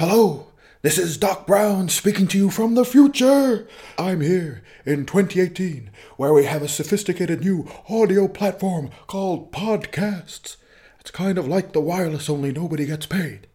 [0.00, 0.46] Hello,
[0.80, 3.68] this is Doc Brown speaking to you from the future.
[3.98, 10.56] I'm here in 2018, where we have a sophisticated new audio platform called podcasts.
[11.00, 13.46] It's kind of like the wireless, only nobody gets paid.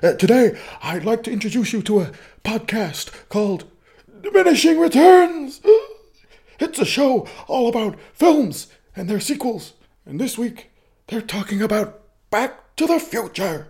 [0.00, 2.12] Uh, today, I'd like to introduce you to a
[2.44, 3.64] podcast called
[4.22, 5.60] Diminishing Returns.
[6.60, 9.72] It's a show all about films and their sequels.
[10.06, 10.70] And this week,
[11.08, 13.66] they're talking about Back to the Future.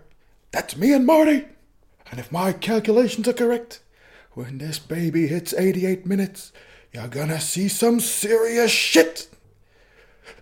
[0.50, 1.46] That's me and Marty.
[2.12, 3.80] And if my calculations are correct,
[4.32, 6.52] when this baby hits 88 minutes,
[6.92, 9.28] you're gonna see some serious shit.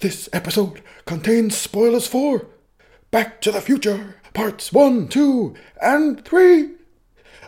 [0.00, 2.46] This episode contains spoilers for
[3.12, 6.70] Back to the Future, parts 1, 2, and 3.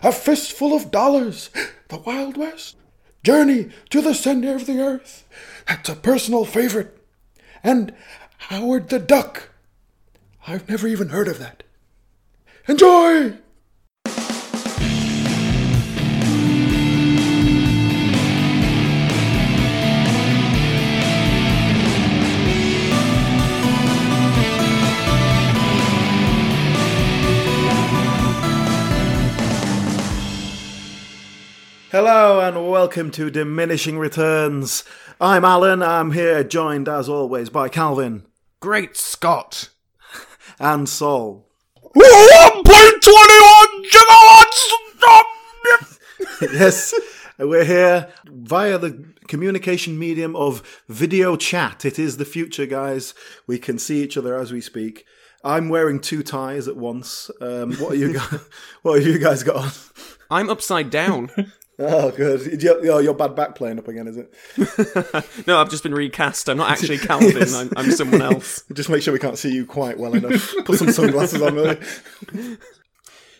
[0.03, 1.49] A Fistful of Dollars,
[1.89, 2.77] The Wild West,
[3.25, 5.27] Journey to the Center of the Earth,
[5.67, 6.97] that's a personal favorite,
[7.61, 7.93] and
[8.37, 9.49] Howard the Duck.
[10.47, 11.63] I've never even heard of that.
[12.69, 13.42] Enjoy!
[31.93, 34.83] Hello and welcome to Diminishing Returns.
[35.21, 35.83] I'm Alan.
[35.83, 38.25] I'm here joined as always by Calvin
[38.59, 39.69] Great Scott!
[40.59, 41.47] and Saul.
[41.95, 42.63] 1.21
[43.91, 44.73] gigawatts!
[46.51, 46.95] yes,
[47.37, 51.85] we're here via the communication medium of video chat.
[51.85, 53.13] It is the future, guys.
[53.45, 55.05] We can see each other as we speak.
[55.43, 57.29] I'm wearing two ties at once.
[57.39, 58.39] Um, what are you guys?
[58.81, 59.69] what have you guys got on?
[60.31, 61.29] I'm upside down.
[61.79, 62.61] Oh, good.
[62.61, 64.33] Your, your, your bad back playing up again, is it?
[65.47, 66.47] no, I've just been recast.
[66.49, 67.53] I'm not actually Calvin, Yes.
[67.55, 68.63] I'm, I'm someone else.
[68.73, 70.53] Just make sure we can't see you quite well enough.
[70.65, 71.79] Put some sunglasses on, really.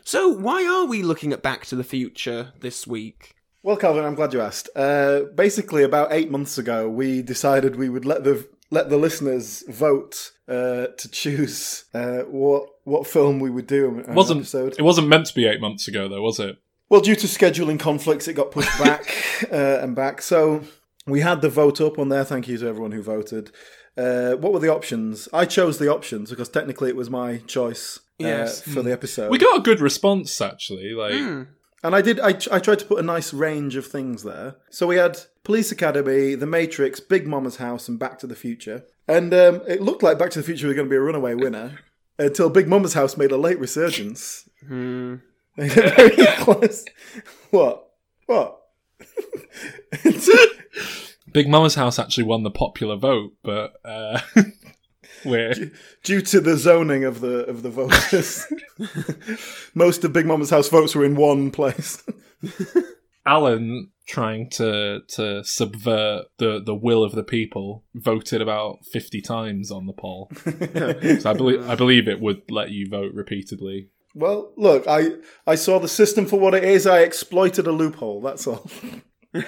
[0.03, 3.35] So, why are we looking at Back to the Future this week?
[3.61, 4.69] Well, Calvin, I'm glad you asked.
[4.75, 9.63] Uh, basically, about eight months ago, we decided we would let the let the listeners
[9.69, 13.87] vote uh, to choose uh, what what film we would do.
[13.87, 14.75] in an wasn't episode.
[14.77, 16.57] it wasn't meant to be eight months ago though, was it?
[16.89, 19.03] Well, due to scheduling conflicts, it got pushed back
[19.51, 20.21] uh, and back.
[20.21, 20.63] So
[21.07, 22.23] we had the vote up on there.
[22.23, 23.51] Thank you to everyone who voted.
[23.97, 25.27] Uh, what were the options?
[25.33, 28.61] I chose the options because technically it was my choice uh, Yes.
[28.61, 29.29] for the episode.
[29.31, 30.93] We got a good response actually.
[30.93, 31.43] Like Hmm.
[31.85, 32.17] And I did.
[32.21, 34.55] I, I tried to put a nice range of things there.
[34.69, 38.85] So we had Police Academy, The Matrix, Big Mama's House, and Back to the Future.
[39.05, 41.33] And um, it looked like Back to the Future was going to be a runaway
[41.35, 41.79] winner
[42.17, 44.47] until Big Mama's House made a late resurgence.
[44.65, 45.15] Hmm.
[45.57, 46.85] Made it very close.
[47.51, 47.89] What?
[48.25, 48.59] What?
[51.33, 54.19] Big Mama's House actually won the popular vote, but uh,
[55.25, 55.53] we're
[56.03, 58.45] Due to the zoning of the of the voters,
[59.73, 62.03] most of Big Mama's House votes were in one place.
[63.25, 69.71] Alan trying to to subvert the the will of the people voted about fifty times
[69.71, 70.29] on the poll.
[70.43, 73.89] so I believe I believe it would let you vote repeatedly.
[74.13, 75.11] Well, look, I
[75.47, 76.85] I saw the system for what it is.
[76.85, 78.21] I exploited a loophole.
[78.21, 78.69] That's all.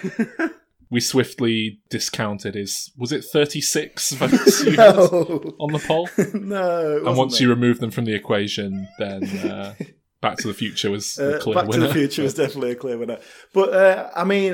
[0.91, 6.07] We swiftly discounted his was it thirty six votes you had No, on the poll?
[6.33, 7.05] no.
[7.05, 9.73] and once you remove them from the equation, then uh,
[10.21, 11.81] Back to the Future was uh, clear Back winner.
[11.81, 13.17] to the Future is definitely a clear winner.
[13.51, 14.53] But uh, I mean,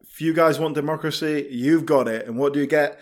[0.00, 2.26] if you guys want democracy, you've got it.
[2.26, 2.98] And what do you get?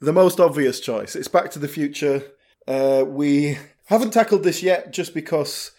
[0.00, 1.14] The most obvious choice.
[1.14, 2.22] It's Back to the Future.
[2.66, 5.72] Uh, we haven't tackled this yet, just because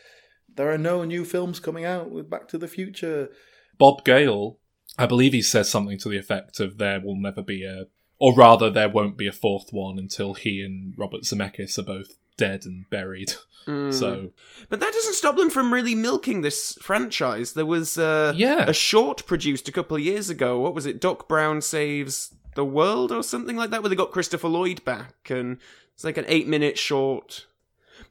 [0.56, 3.30] there are no new films coming out with Back to the Future.
[3.78, 4.58] Bob Gale,
[4.98, 7.86] I believe he says something to the effect of there will never be a,
[8.20, 12.18] or rather, there won't be a fourth one until he and Robert Zemeckis are both
[12.38, 13.34] dead and buried.
[13.66, 13.92] Hmm.
[13.92, 14.30] So
[14.70, 17.54] But that doesn't stop them from really milking this franchise.
[17.54, 18.66] There was uh, Yeah.
[18.68, 20.60] a short produced a couple of years ago.
[20.60, 21.02] What was it?
[21.02, 25.30] Doc Brown Saves the World or something like that, where they got Christopher Lloyd back.
[25.30, 25.58] And
[25.94, 27.48] it's like an eight minute short.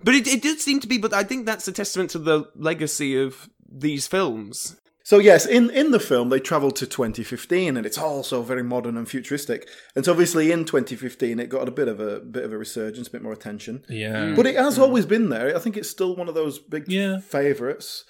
[0.04, 2.44] But it, it did seem to be, but I think that's a testament to the
[2.54, 4.76] legacy of these films.
[5.06, 8.96] So yes, in, in the film they travel to 2015, and it's also very modern
[8.96, 9.68] and futuristic.
[9.94, 13.08] And so obviously in 2015 it got a bit of a bit of a resurgence,
[13.08, 13.84] a bit more attention.
[13.88, 15.54] yeah, But it has always been there.
[15.54, 17.18] I think it's still one of those big Yeah.
[17.20, 18.04] favourites.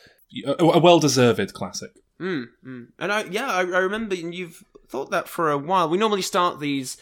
[0.46, 1.90] a, a well deserved classic.
[2.20, 2.86] Mm, mm.
[2.98, 5.88] And I, yeah, I, I remember and you've thought that for a while.
[5.88, 6.96] We normally start these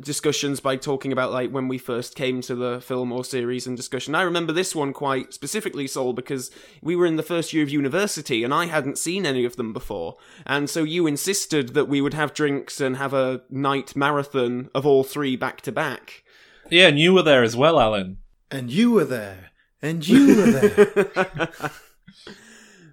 [0.00, 3.76] discussions by talking about like when we first came to the film or series and
[3.76, 4.14] discussion.
[4.14, 6.50] I remember this one quite specifically, Sol, because
[6.82, 9.72] we were in the first year of university and I hadn't seen any of them
[9.72, 10.16] before.
[10.46, 14.86] And so you insisted that we would have drinks and have a night marathon of
[14.86, 16.24] all three back to back.
[16.70, 18.18] Yeah, and you were there as well, Alan.
[18.50, 19.50] And you were there.
[19.82, 21.50] And you were there.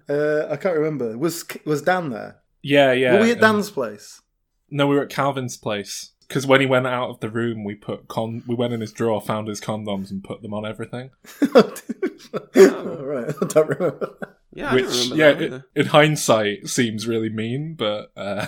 [0.08, 1.18] Uh, I can't remember.
[1.18, 2.38] Was was Dan there?
[2.62, 3.12] Yeah, yeah.
[3.14, 4.22] Were we at and- Dan's place?
[4.70, 7.74] No, we were at Calvin's place because when he went out of the room, we
[7.74, 8.42] put con.
[8.46, 11.10] We went in his drawer, found his condoms, and put them on everything.
[11.42, 13.34] oh, right.
[13.42, 14.14] I don't remember.
[14.52, 18.46] Yeah, Which, don't remember yeah, that i- in hindsight, seems really mean, but uh,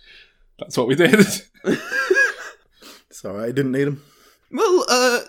[0.58, 1.26] that's what we did.
[3.10, 3.48] Sorry, all right.
[3.48, 4.02] I didn't need him.
[4.50, 5.20] Well, uh,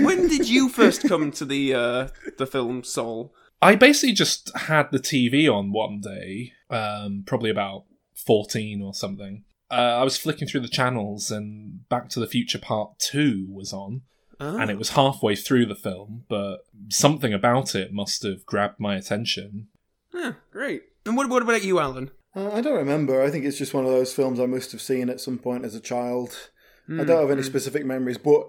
[0.00, 2.08] when did you first come to the uh,
[2.38, 3.34] the film Saul?
[3.62, 7.84] I basically just had the TV on one day, um, probably about
[8.14, 9.44] 14 or something.
[9.74, 13.72] Uh, I was flicking through the channels and Back to the Future Part 2 was
[13.72, 14.02] on,
[14.40, 14.56] Oh.
[14.58, 18.96] and it was halfway through the film, but something about it must have grabbed my
[18.96, 19.68] attention.
[20.12, 20.82] Yeah, great.
[21.06, 22.10] And what, what about you, Alan?
[22.34, 23.22] Uh, I don't remember.
[23.22, 25.64] I think it's just one of those films I must have seen at some point
[25.64, 26.50] as a child.
[26.86, 28.46] Hmm, I don't have any specific memories, but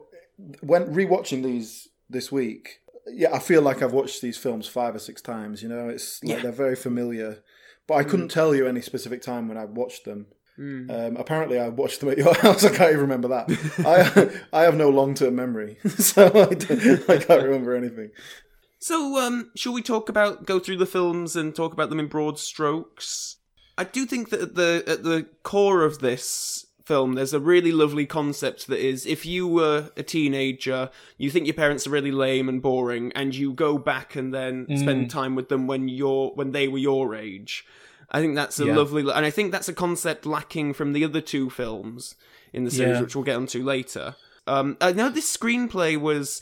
[0.61, 4.99] when rewatching these this week, yeah, I feel like I've watched these films five or
[4.99, 5.61] six times.
[5.61, 6.41] You know, it's like Yeah.
[6.43, 7.43] they're very familiar,
[7.87, 10.27] but I couldn't tell you any specific time when I watched them.
[10.55, 10.89] Hmm.
[10.89, 12.63] Um, apparently, I watched them at your house.
[12.63, 13.49] I can't even remember that.
[14.53, 18.11] I I have no long term memory, so I, I can't remember anything.
[18.79, 22.07] So, um, shall we talk about go through the films and talk about them in
[22.07, 23.37] broad strokes?
[23.77, 27.71] I do think that at the at the core of this film, there's a really
[27.71, 32.11] lovely concept that is if you were a teenager, you think your parents are really
[32.11, 36.29] lame and boring, and you go back and then spend time with them when you're
[36.35, 37.65] when they were your age.
[38.11, 38.75] I think that's a Yeah.
[38.75, 42.15] lovely, and I think that's a concept lacking from the other two films
[42.53, 43.01] in the series, Yeah.
[43.01, 44.15] which we'll get onto later.
[44.47, 46.41] Um, I know this screenplay was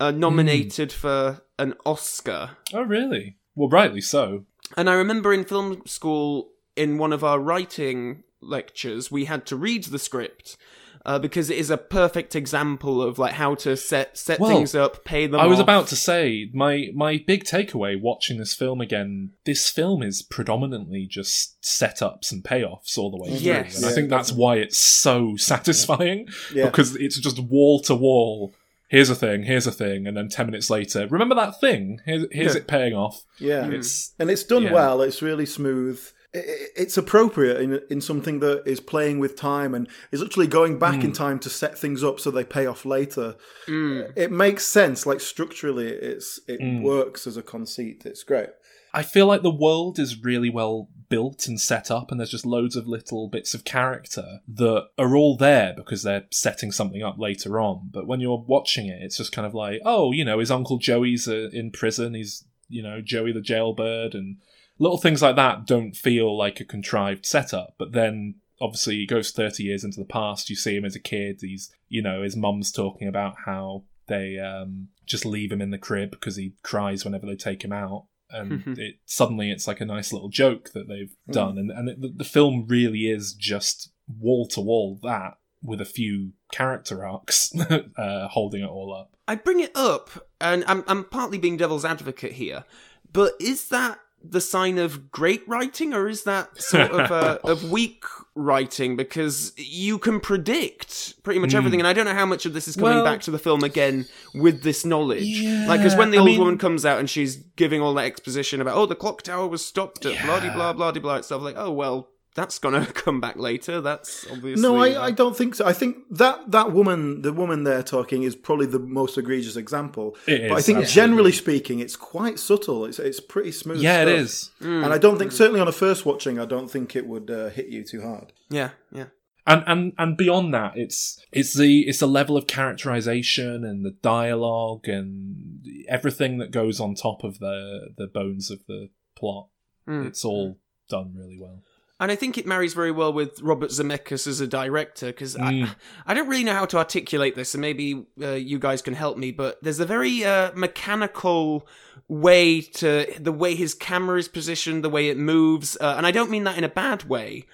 [0.00, 3.36] uh, nominated for an Oscar, Oh, really?
[3.54, 4.46] Well, rightly so.
[4.76, 9.56] and I remember in film school, in one of our writing lectures, we had to
[9.56, 10.56] read the script.
[11.04, 14.72] Uh, because it is a perfect example of like how to set set Well, things
[14.74, 15.40] up, pay them.
[15.40, 15.64] I was off.
[15.64, 19.30] about to say my my big takeaway watching this film again.
[19.44, 23.76] This film is predominantly just setups and payoffs all the way through, Yes.
[23.78, 26.66] and I think that's why it's so satisfying Yeah.
[26.66, 28.52] because it's just wall to wall.
[28.88, 32.00] Here's a thing, here's a thing, and then ten minutes later, remember that thing?
[32.04, 32.60] Here's, here's Yeah.
[32.60, 33.24] it paying off.
[33.40, 34.72] Yeah, It's and it's done yeah.
[34.72, 35.02] well.
[35.02, 36.00] It's really smooth.
[36.34, 40.96] It's appropriate in in something that is playing with time and is actually going back
[41.00, 41.06] Hmm.
[41.06, 43.36] in time to set things up so they pay off later.
[43.66, 44.12] Mm.
[44.16, 45.04] It makes sense.
[45.04, 46.82] Like structurally, it's it Hmm.
[46.82, 48.02] works as a conceit.
[48.06, 48.48] It's great.
[48.94, 52.46] I feel like the world is really well built and set up, and there's just
[52.46, 57.18] loads of little bits of character that are all there because they're setting something up
[57.18, 57.88] later on.
[57.90, 60.78] But when you're watching it, it's just kind of like, oh, you know, his uncle
[60.78, 62.14] Joey's uh, in prison.
[62.14, 64.36] He's, you know, Joey the jailbird, and
[64.78, 67.74] little things like that don't feel like a contrived setup.
[67.78, 70.48] But then obviously he goes 30 years into the past.
[70.48, 71.38] You see him as a kid.
[71.40, 75.78] He's, you know, his mum's talking about how they um, just leave him in the
[75.78, 78.06] crib because he cries whenever they take him out.
[78.30, 82.00] And it suddenly it's like a nice little joke that they've done, and and it,
[82.00, 87.52] the, the film really is just wall to wall that with a few character arcs
[87.98, 89.14] uh, holding it all up.
[89.28, 90.10] I bring it up,
[90.40, 92.64] and I'm I'm partly being devil's advocate here,
[93.12, 97.70] but is that the sign of great writing, or is that sort of uh, of
[97.70, 98.04] weak
[98.34, 98.96] writing?
[98.96, 102.68] Because you can predict pretty much everything, and I don't know how much of this
[102.68, 105.22] is coming Well- back to the film again with this knowledge.
[105.24, 107.94] Yeah, like, because when the I old mean- woman comes out and she's giving all
[107.94, 110.54] that exposition about, oh, the clock tower was stopped at blah Yeah.
[110.54, 112.08] blah blah de blah, it's stuff like, oh well.
[112.34, 113.80] That's gonna come back later.
[113.80, 115.66] That's obviously No, I, I don't think so.
[115.66, 120.16] I think that that woman, the woman there talking, is probably the most egregious example.
[120.26, 120.92] It but I think absolutely.
[120.94, 122.84] generally speaking, it's quite subtle.
[122.86, 123.82] It's it's pretty smooth.
[123.82, 124.18] Yeah, it stuff.
[124.18, 124.50] is.
[124.66, 124.84] Mm.
[124.84, 127.48] And I don't think, certainly on a first watching, I don't think it would uh,
[127.50, 128.32] hit you too hard.
[128.48, 129.06] yeah, yeah.
[129.46, 133.90] and and and beyond that it's it's the it's the level of characterization and the
[134.02, 139.48] dialogue and everything that goes on top of the the bones of the plot
[139.88, 140.06] Mm.
[140.06, 140.58] it's all
[140.88, 141.60] done really well
[142.02, 145.68] And I think it marries very well with Robert Zemeckis as a director because Mm.
[145.68, 145.76] I,
[146.08, 149.16] I don't really know how to articulate this, and maybe uh, you guys can help
[149.16, 149.30] me.
[149.30, 151.64] But there's a very uh, mechanical
[152.08, 156.10] way to the way his camera is positioned, the way it moves, uh, and I
[156.10, 157.46] don't mean that in a bad way.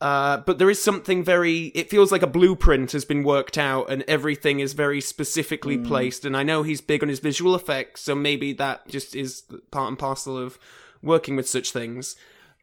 [0.00, 1.66] Uh, but there is something very.
[1.74, 6.24] It feels like a blueprint has been worked out, and everything is very specifically placed.
[6.24, 9.88] And I know he's big on his visual effects, so maybe that just is part
[9.90, 10.58] and parcel of
[11.02, 12.16] working with such things.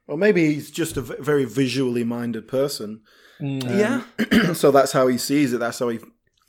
[0.09, 3.01] Or maybe he's just a very visually minded person.
[3.39, 4.03] yeah.
[4.53, 5.59] so that's how he sees it.
[5.59, 5.99] That's how he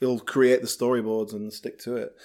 [0.00, 2.16] he'll create the storyboards and stick to it.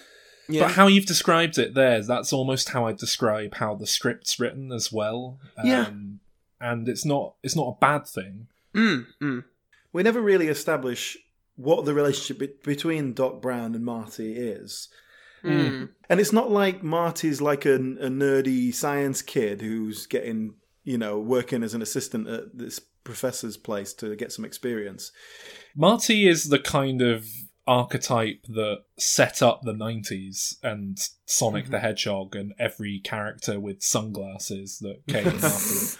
[0.48, 0.64] Yeah.
[0.68, 4.72] but how you've described it there that's almost how i describe how the script's written
[4.72, 5.88] as well Yeah.
[5.88, 6.20] Um,
[6.62, 9.44] and it's not it's not a bad thing Mm, mm.
[9.92, 11.18] We never really establish
[11.56, 14.90] what the relationship be- between Doc Brown and Marty is.
[15.44, 15.90] Mm.
[16.10, 21.20] And it's not like Marty's like a, a nerdy science kid who's getting, you know,
[21.20, 25.12] working as an assistant at this professor's place to get some experience.
[25.76, 27.28] Marty is the kind of
[27.68, 31.86] archetype that set up the 90s and Sonic the mm-hmm.
[31.86, 35.98] Hedgehog and every character with sunglasses that came after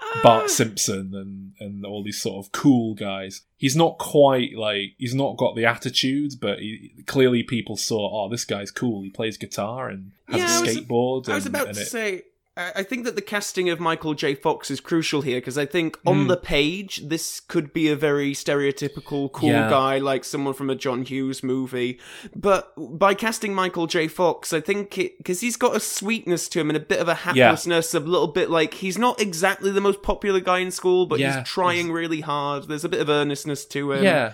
[0.00, 0.20] ah.
[0.22, 3.42] Bart Simpson and, and all these sort of cool guys.
[3.56, 8.28] He's not quite like, he's not got the attitude, but he, clearly people saw, oh,
[8.28, 9.02] this guy's cool.
[9.02, 11.28] He plays guitar and has Yeah, a I was- skateboard.
[11.28, 12.22] I was and- about and to it- say.
[12.58, 14.34] I I think that the casting of Michael J.
[14.34, 16.26] Fox is crucial here because I think on Hmm.
[16.28, 19.70] the page this could be a very stereotypical cool Yeah.
[19.70, 21.98] guy like someone from a John Hughes movie,
[22.34, 24.08] but by casting Michael J.
[24.08, 27.14] Fox, I think because he's got a sweetness to him and a bit of a
[27.14, 31.18] haplessness, a little bit like he's not exactly the most popular guy in school, but
[31.20, 31.38] Yeah.
[31.38, 32.68] he's trying really hard.
[32.68, 34.02] There's a bit of earnestness to him.
[34.04, 34.32] yeah.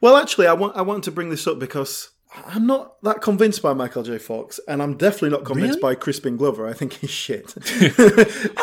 [0.00, 2.10] Well, actually, I want I want to bring this up because
[2.46, 4.18] I'm not that convinced by Michael J.
[4.18, 5.94] Fox, and I'm definitely not convinced Really?
[5.94, 6.66] by Crispin Glover.
[6.66, 7.54] I think he's shit.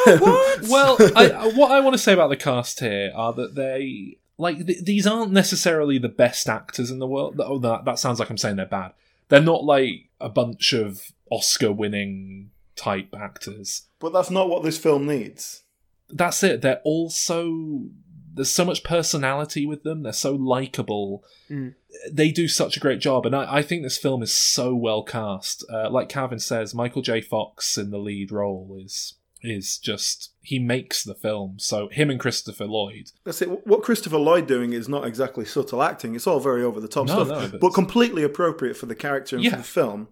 [0.03, 0.69] Oh, what?
[0.69, 4.65] well, I, what I want to say about the cast here are that they like
[4.65, 7.39] th- these aren't necessarily the best actors in the world.
[7.43, 8.93] Oh, that that sounds like I'm saying they're bad.
[9.29, 13.83] They're not like a bunch of Oscar-winning type actors.
[13.99, 15.63] but that's not what this film needs.
[16.09, 16.61] That's it.
[16.61, 17.85] They're all so
[18.33, 20.03] there's so much personality with them.
[20.03, 21.23] They're so likable.
[21.49, 21.75] Mm.
[22.11, 25.03] They do such a great job, and I, I think this film is so well
[25.03, 25.65] cast.
[25.71, 27.21] Uh, like Calvin says, Michael J.
[27.21, 31.55] Fox in the lead role is is just he makes the film.
[31.57, 33.11] So him and Christopher Lloyd.
[33.25, 33.67] That's it.
[33.67, 36.13] What Christopher Lloyd doing is not exactly subtle acting.
[36.15, 38.95] It's all very over the top No, stuff, no, but, but- completely appropriate for the
[38.95, 39.51] character and Yeah.
[39.51, 40.07] for the film.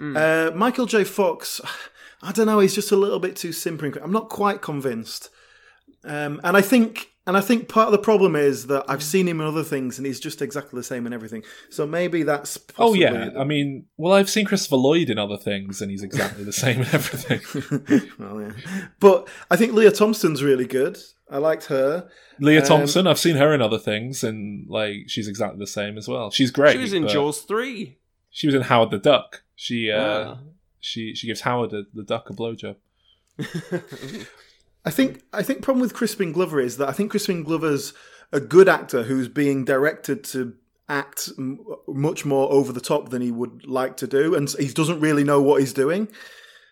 [0.00, 1.04] Uh, Michael J.
[1.04, 1.60] Fox,
[2.22, 2.60] I don't know.
[2.60, 3.94] He's just a little bit too simpering.
[4.02, 5.28] I'm not quite convinced,
[6.04, 7.10] um, and I think.
[7.24, 9.96] And I think part of the problem is that I've seen him in other things,
[9.96, 11.44] and he's just exactly the same in everything.
[11.70, 15.80] So maybe that's Oh yeah, I mean, well, I've seen Christopher Lloyd in other things,
[15.80, 18.10] and he's exactly the same in everything.
[18.18, 18.52] well, yeah.
[18.98, 20.98] But I think Lea Thompson's really good.
[21.30, 22.08] I liked her.
[22.40, 25.96] Lea Um, Thompson, I've seen her in other things, and like she's exactly the same
[25.96, 26.30] as well.
[26.32, 26.72] She's great.
[26.72, 27.98] She was in Jaws three.
[28.30, 29.42] She was in Howard the Duck.
[29.54, 30.00] She uh,
[30.34, 30.38] Ah.
[30.80, 32.76] she she gives Howard the, the duck a blowjob.
[34.84, 37.92] I think I think problem with Crispin Glover is that I think Crispin Glover's
[38.32, 40.54] a good actor who's being directed to
[40.88, 44.68] act m- much more over the top than he would like to do, and he
[44.68, 46.08] doesn't really know what he's doing.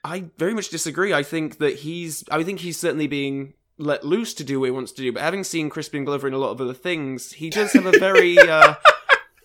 [0.02, 1.12] I very much disagree.
[1.12, 2.25] I think that he's.
[2.31, 5.12] I think he's certainly being let loose to do what he wants to do.
[5.12, 7.99] But having seen Crispin Glover in a lot of other things, he does have a
[7.99, 8.75] very uh,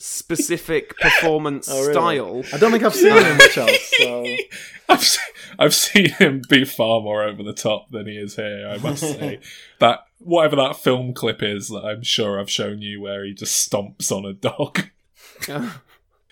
[0.06, 1.94] specific performance Oh, really?
[1.94, 2.44] style.
[2.54, 3.92] I don't think I've seen him much else.
[3.98, 4.26] So.
[4.90, 5.22] I've se-
[5.58, 8.70] I've seen him be far more over the top than he is here.
[8.72, 9.40] I must say
[9.80, 13.68] that whatever that film clip is that I'm sure I've shown you, where he just
[13.70, 14.90] stomps on a dog.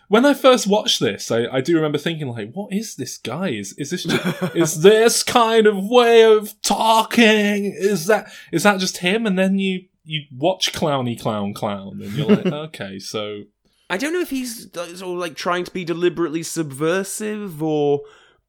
[0.09, 3.49] When I first watched this, I, I do remember thinking like, "What is this guy?
[3.49, 7.65] Is is this just, is this kind of way of talking?
[7.65, 12.11] Is that is that just him?" And then you you watch Clowny Clown Clown, and
[12.13, 13.43] you're like, "Okay, so
[13.93, 18.01] I don't know if he's sort of like trying to be deliberately subversive or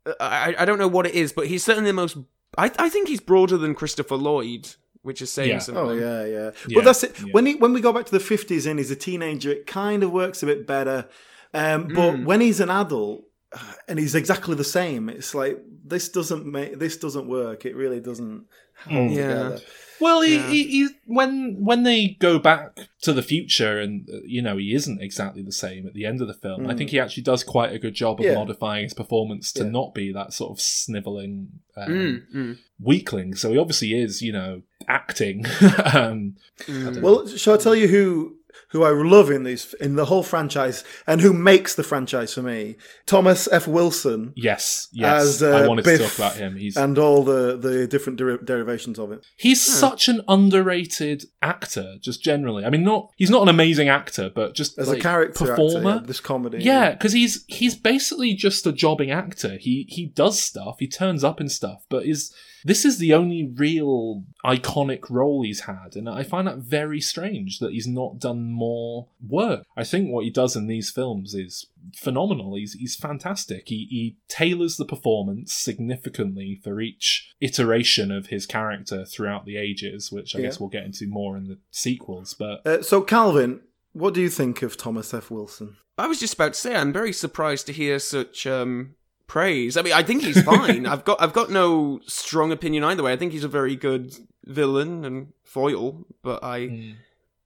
[0.07, 2.17] uh, I, I don't know what it is, but he's certainly the most.
[2.59, 4.69] I, I think he's broader than Christopher Lloyd,
[5.03, 5.59] which is saying Yeah.
[5.59, 5.85] something.
[5.85, 6.51] Oh yeah, yeah.
[6.69, 7.15] Yeah, But that's it.
[7.19, 7.33] yeah.
[7.33, 10.03] When he when we go back to the fifties and he's a teenager, it kind
[10.03, 11.09] of works a bit better.
[11.53, 12.25] Um, but Mm.
[12.25, 13.59] when he's an adult uh,
[13.89, 17.65] and he's exactly the same, it's like this doesn't make this doesn't work.
[17.65, 18.47] It really doesn't hold
[18.91, 19.09] Yeah.
[19.09, 19.61] together.
[20.01, 20.51] Well, he, Yeah.
[20.51, 24.75] he, he, when when they go back to the future, and uh, you know he
[24.75, 26.67] isn't exactly the same at the end of the film.
[26.69, 28.31] I think he actually does quite a good job of Mm.
[28.31, 28.35] Yeah.
[28.35, 29.71] modifying his performance to Yeah.
[29.71, 32.59] not be that sort of sniveling um, Mm, mm.
[32.81, 33.35] weakling.
[33.37, 35.47] So he obviously is, you know, acting.
[35.95, 36.37] um,
[36.67, 37.01] Mm.
[37.01, 38.34] Well, shall I tell you who
[38.75, 42.43] who I love in these in the whole franchise and who makes the franchise for
[42.43, 42.75] me?
[43.07, 43.69] Thomas F.
[43.69, 46.57] Wilson yes, yes, as uh, I wanted Biff to talk about him.
[46.57, 49.25] He's and all the the different deri- derivations of it.
[49.37, 52.65] He's such an underrated actor, just generally.
[52.65, 55.91] I mean, not he's not an amazing actor, but just As like, a character performer.
[55.91, 56.59] actor, yeah, this comedy.
[56.59, 59.57] Yeah, because he's he's basically just a jobbing actor.
[59.57, 63.47] He he does stuff, he turns up in stuff, but is this is the only
[63.47, 68.51] real iconic role he's had, and I find that very strange that he's not done
[68.51, 69.65] more work.
[69.77, 72.55] I think what he does in these films is phenomenal.
[72.57, 73.69] He's he's fantastic.
[73.69, 80.11] He he tailors the performance significantly for each iteration of his character throughout the ages,
[80.11, 80.47] which I Yeah.
[80.47, 82.35] guess we'll get into more in the sequels.
[82.35, 83.61] But Uh, so Calvin,
[83.93, 85.31] what do you think of Thomas F.
[85.31, 85.77] Wilson?
[85.97, 89.77] I was just about to say I'm very surprised to hear such um, praise.
[89.77, 90.87] I mean, I think he's fine.
[90.87, 93.13] I've got I've got no strong opinion either way.
[93.13, 94.15] I think he's a very good
[94.45, 96.95] villain and foil, but I mm,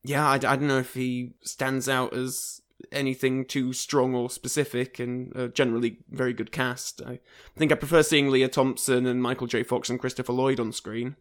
[0.04, 4.98] yeah, I, I don't know if he stands out as anything too strong or specific,
[4.98, 7.02] and uh, generally very good cast.
[7.02, 7.20] I
[7.56, 9.62] think I prefer seeing Lea Thompson and Michael J.
[9.62, 11.16] Fox and Christopher Lloyd on screen.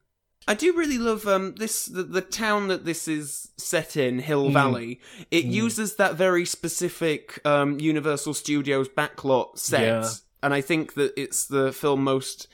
[0.47, 4.49] I do really love um, this the, the town that this is set in, Hill
[4.51, 5.01] Valley.
[5.29, 10.09] It uses that very specific um, Universal Studios backlot set, Yeah.
[10.41, 12.47] And I think that it's the film most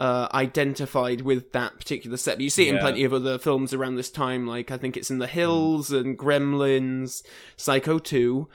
[0.00, 2.36] uh, identified with that particular set.
[2.36, 4.96] But you see it in plenty of other films around this time, like I think
[4.96, 7.22] it's in The Hills and Gremlins,
[7.56, 8.48] Psycho Two.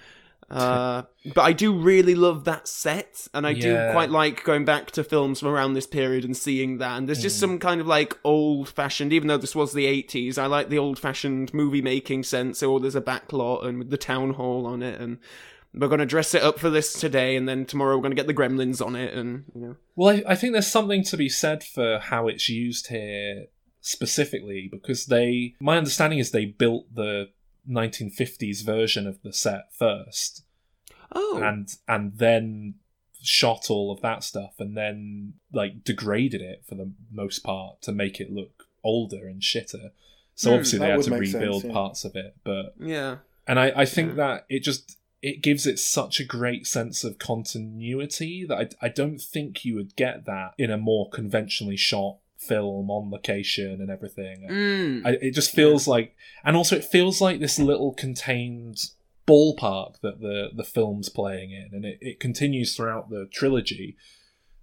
[0.52, 4.92] Uh, but I do really love that set, and I do quite like going back
[4.92, 6.98] to films from around this period and seeing that.
[6.98, 10.38] And there's just some kind of like old fashioned, even though this was the 80s,
[10.38, 12.60] I like the old fashioned movie making sense.
[12.60, 15.20] So there's a backlot and with the town hall on it, and
[15.74, 18.22] we're going to dress it up for this today, and then tomorrow we're going to
[18.22, 19.76] get the gremlins on it, and you know.
[19.96, 23.46] Well, I, I think there's something to be said for how it's used here
[23.82, 27.30] specifically because they, my understanding is they built the
[27.70, 30.44] 1950s version of the set first,
[31.14, 32.76] Oh, and and then
[33.22, 37.92] shot all of that stuff, and then like degraded it for the most part to
[37.92, 39.92] make it look older and shitter.
[40.36, 41.72] So Hmm, obviously that they had to make sense, rebuild yeah.
[41.74, 43.18] parts of it, but yeah.
[43.48, 44.16] and I, I think Yeah.
[44.16, 48.90] that it just it gives it such a great sense of continuity that I, I
[48.90, 53.90] don't think you would get that in a more conventionally shot film on location and
[53.92, 54.48] everything.
[54.50, 55.06] Mm.
[55.06, 58.78] I, it just feels like, and also it feels like this little contained
[59.28, 63.96] ballpark that the the film's playing in, and it, it continues throughout the trilogy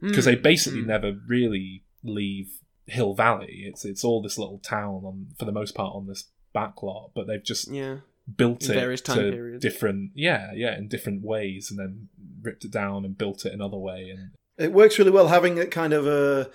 [0.01, 0.43] because they Mm.
[0.43, 0.87] basically Mm.
[0.87, 2.51] never really leave
[2.87, 3.63] Hill Valley.
[3.65, 6.25] It's it's all this little town on for the most part on this
[6.55, 7.99] backlot, but they've just yeah.
[8.37, 9.63] Built In it various time to periods.
[9.63, 12.09] different yeah yeah in different ways and then
[12.43, 15.71] ripped it down and built it another way and It works really well having it
[15.71, 16.51] kind of a.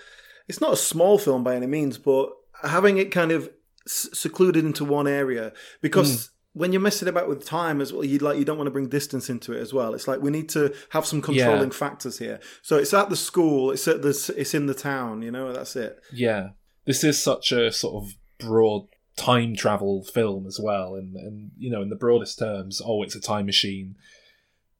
[0.48, 2.32] It's not a small film by any means, but
[2.64, 3.50] having it kind of
[3.88, 6.28] secluded into one area because.
[6.28, 6.30] Mm.
[6.56, 8.88] When you're messing about with time as well, you like you don't want to bring
[8.88, 9.96] distance into it as well.
[9.96, 12.40] It's like we need to have some controlling factors here.
[12.62, 15.24] So it's at the school, it's at the, it's in the town.
[15.24, 16.00] You know, that's it.
[16.12, 16.50] yeah
[16.86, 21.70] this is such a sort of broad time travel film as well and and you
[21.70, 23.96] know in the broadest terms oh it's a time machine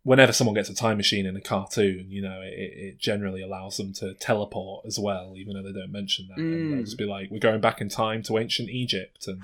[0.04, 3.78] whenever someone gets a time machine in a cartoon you know it, it generally allows
[3.78, 6.86] them to teleport as well even though they don't mention that and they'll Mm.
[6.86, 9.42] just be like we're going back in time to ancient egypt and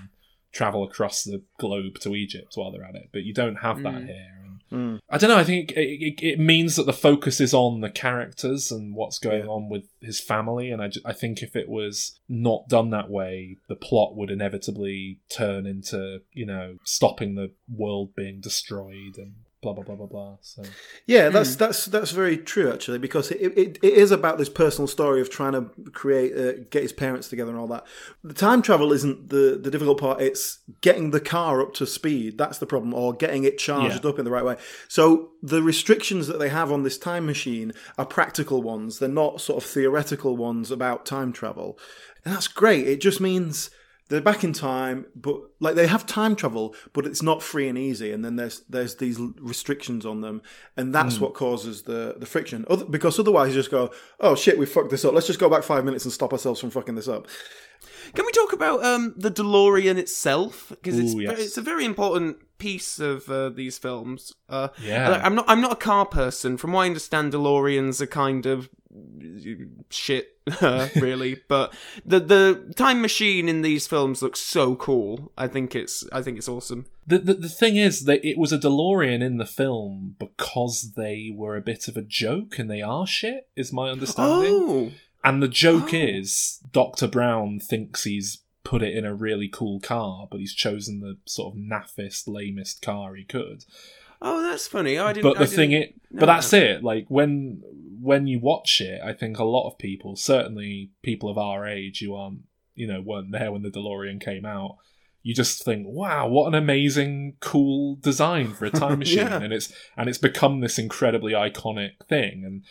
[0.51, 3.93] travel across the globe to egypt while they're at it but you don't have that
[4.01, 4.07] Mm.
[4.07, 4.38] here
[4.71, 4.99] Mm.
[5.10, 5.38] I don't know.
[5.38, 9.19] I think it, it, it means that the focus is on the characters and what's
[9.19, 9.49] going Yeah.
[9.51, 10.69] on with his family.
[10.71, 15.19] And I, I think if it was not done that way, the plot would inevitably
[15.29, 20.37] turn into, you know, stopping the world being destroyed and blah, blah, blah, blah, blah.
[20.41, 20.63] So,
[21.05, 24.87] Yeah, that's that's that's very true actually, because it, it, it is about this personal
[24.87, 27.85] story of trying to create, uh, get his parents together and all that.
[28.23, 32.37] The time travel isn't the the difficult part; it's getting the car up to speed.
[32.37, 34.09] That's the problem, or getting it charged Yeah.
[34.11, 34.55] up in the right way.
[34.87, 39.41] So the restrictions that they have on this time machine are practical ones; they're not
[39.41, 41.77] sort of theoretical ones about time travel,
[42.23, 42.87] and that's great.
[42.87, 43.69] It just means
[44.09, 47.77] they're back in time, but like they have time travel, but it's not free and
[47.77, 48.11] easy.
[48.11, 50.41] And then there's there's these restrictions on them,
[50.75, 52.65] and that's what causes the the friction.
[52.69, 55.13] Other, because otherwise, you just go, oh shit, we fucked this up.
[55.13, 57.27] Let's just go back five minutes and stop ourselves from fucking this up.
[58.15, 60.69] Can we talk about um, the DeLorean itself?
[60.69, 61.39] Because it's Ooh, yes.
[61.39, 64.33] it's a very important piece of uh, these films.
[64.49, 65.21] Uh, Yeah.
[65.23, 66.57] I'm not I'm not a car person.
[66.57, 68.69] From what I understand, DeLoreans are kind of
[69.89, 70.38] shit,
[70.95, 71.41] really.
[71.47, 71.73] but
[72.06, 75.32] the the time machine in these films looks so cool.
[75.38, 76.86] I think it's I think it's awesome.
[77.06, 81.32] the, the, the thing is that it was a DeLorean in the film because they
[81.34, 84.52] were a bit of a joke and they are shit, is my understanding.
[84.54, 84.91] Oh,
[85.23, 85.97] And the joke Oh.
[85.97, 87.08] is Dr.
[87.08, 91.54] Brown thinks he's put it in a really cool car, but he's chosen the sort
[91.56, 93.65] of naffest, lamest car he could.
[94.21, 94.97] Oh, that's funny.
[94.97, 95.32] Oh, I didn't.
[95.32, 96.63] But the thing it know but that's that.
[96.63, 96.84] it.
[96.84, 97.62] Like when
[98.01, 101.99] when you watch it, I think a lot of people, certainly people of our age
[101.99, 102.39] who aren't,
[102.75, 104.77] you know, weren't there when the DeLorean came out,
[105.21, 109.19] you just think, wow, what an amazing, cool design for a time machine.
[109.19, 109.41] Yeah.
[109.41, 112.43] And it's and it's become this incredibly iconic thing.
[112.45, 112.63] And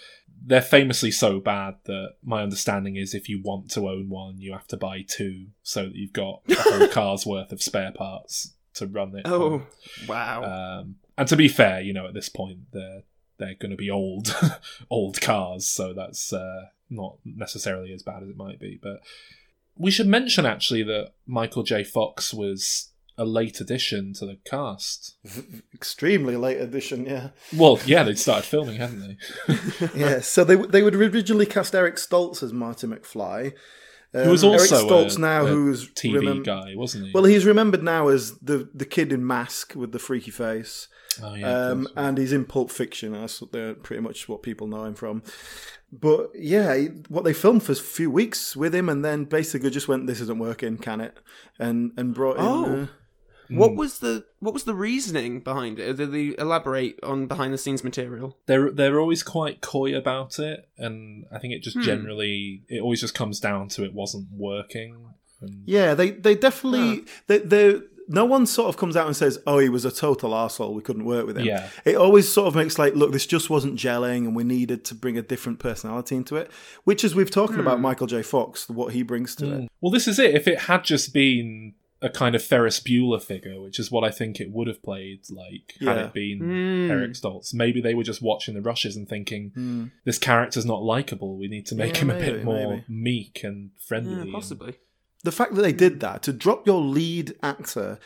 [0.45, 4.53] they're famously so bad that my understanding is if you want to own one, you
[4.53, 8.55] have to buy two so that you've got a whole car's worth of spare parts
[8.75, 9.23] to run it.
[9.25, 9.67] Oh, on.
[10.07, 10.81] wow.
[10.81, 13.03] Um, and to be fair, you know, at this point they're
[13.39, 14.35] they're going to be old,
[14.91, 18.79] old cars, so that's uh, not necessarily as bad as it might be.
[18.81, 19.01] But
[19.77, 21.85] we should mention actually that Michael J.
[21.85, 25.17] Fox was a late addition to the cast.
[25.75, 27.31] Extremely late addition, yeah.
[27.57, 29.89] Well, yeah, they'd started filming, hadn't they?
[29.95, 33.55] yeah, so they they would originally cast Eric Stoltz as Marty McFly,
[34.13, 37.13] He was Um, also Eric Stoltz a, now, a who's TV remem- guy, wasn't he?
[37.13, 40.89] Well, he's remembered now as the the kid in Mask with the freaky face.
[41.23, 43.13] oh, yeah, um, and he's in Pulp Fiction.
[43.13, 45.23] That's what they're pretty much what people know him from.
[45.93, 46.77] But yeah,
[47.09, 50.21] what they filmed for a few weeks with him, and then basically just went, "This
[50.23, 51.17] isn't working, can it?"
[51.59, 52.45] and and brought in.
[52.45, 52.83] Oh.
[52.83, 52.87] Uh,
[53.51, 53.77] What hmm.
[53.77, 55.97] was the what was the reasoning behind it?
[55.97, 58.37] Did they elaborate on behind the scenes material?
[58.47, 61.83] they're they're always quite coy about it, and I think it just Hmm.
[61.83, 64.97] generally it always just comes down to it wasn't working.
[65.41, 67.81] And, yeah, they they definitely they they.
[68.11, 70.73] No one sort of comes out and says, "Oh, he was a total asshole.
[70.73, 71.69] We couldn't work with him." Yeah.
[71.85, 74.95] it always sort of makes like, "Look, this just wasn't gelling, and we needed to
[74.95, 76.51] bring a different personality into it."
[76.85, 77.83] Which, as we've talked about, hmm.
[77.83, 78.23] Michael J.
[78.23, 79.61] Fox, what he brings to it.
[79.61, 79.67] Hmm.
[79.83, 80.35] Well, this is it.
[80.35, 84.11] If it had just been a kind of Ferris Bueller figure, which is what I
[84.11, 86.05] think it would have played like had Yeah.
[86.07, 86.91] it been Hmm.
[86.91, 91.37] Eric Stoltz, maybe they were just watching the rushes and thinking, "This character's not likable.
[91.37, 92.85] We need to make Yeah, him a bit more maybe.
[92.89, 94.75] meek and friendly." Yeah, and- possibly.
[95.25, 97.99] the fact that they did that to drop your lead actor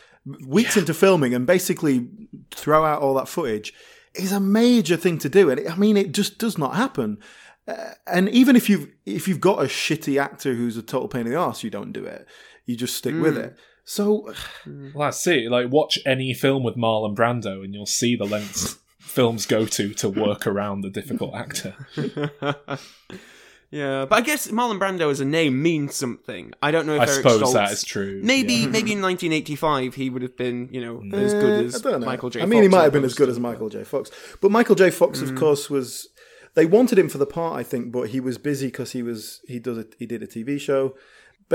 [0.47, 2.07] weeks into filming and basically
[2.49, 3.71] throw out all that footage
[4.15, 7.17] is a major thing to do and it, i mean it just does not happen
[7.67, 11.25] uh, and even if you've if you've got a shitty actor who's a total pain
[11.27, 12.25] in the ass you don't do it
[12.65, 14.33] you just stick with it so
[14.65, 15.49] Well, that's it.
[15.51, 19.93] Like, watch any film with Marlon Brando, and you'll see the lengths films go to
[19.93, 21.75] to work around the difficult actor.
[23.73, 26.53] Yeah, but I guess Marlon Brando as a name means something.
[26.61, 28.21] I don't know if I Eric suppose Stoltz, that is true.
[28.23, 28.67] Maybe yeah.
[28.67, 31.97] maybe in 1985 he would have been you know as good Uh, as know.
[31.97, 32.43] Michael J.
[32.43, 33.83] I mean, he might have been as good as Michael J.
[33.83, 34.91] Fox, but Michael J.
[34.91, 36.07] Fox, of course, was.
[36.53, 39.41] They wanted him for the part, I think, but he was busy because he was
[39.47, 40.93] he does a, he did a TV show.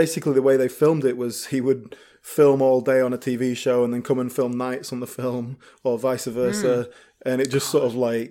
[0.02, 3.56] Basically, the way they filmed it was he would film all day on a TV
[3.56, 6.84] show and then come and film nights on the film, or vice versa.
[6.84, 6.90] Hmm.
[7.30, 8.28] And it just sort of like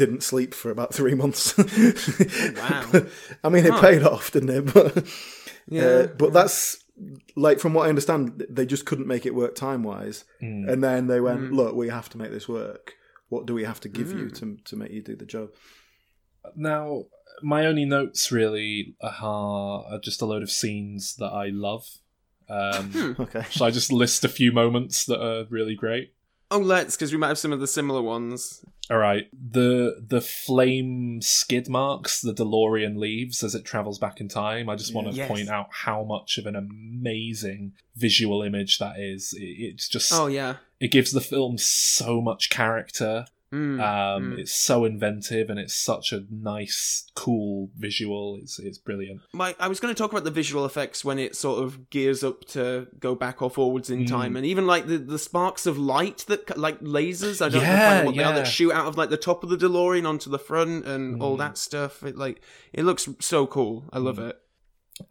[0.00, 1.56] didn't sleep for about three months.
[1.58, 3.02] wow.
[3.42, 4.64] I mean, it paid off, didn't it?
[4.74, 5.06] But
[5.66, 5.82] Yeah.
[5.82, 6.84] uh, but that's
[7.36, 10.68] like from what I understand, they just couldn't make it work time wise, hmm.
[10.68, 11.54] and then they went, hmm.
[11.58, 12.94] "Look, we have to make this work.
[13.28, 15.48] What do we have to give you to to make you do the job?"
[16.54, 17.04] Now,
[17.42, 21.86] my only notes really are, are just a load of scenes that I love.
[22.48, 26.14] Um, Okay, Shall I just list a few moments that are really great?
[26.50, 28.64] Oh, let's because we might have some of the similar ones.
[28.90, 34.28] All right, the the flame skid marks the DeLorean leaves as it travels back in
[34.28, 34.70] time.
[34.70, 35.28] I just want to Yes.
[35.28, 39.34] point out how much of an amazing visual image that is.
[39.34, 40.56] It, it's just Oh yeah.
[40.80, 43.26] it gives the film so much character.
[43.52, 44.38] Mm, Um, mm.
[44.38, 48.38] It's so inventive and it's such a nice, cool visual.
[48.42, 49.22] It's it's brilliant.
[49.32, 52.22] My, I was going to talk about the visual effects when it sort of gears
[52.22, 54.08] up to go back or forwards in Mm.
[54.08, 57.40] time, and even like the, the sparks of light that like lasers.
[57.40, 59.42] I don't know Yeah, quite what they are that shoot out of like the top
[59.42, 61.38] of the DeLorean onto the front and all Mm.
[61.38, 62.02] that stuff.
[62.02, 62.42] It like
[62.74, 63.88] it looks so cool.
[63.92, 64.36] I love it.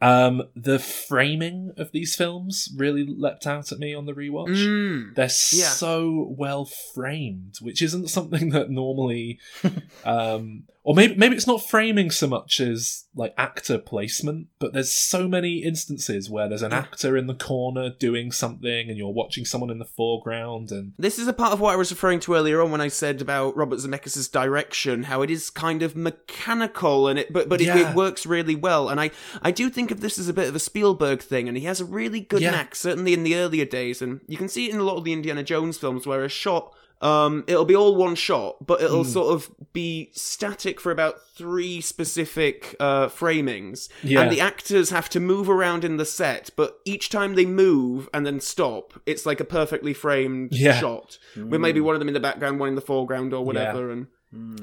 [0.01, 4.49] Um, the framing of these films really leapt out at me on the rewatch.
[4.55, 5.15] Mm.
[5.15, 5.69] They're Yeah.
[5.69, 9.39] so well framed, which isn't something that normally,
[10.05, 14.89] um, or maybe maybe it's not framing so much as like actor placement, but there's
[14.89, 19.43] so many instances where there's an actor in the corner doing something, and you're watching
[19.43, 22.35] someone in the foreground, and This is a part of what I was referring to
[22.35, 27.09] earlier on when I said about Robert Zemeckis' direction, how it is kind of mechanical
[27.09, 27.89] and it, but but it, Yeah.
[27.89, 28.87] it works really well.
[28.87, 31.57] And I I do think of this as a bit of a Spielberg thing, and
[31.57, 32.51] he has a really good Yeah.
[32.51, 35.03] knack, certainly in the earlier days, and you can see it in a lot of
[35.03, 36.73] the Indiana Jones films where a shot.
[36.99, 39.09] Um, it'll be all one shot, but it'll Hmm.
[39.11, 44.21] sort of be static for about three specific uh, framings, Yeah.
[44.21, 46.49] and the actors have to move around in the set.
[46.55, 50.79] But each time they move and then stop, it's like a perfectly framed Yeah.
[50.79, 53.91] shot with maybe one of them in the background, one in the foreground, or whatever,
[53.91, 54.07] and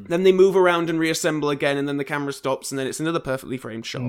[0.09, 2.99] then they move around and reassemble again, and then the camera stops, and then it's
[3.01, 4.03] another perfectly framed shot.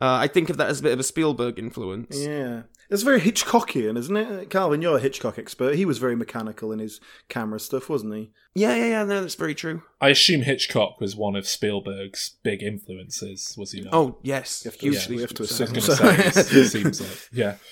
[0.00, 2.16] Uh, I think of that as a bit of a Spielberg influence.
[2.18, 4.50] yeah, it's very Hitchcockian, isn't it?
[4.50, 5.74] Calvin, you're a Hitchcock expert.
[5.76, 8.30] He was very mechanical in his camera stuff, wasn't he?
[8.54, 9.04] Yeah, yeah, yeah.
[9.04, 9.82] No, that's very true.
[10.00, 13.94] I assume Hitchcock was one of Spielberg's big influences, was he not?
[13.94, 15.16] Oh yes, have to- hugely.
[15.16, 15.64] we have to so.
[15.66, 16.06] I was assume.
[16.06, 17.54] going to say, it seems like, yeah.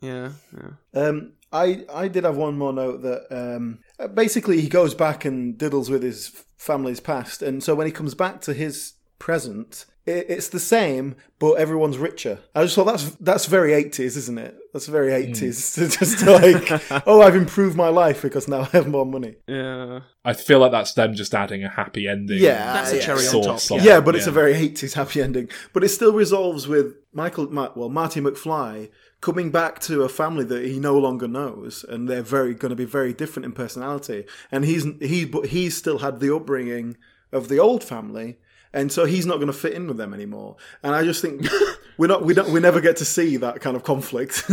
[0.00, 1.00] Yeah, yeah.
[1.00, 3.78] Um, I I did have one more note that um,
[4.14, 8.14] basically he goes back and diddles with his family's past, and so when he comes
[8.16, 12.40] back to his present, it, it's the same, but everyone's richer.
[12.54, 14.56] I just thought that's that's very eighties, isn't it?
[14.72, 15.30] That's very hmm.
[15.30, 15.76] eighties.
[15.76, 19.36] just like, oh, I've improved my life because now I have more money.
[19.46, 20.00] Yeah.
[20.24, 22.38] I feel like that's them just adding a happy ending.
[22.38, 23.02] Yeah, That's a yeah.
[23.02, 23.72] cherry on top.
[23.72, 25.48] on Yeah, it, but it's a very 80s happy ending.
[25.72, 28.88] But it still resolves with Michael, well, Marty McFly
[29.20, 32.76] coming back to a family that he no longer knows, and they're very going to
[32.76, 34.26] be very different in personality.
[34.50, 36.96] And he's he, but he's still had the upbringing
[37.32, 38.38] of the old family,
[38.72, 40.56] and so he's not going to fit in with them anymore.
[40.82, 41.46] And I just think
[41.98, 44.44] we're not we don't we never get to see that kind of conflict.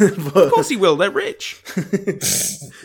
[0.00, 0.96] Of course he will.
[0.96, 1.60] They're rich.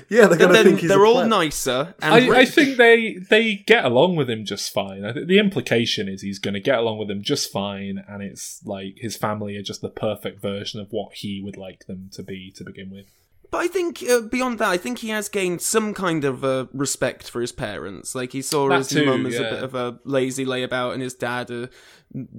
[0.09, 1.29] yeah, they're And gonna then think he's they're a all pleb.
[1.29, 1.93] nicer.
[2.01, 5.05] And I, I think they they get along with him just fine.
[5.05, 8.21] I think the implication is he's going to get along with them just fine, and
[8.23, 12.09] it's like his family are just the perfect version of what he would like them
[12.13, 13.07] to be to begin with.
[13.53, 16.65] But I think uh, beyond that, I think he has gained some kind of uh,
[16.73, 18.15] respect for his parents.
[18.15, 21.03] Like he saw That his too, mum as a bit of a lazy layabout, and
[21.03, 21.69] his dad, a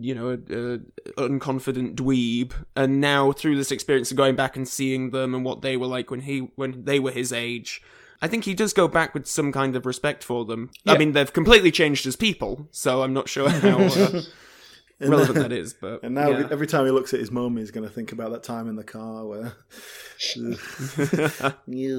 [0.01, 2.53] you know, a, a unconfident dweeb.
[2.75, 5.87] And now through this experience of going back and seeing them and what they were
[5.87, 7.81] like when he when they were his age.
[8.21, 10.71] I think he does go back with some kind of respect for them.
[10.85, 14.23] I mean, they've completely changed as people, so I'm not sure how uh,
[15.01, 15.75] relevant that is.
[15.75, 16.49] But And now yeah.
[16.51, 18.77] every time he looks at his mum, he's going to think about that time in
[18.77, 19.53] the car where.
[21.67, 21.99] Yeah.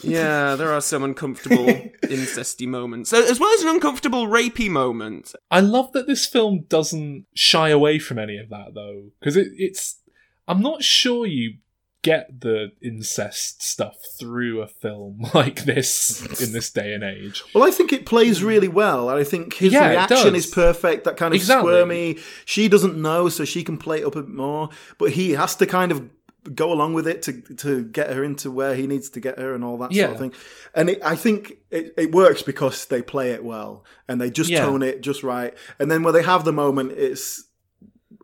[0.00, 1.66] Yeah, there are some uncomfortable
[2.04, 5.34] incesty moments, as well as an uncomfortable rapey moment.
[5.50, 9.48] I love that this film doesn't shy away from any of that though, because it,
[9.56, 10.00] it's.
[10.46, 11.54] I'm not sure you
[12.02, 17.42] get the incest stuff through a film like this in this day and age.
[17.54, 19.08] Well, I think it plays really well.
[19.08, 21.04] I think his Yeah, reaction is perfect.
[21.04, 21.70] That kind of Exactly.
[21.72, 22.18] squirmy.
[22.44, 24.68] She doesn't know, so she can play it up a bit more.
[24.98, 26.08] But he has to kind of
[26.54, 29.54] go along with it to to get her into where he needs to get her
[29.54, 30.32] and all that sort of thing.
[30.74, 34.48] And it, I think it, it works because they play it well and they just
[34.48, 34.64] Yeah.
[34.64, 35.52] tone it just right.
[35.80, 37.44] And then when they have the moment, it's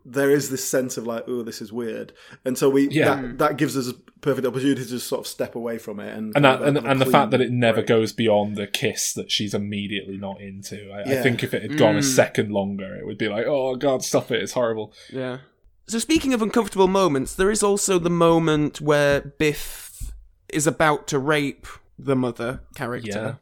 [0.05, 2.13] there is this sense of like, oh, this is weird,
[2.45, 3.15] and so we Yeah.
[3.23, 6.15] that, that gives us a perfect opportunity to just sort of step away from it
[6.17, 7.87] and and that and, and the fact that it never break.
[7.87, 10.91] goes beyond the kiss that she's immediately not into.
[10.93, 12.05] I, I think if it had gone a Mm.
[12.05, 14.93] second longer, it would be like, oh god, stop it, it's horrible.
[15.13, 15.39] Yeah.
[15.87, 20.13] So speaking of uncomfortable moments, there is also the moment where Biff
[20.49, 21.67] is about to rape
[21.99, 23.39] the mother character.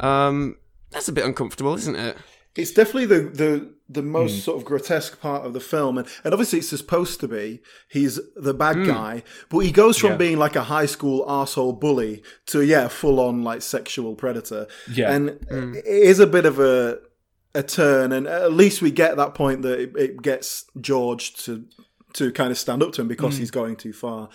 [0.00, 0.26] Yeah.
[0.28, 0.56] Um,
[0.90, 2.16] that's a bit uncomfortable, isn't it?
[2.56, 4.40] It's definitely the the the most Hmm.
[4.40, 8.20] sort of grotesque part of the film, and, and obviously it's supposed to be he's
[8.36, 10.12] the bad guy, but he goes from Hmm.
[10.14, 10.18] Yeah.
[10.18, 14.66] being like a high school asshole bully to yeah, full on like sexual predator.
[14.92, 15.12] Yeah.
[15.12, 16.98] and it is a bit of a
[17.54, 21.64] a turn, and at least we get that point that it, it gets George to
[22.14, 24.28] to kind of stand up to him because he's going too far.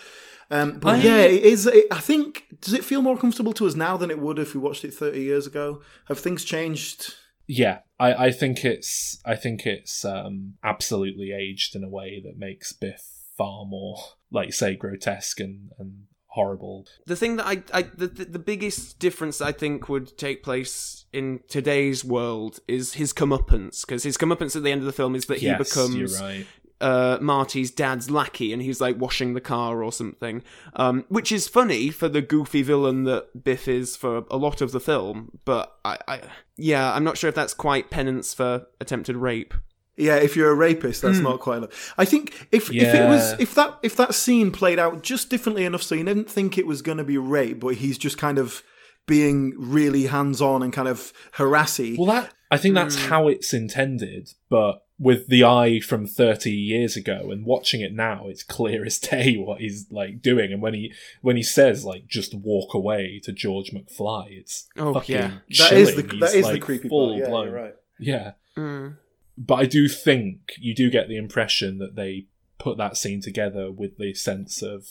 [0.52, 1.02] Um, but Hmm.
[1.02, 1.68] I- yeah, it is.
[1.68, 4.54] It, I think does it feel more comfortable to us now than it would if
[4.56, 5.82] we watched it thirty years ago?
[6.08, 7.14] Have things changed?
[7.48, 12.38] Yeah, I, I think it's I think it's um, absolutely aged in a way that
[12.38, 13.02] makes Biff
[13.38, 13.98] far more,
[14.32, 16.88] like say, grotesque and, and horrible.
[17.06, 21.06] The thing that I, I the, the the biggest difference I think would take place
[21.12, 25.14] in today's world is his comeuppance, because his comeuppance at the end of the film
[25.16, 26.48] is that he yes, becomes you're right.
[26.84, 30.44] Uh, Marty's dad's lackey, and he's like washing the car or something,
[30.76, 34.74] um, which is funny for the goofy villain that Biff is for a lot of
[34.74, 35.40] the film.
[35.46, 36.22] But I, I
[36.58, 39.54] yeah, I'm not sure if that's quite penance for attempted rape.
[39.96, 41.94] Yeah, if you're a rapist, that's not quite enough.
[41.98, 45.66] I think if if it was if that if that scene played out just differently
[45.66, 48.38] enough, so you didn't think it was going to be rape, but he's just kind
[48.38, 48.64] of
[49.06, 51.96] being really hands on and kind of harassy.
[51.98, 56.96] Well, that I think that's how it's intended, but with the eye from 30 years
[56.96, 60.54] ago and watching it now, it's clear as day what he's like doing.
[60.54, 64.94] And when he when he says like just walk away to George McFly, it's Oh,
[64.94, 65.32] fucking yeah.
[65.60, 65.96] that is chilling.
[66.08, 67.20] the He's, that is the creepy full part.
[67.22, 67.46] Yeah, blown.
[67.48, 67.76] you're right.
[68.00, 68.98] Yeah, Mm.
[69.38, 72.28] but I do think you do get the impression that they
[72.60, 74.90] put that scene together with the sense of,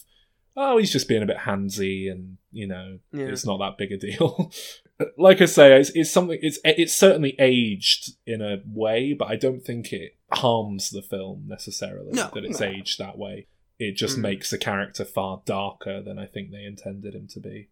[0.56, 3.26] oh, he's just being a bit handsy, and you know, Yeah.
[3.26, 4.52] it's not that big a deal.
[5.18, 6.38] like I say, it's, it's something.
[6.42, 11.44] It's it's certainly aged in a way, but I don't think it harms the film
[11.46, 12.66] necessarily No, that it's no.
[12.66, 13.46] aged that way.
[13.78, 14.22] It just Mm.
[14.22, 17.68] makes the character far darker than I think they intended him to be.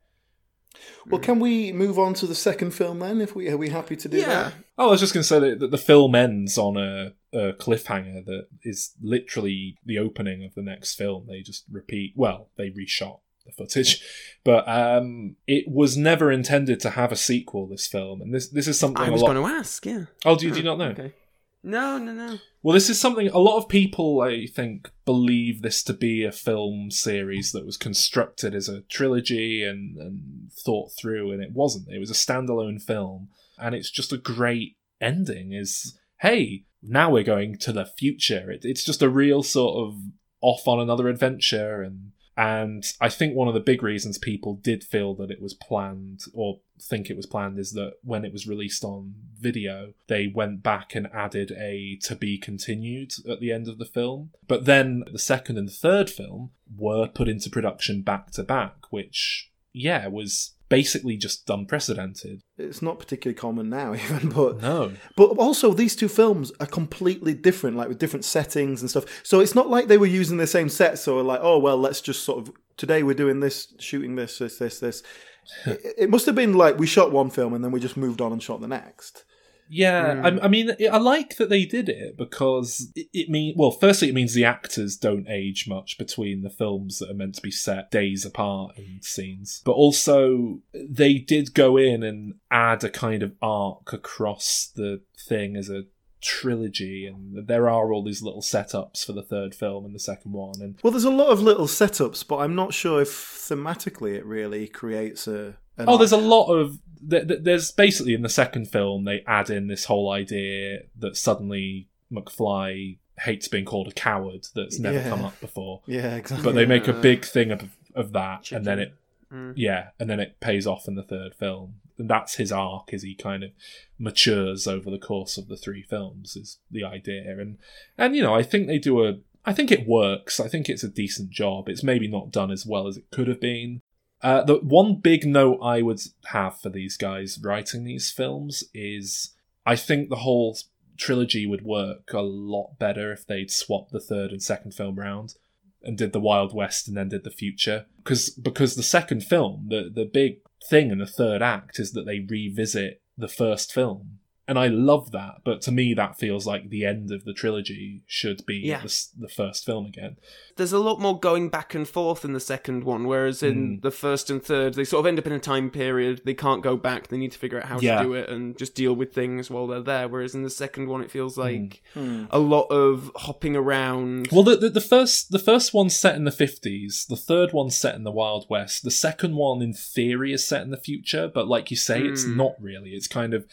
[1.06, 3.20] Well, can we move on to the second film then?
[3.20, 4.26] If we are we happy to do Yeah.
[4.26, 4.54] that?
[4.78, 7.52] Oh, I was just going to say that, that the film ends on a, a
[7.54, 11.26] cliffhanger that is literally the opening of the next film.
[11.26, 13.18] They just repeat, well, they reshot
[13.50, 14.02] the footage,
[14.44, 17.66] but um, it was never intended to have a sequel.
[17.66, 19.34] This film, and this this is something I was lot.
[19.34, 19.84] going to ask.
[19.86, 20.04] Yeah.
[20.24, 20.88] Oh, do, do you not know?
[20.88, 21.14] Okay.
[21.62, 22.38] No, no, no.
[22.62, 26.32] Well, this is something a lot of people, I think, believe this to be a
[26.32, 31.88] film series that was constructed as a trilogy and, and thought through, and it wasn't.
[31.88, 35.52] It was a standalone film, and it's just a great ending.
[35.52, 38.50] Is hey, now we're going to the future.
[38.50, 40.00] It, it's just a real sort of
[40.40, 44.82] off on another adventure, and and I think one of the big reasons people did
[44.82, 48.46] feel that it was planned or think it was planned is that when it was
[48.46, 53.68] released on video, they went back and added a to be continued at the end
[53.68, 54.30] of the film.
[54.48, 59.50] But then the second and third film were put into production back to back, which,
[59.74, 62.40] yeah, was basically just unprecedented.
[62.56, 64.92] It's not particularly common now, even, but No.
[65.16, 69.04] But also, these two films are completely different, like with different settings and stuff.
[69.22, 71.02] So it's not like they were using the same sets.
[71.02, 74.56] So like, oh well, let's just sort of today we're doing this, shooting this, this,
[74.56, 75.02] this, this.
[75.66, 78.22] it, it must have been like we shot one film and then we just moved
[78.22, 79.24] on and shot the next.
[79.70, 80.38] Yeah, I, mm.
[80.42, 83.70] I mean, I like that they did it because it, it mean well.
[83.70, 87.42] Firstly, it means the actors don't age much between the films that are meant to
[87.42, 92.90] be set days apart in scenes, but also they did go in and add a
[92.90, 95.84] kind of arc across the thing as a
[96.20, 100.32] trilogy, and there are all these little setups for the third film and the second
[100.32, 104.14] one, and Well, there's a lot of little setups, but I'm not sure if thematically
[104.16, 105.56] it really creates a.
[105.76, 109.22] An Oh, there's a lot of th- th- there's basically in the second film they
[109.26, 114.98] add in this whole idea that suddenly McFly hates being called a coward that's never
[114.98, 115.08] Yeah.
[115.08, 115.82] come up before.
[115.86, 116.44] yeah, exactly.
[116.44, 118.94] But they make a big thing of of that, and then it
[119.32, 119.52] Mm.
[119.56, 121.74] yeah, and then it pays off in the third film.
[121.98, 123.50] And that's his arc as he kind of
[123.98, 127.38] matures over the course of the three films is the idea.
[127.38, 127.58] And
[127.98, 130.38] and you know, I think they do a I think it works.
[130.40, 131.68] I think it's a decent job.
[131.68, 133.82] It's maybe not done as well as it could have been.
[134.22, 139.34] Uh, the one big note I would have for these guys writing these films is
[139.64, 140.56] I think the whole
[140.98, 145.34] trilogy would work a lot better if they'd swapped the third and second film round
[145.82, 147.86] and did the Wild West and then did the future.
[147.96, 152.04] Because because the second film, the the big thing in the third act is that
[152.04, 154.19] they revisit the first film.
[154.50, 158.02] And I love that, but to me that feels like the end of the trilogy
[158.08, 158.80] should be Yeah.
[158.82, 160.16] the, the first film again.
[160.56, 163.82] There's a lot more going back and forth in the second one, whereas in Mm.
[163.82, 166.22] the first and third, they sort of end up in a time period.
[166.24, 167.06] They can't go back.
[167.08, 167.98] They need to figure out how Yeah.
[167.98, 170.08] to do it and just deal with things while they're there.
[170.08, 172.24] Whereas in the second one, it feels like Hmm.
[172.32, 174.30] a lot of hopping around.
[174.32, 177.06] Well, the, the the first the first one's set in the fifties.
[177.08, 178.82] The third one's set in the Wild West.
[178.82, 181.30] The second one, in theory, is set in the future.
[181.32, 182.34] But like you say, it's Mm.
[182.34, 182.90] not really.
[182.90, 183.46] It's kind of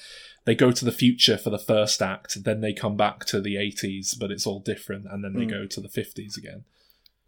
[0.47, 3.57] they go to the future for the first act, then they come back to the
[3.57, 5.49] eighties, but it's all different, and then they Mm.
[5.51, 6.63] go to the fifties again.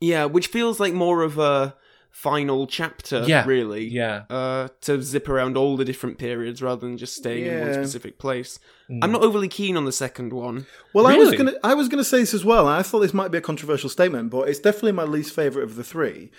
[0.02, 1.76] Yeah, which feels like more of a
[2.12, 3.86] final chapter, Yeah, really.
[3.88, 7.74] Yeah, Uh, to zip around all the different periods rather than just staying in one
[7.74, 8.58] specific place.
[8.90, 9.00] Mm.
[9.04, 10.66] I'm not overly keen on the second one.
[10.94, 12.68] Well, I was gonna I was gonna say this as well.
[12.68, 15.76] I thought this might be a controversial statement, but it's definitely my least favorite of
[15.76, 16.32] the three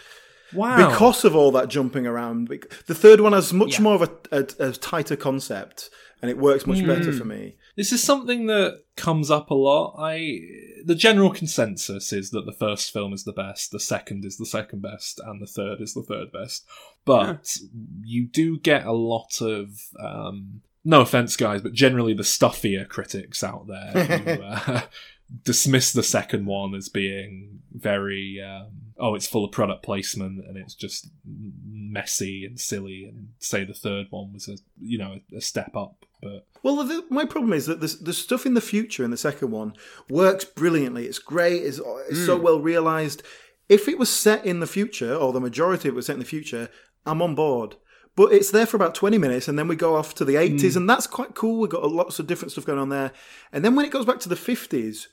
[0.52, 0.76] wow.
[0.90, 2.48] because of all that jumping around.
[2.86, 3.82] The third one has much Yeah.
[3.82, 5.88] more of a, a, a tighter concept,
[6.22, 7.56] and it works much better for me.
[7.76, 9.96] This is something that comes up a lot.
[9.98, 10.40] I
[10.84, 14.46] the general consensus is that the first film is the best, the second is the
[14.46, 16.66] second best, and the third is the third best.
[17.04, 17.56] But
[18.02, 23.42] you do get a lot of um, no offense, guys, but generally the stuffier critics
[23.42, 24.82] out there who uh,
[25.44, 30.56] dismiss the second one as being very um, oh, it's full of product placement and
[30.56, 35.40] it's just messy and silly, and say the third one was a you know a,
[35.40, 36.46] step up, but.
[36.62, 39.50] Well, the, my problem is that the, the stuff in the future in the second
[39.50, 39.72] one
[40.10, 41.06] works brilliantly.
[41.06, 41.62] It's great.
[41.62, 42.44] It's, it's so hmm.
[42.44, 43.22] well realized.
[43.68, 46.18] If it was set in the future, or the majority of it was set in
[46.18, 46.68] the future,
[47.06, 47.76] I'm on board.
[48.16, 50.72] But it's there for about 20 minutes, and then we go off to the 80s,
[50.72, 50.78] hmm.
[50.80, 51.60] and that's quite cool.
[51.60, 53.12] We've got lots of different stuff going on there.
[53.52, 55.06] And then when it goes back to the 50s,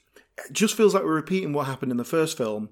[0.46, 2.70] it just feels like we're repeating what happened in the first film.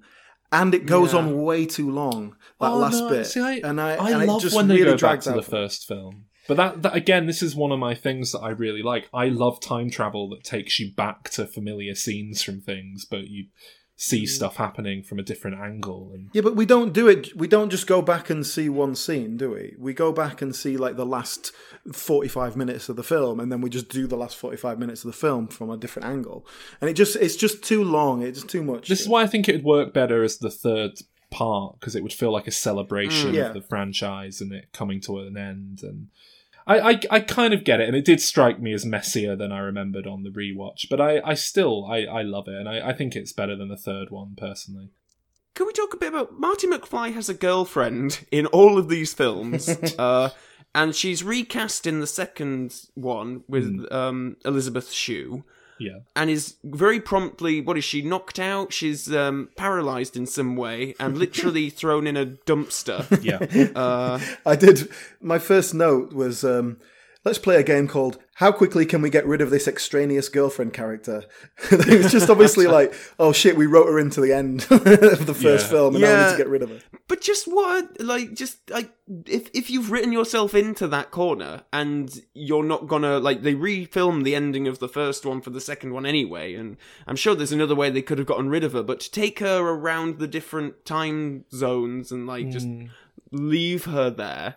[0.61, 1.19] And it goes Yeah.
[1.19, 3.25] on way too long, that Oh, last no, bit.
[3.25, 5.87] See, I, and I, I and love when they really go back to the first
[5.87, 6.25] film.
[6.47, 9.09] But that, that again, this is one of my things that I really like.
[9.13, 13.47] I love time travel that takes you back to familiar scenes from things, but you
[13.97, 16.11] see stuff happening from a different angle.
[16.13, 17.35] And Yeah, but we don't do it.
[17.35, 19.73] We don't just go back and see one scene, do we?
[19.79, 21.51] We go back and see like the last
[21.93, 25.11] forty-five minutes of the film, and then we just do the last forty-five minutes of
[25.11, 26.45] the film from a different angle.
[26.81, 28.21] And it just it's just too long.
[28.21, 28.87] It's just too much.
[28.89, 30.91] this is why I think it would work better as the third
[31.31, 33.47] part because it would feel like a celebration Mm, yeah.
[33.47, 35.79] of the franchise and it coming to an end.
[35.83, 36.07] And
[36.67, 39.51] I, I, I kind of get it, and it did strike me as messier than
[39.51, 40.89] I remembered on the rewatch.
[40.89, 43.69] But I, I still, I, I love it, and I, I think it's better than
[43.69, 44.89] the third one personally.
[45.53, 49.13] Can we talk a bit about Marty McFly has a girlfriend in all of these
[49.13, 50.31] films, uh,
[50.73, 55.45] and she's recast in the second one with um, Elizabeth Shue,
[55.77, 55.99] Yeah.
[56.15, 58.71] and is very promptly what is she knocked out?
[58.71, 63.05] She's um, paralyzed in some way and literally thrown in a dumpster.
[63.23, 63.71] Yeah.
[63.75, 64.89] Uh, I did.
[65.21, 66.77] My first note was, um,
[67.25, 70.73] let's play a game called "How quickly can we get rid of this extraneous girlfriend
[70.73, 71.23] character?"
[71.71, 75.33] it was just obviously like, oh shit, we wrote her into the end of the
[75.33, 75.71] first Yeah.
[75.71, 76.79] film, and now we need to get rid of her.
[77.07, 78.91] but just what, like, just like
[79.25, 84.23] if if you've written yourself into that corner and you're not gonna like they refilmed
[84.23, 87.51] the ending of the first one for the second one anyway, and I'm sure there's
[87.51, 90.27] another way they could have gotten rid of her, but to take her around the
[90.27, 92.89] different time zones and like just Mm.
[93.31, 94.55] leave her there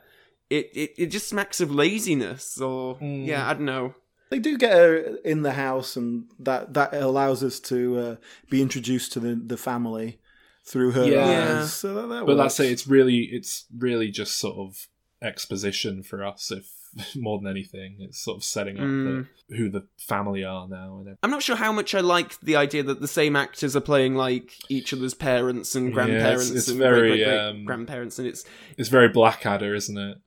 [0.51, 3.27] it, it, it just smacks of laziness or Mm.
[3.27, 3.95] yeah, I don't know.
[4.31, 8.17] They do get her in the house, and that that allows us to uh,
[8.51, 10.19] be introduced to the the family
[10.67, 11.31] through her Yeah.
[11.31, 11.61] Yeah.
[11.61, 11.73] eyes.
[11.73, 12.57] So that, that But works.
[12.57, 12.73] that's it.
[12.73, 14.87] It's really, it's really just sort of
[15.23, 16.71] exposition for us, if
[17.17, 17.97] more than anything.
[18.01, 19.27] It's sort of setting up Mm.
[19.49, 21.03] the, who the family are now.
[21.07, 23.81] And I'm not sure how much I like the idea that the same actors are
[23.81, 27.39] playing like each other's parents and Yeah, it's- grandparents it's and very, great, great, great
[27.39, 28.45] um, grandparents, and it's
[28.77, 30.19] it's very Blackadder, isn't it?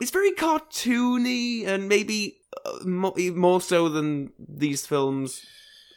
[0.00, 5.44] It's very cartoony and maybe uh, more, more so than these films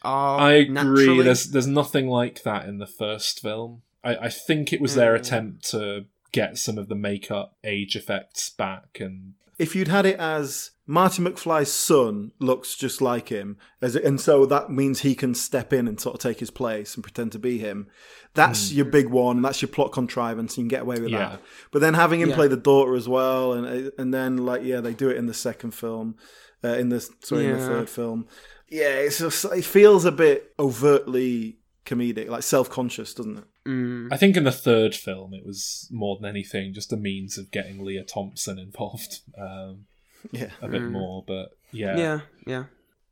[0.03, 0.39] are.
[0.39, 0.73] I agree.
[0.73, 1.23] naturally.
[1.23, 3.81] There's there's nothing like that in the first film.
[4.03, 5.19] I, I think it was their Mm.
[5.19, 10.17] attempt to get some of the makeup age effects back and if you'd had it
[10.19, 15.35] as Marty McFly's son looks just like him, as and so that means he can
[15.35, 17.87] step in and sort of take his place and pretend to be him.
[18.33, 20.57] That's your big one, and that's your plot contrivance.
[20.57, 21.29] You can get away with Yeah.
[21.29, 21.41] that.
[21.71, 22.35] But then having him Yeah.
[22.35, 25.33] play the daughter as well, and and then like yeah, they do it in the
[25.33, 26.15] second film,
[26.63, 28.27] uh, in the sorry in the third film.
[28.71, 31.57] Yeah, it's just, it feels a bit overtly
[31.87, 33.43] comedic, like self conscious, doesn't it?
[33.67, 34.07] Mm.
[34.11, 37.51] I think in the third film it was more than anything just a means of
[37.51, 39.85] getting Lea Thompson involved um,
[40.31, 40.51] Yeah.
[40.61, 40.91] a bit Mm.
[40.91, 41.23] more.
[41.27, 42.63] But yeah, Yeah, yeah.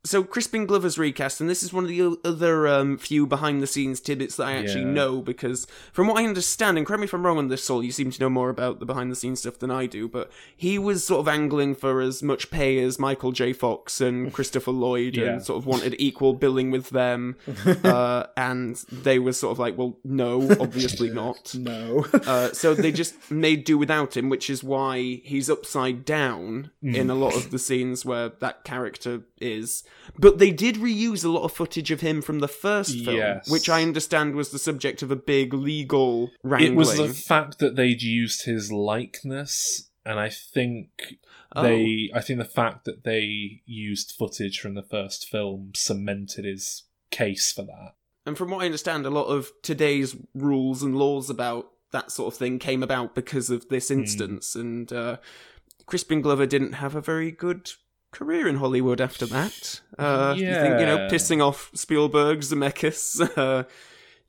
[0.04, 4.36] So Crispin Glover's recast, and this is one of the other um, few behind-the-scenes tidbits
[4.36, 4.92] that I actually Yeah.
[4.92, 7.82] know because, from what I understand, and correct me if I'm wrong on this, Saul,
[7.82, 10.06] you seem to know more about the behind-the-scenes stuff than I do.
[10.08, 13.52] But he was sort of angling for as much pay as Michael J.
[13.52, 15.24] Fox and Christopher Lloyd, Yeah.
[15.32, 17.36] and sort of wanted equal billing with them.
[17.84, 22.06] uh, and they were sort of like, "Well, no, obviously not." No.
[22.14, 27.10] Uh, so they just made do without him, which is why he's upside down in
[27.10, 29.82] a lot of the scenes where that character is.
[30.18, 33.48] But they did reuse a lot of footage of him from the first film, Yes.
[33.50, 36.72] which I understand was the subject of a big legal wrangling.
[36.72, 41.18] it was the fact that they'd used his likeness, and I think
[41.54, 41.62] Oh.
[41.62, 46.84] they, I think the fact that they used footage from the first film cemented his
[47.10, 47.94] case for that.
[48.26, 52.32] And from what I understand, a lot of today's rules and laws about that sort
[52.34, 53.68] of thing came about because of Hmm.
[53.70, 54.54] this instance.
[54.54, 55.16] And uh,
[55.86, 57.70] Crispin Glover didn't have a very good
[58.10, 59.80] career in Hollywood after that.
[59.98, 63.64] Uh, You think, you know, pissing off Spielberg, Zemeckis, uh,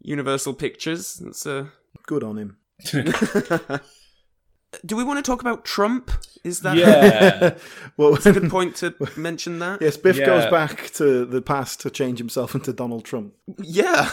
[0.02, 1.16] Universal Pictures.
[1.16, 1.68] That's, uh...
[2.06, 2.58] Good on him.
[4.86, 6.12] Do we want to talk about Trump?
[6.44, 7.58] Is that Yeah.
[7.98, 9.82] well, a good point to mention that?
[9.82, 10.28] yes, Biff Yeah.
[10.28, 13.34] goes back to the past to change himself into Donald Trump.
[13.64, 14.12] Yeah.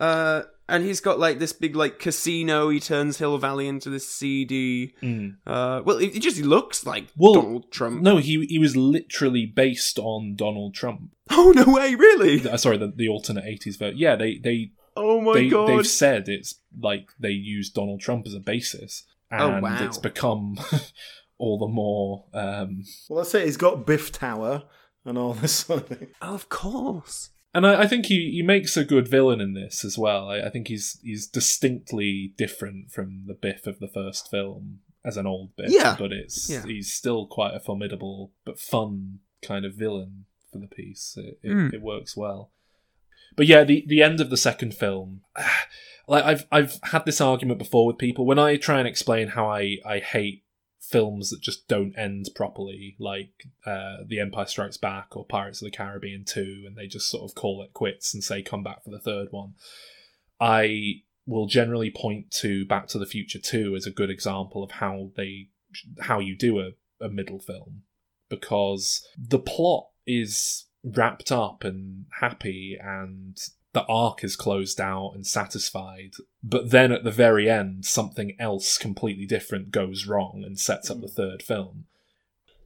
[0.00, 2.68] Uh, and he's got like this big like casino.
[2.70, 4.94] He turns Hill Valley into this CD.
[5.02, 5.36] Mm.
[5.46, 8.00] Uh, well, it, it just looks like Well, Donald Trump.
[8.02, 11.10] No, he he was literally based on Donald Trump.
[11.30, 11.94] Oh no way!
[11.94, 12.48] Really?
[12.48, 13.98] Uh, sorry, the, the alternate eighties version.
[13.98, 15.68] Yeah, they they Oh my they god!
[15.68, 19.84] they've said it's like they used Donald Trump as a basis, and Oh, wow.
[19.84, 20.56] it's become
[21.38, 22.24] all the more.
[22.34, 24.64] Um, Well, let's say he's got Biff Tower
[25.04, 26.08] and all this sort of thing.
[26.20, 27.30] Oh, of course.
[27.54, 30.28] And I, I think he, he makes a good villain in this as well.
[30.28, 35.16] I, I think he's he's distinctly different from the Biff of the first film as
[35.16, 35.70] an old Biff.
[35.70, 35.96] Yeah.
[35.98, 36.62] but it's Yeah.
[36.64, 41.16] he's still quite a formidable but fun kind of villain for the piece.
[41.16, 41.72] It, it, Mm.
[41.74, 42.50] it works well.
[43.36, 45.22] But yeah, the the end of the second film,
[46.08, 49.48] like I've I've had this argument before with people when I try and explain how
[49.50, 50.44] I I hate
[50.90, 53.32] films that just don't end properly, like
[53.64, 57.28] uh, The Empire Strikes Back or Pirates of the Caribbean Two, and they just sort
[57.28, 59.54] of call it quits and say come back for the third one.
[60.40, 64.72] I will generally point to Back to the Future Two as a good example of
[64.72, 65.48] how they
[66.00, 66.70] how you do a,
[67.04, 67.82] a middle film
[68.28, 73.36] because the plot is wrapped up and happy and
[73.72, 76.12] the arc is closed out and satisfied
[76.42, 81.00] but then at the very end something else completely different goes wrong and sets up
[81.00, 81.84] the third film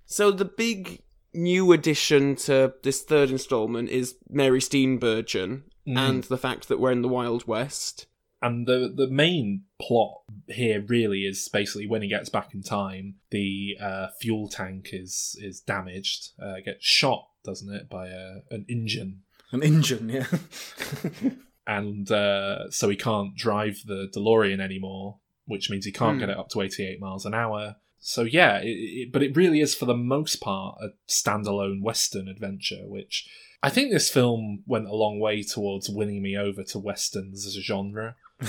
[0.07, 1.01] So the big
[1.33, 5.99] new addition to this third installment is Mary Steenburgen Mm.
[5.99, 8.07] and the fact that we're in the Wild West.
[8.41, 13.17] and the the main plot here really is basically when he gets back in time
[13.31, 18.65] the uh, fuel tank is is damaged uh, gets shot doesn't it by a, an
[18.67, 19.24] engine
[19.55, 20.27] An engine, yeah.
[21.67, 26.21] and uh, so he can't drive the DeLorean anymore, which means he can't Hmm.
[26.21, 27.77] get it up to 88 miles an hour.
[28.01, 32.29] So yeah, it, it, but it really is for the most part a standalone western
[32.29, 33.27] adventure, which
[33.63, 37.57] I think this film went a long way towards winning me over to westerns as
[37.57, 38.17] a genre.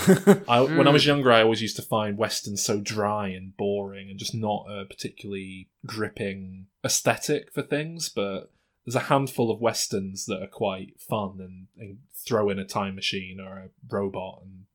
[0.50, 4.10] I, When I was younger, I always used to find westerns so dry and boring
[4.10, 8.10] and just not a particularly gripping aesthetic for things.
[8.10, 8.52] But
[8.86, 12.96] there's a handful of westerns that are quite fun and, and throw in a time
[12.96, 14.66] machine or a robot, and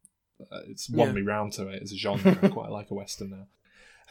[0.52, 1.14] uh, it's won Yeah.
[1.14, 2.38] me round to it as a genre.
[2.42, 3.46] I quite like a western now.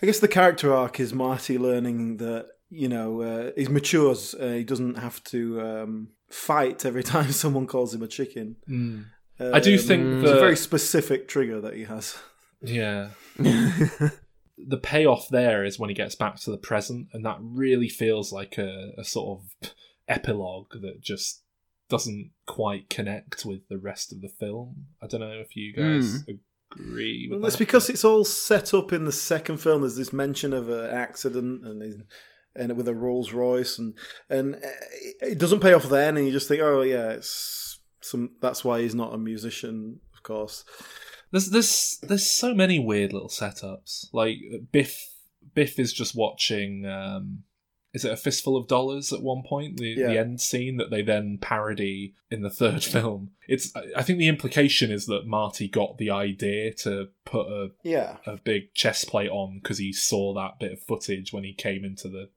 [0.01, 4.33] I guess the character arc is Marty learning that you know uh, he matures.
[4.33, 8.55] Uh, he doesn't have to um, fight every time someone calls him a chicken.
[8.69, 9.05] Mm.
[9.41, 12.17] I do think Um, the it's a very specific trigger that he has.
[12.61, 13.09] yeah.
[13.37, 18.31] the payoff there is when he gets back to the present, and that really feels
[18.33, 19.71] like a, a sort of
[20.09, 21.43] epilogue that just
[21.89, 24.87] doesn't quite connect with the rest of the film.
[25.01, 26.23] I don't know if you guys
[26.71, 27.65] agree with Well, that's that.
[27.65, 29.81] because it's all set up in the second film.
[29.81, 32.01] There's this mention of an accident and he's-
[32.55, 33.93] and with a Rolls Royce, and
[34.27, 34.59] and uh,
[35.21, 38.31] it doesn't pay off then, and you just think, oh yeah, it's some.
[38.41, 40.65] That's why he's not a musician, of course.
[41.31, 44.07] There's there's there's so many weird little setups.
[44.13, 44.37] Like
[44.71, 45.09] Biff
[45.53, 47.43] Biff is just watching um
[47.93, 50.07] is it a fistful of dollars at one point the, Yeah.
[50.07, 54.19] the end scene that they then parody in the third film it's I- i think
[54.19, 59.07] the implication is that marty got the idea to put a, Yeah, a big chest
[59.07, 62.29] plate on because he saw that bit of footage when he came into the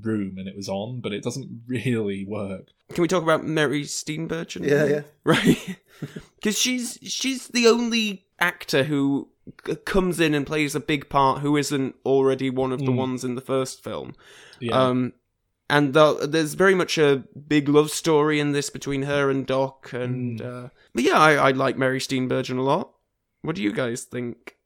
[0.00, 3.82] room and it was on but it doesn't really work Can we talk about Mary
[3.84, 4.66] Steenburgen?
[4.66, 5.02] yeah, yeah.
[5.24, 5.78] right?
[6.36, 9.28] Because she's she's the only actor who
[9.66, 12.96] c- comes in and plays a big part who isn't already one of the Mm.
[12.96, 14.14] ones in the first film.
[14.60, 15.12] yeah Um,
[15.70, 19.92] and the, there's very much a big love story in this between her and Doc.
[19.92, 22.92] And uh, but yeah, I, I like Mary Steenburgen a lot.
[23.42, 24.56] What do you guys think?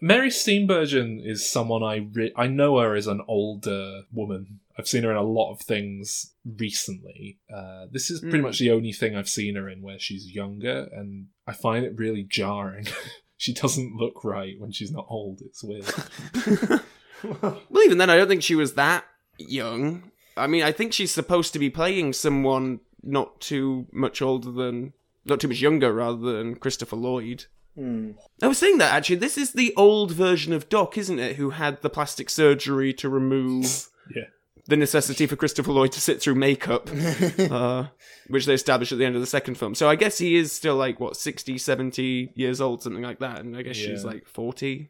[0.00, 4.60] Mary Steenburgen is someone I re- I know her as an older woman.
[4.78, 7.38] I've seen her in a lot of things recently.
[7.54, 8.42] Uh, this is pretty Mm.
[8.44, 11.98] much the only thing I've seen her in where she's younger, and I find it
[11.98, 12.86] really jarring.
[13.40, 15.40] she doesn't look right when she's not old.
[15.40, 15.86] It's weird.
[17.22, 19.04] Well, even then, I don't think she was that
[19.36, 20.10] young.
[20.38, 24.94] I mean, I think she's supposed to be playing someone not too much older than,
[25.26, 27.44] not too much younger, rather than Christopher Lloyd.
[27.74, 28.12] Hmm.
[28.42, 31.36] I was saying that actually, this is the old version of Doc, isn't it?
[31.36, 34.24] Who had the plastic surgery to remove yeah.
[34.70, 36.88] The necessity for Christopher Lloyd to sit through makeup,
[37.38, 37.88] uh,
[38.28, 39.74] which they established at the end of the second film.
[39.74, 43.40] So I guess he is still like, what, 60, 70 years old, something like that.
[43.40, 44.88] And I guess she's like 40.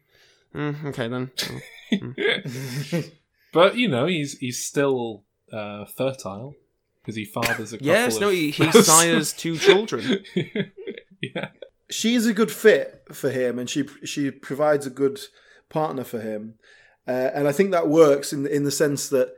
[0.53, 1.31] Mm, okay, then.
[3.53, 6.55] but you know, he's he's still uh, fertile
[7.01, 10.23] because he fathers a couple yes, of no, he, he sires two children.
[11.21, 11.47] yeah.
[11.89, 15.21] she is a good fit for him, and she she provides a good
[15.69, 16.55] partner for him,
[17.07, 19.33] uh, and I think that works in in the sense that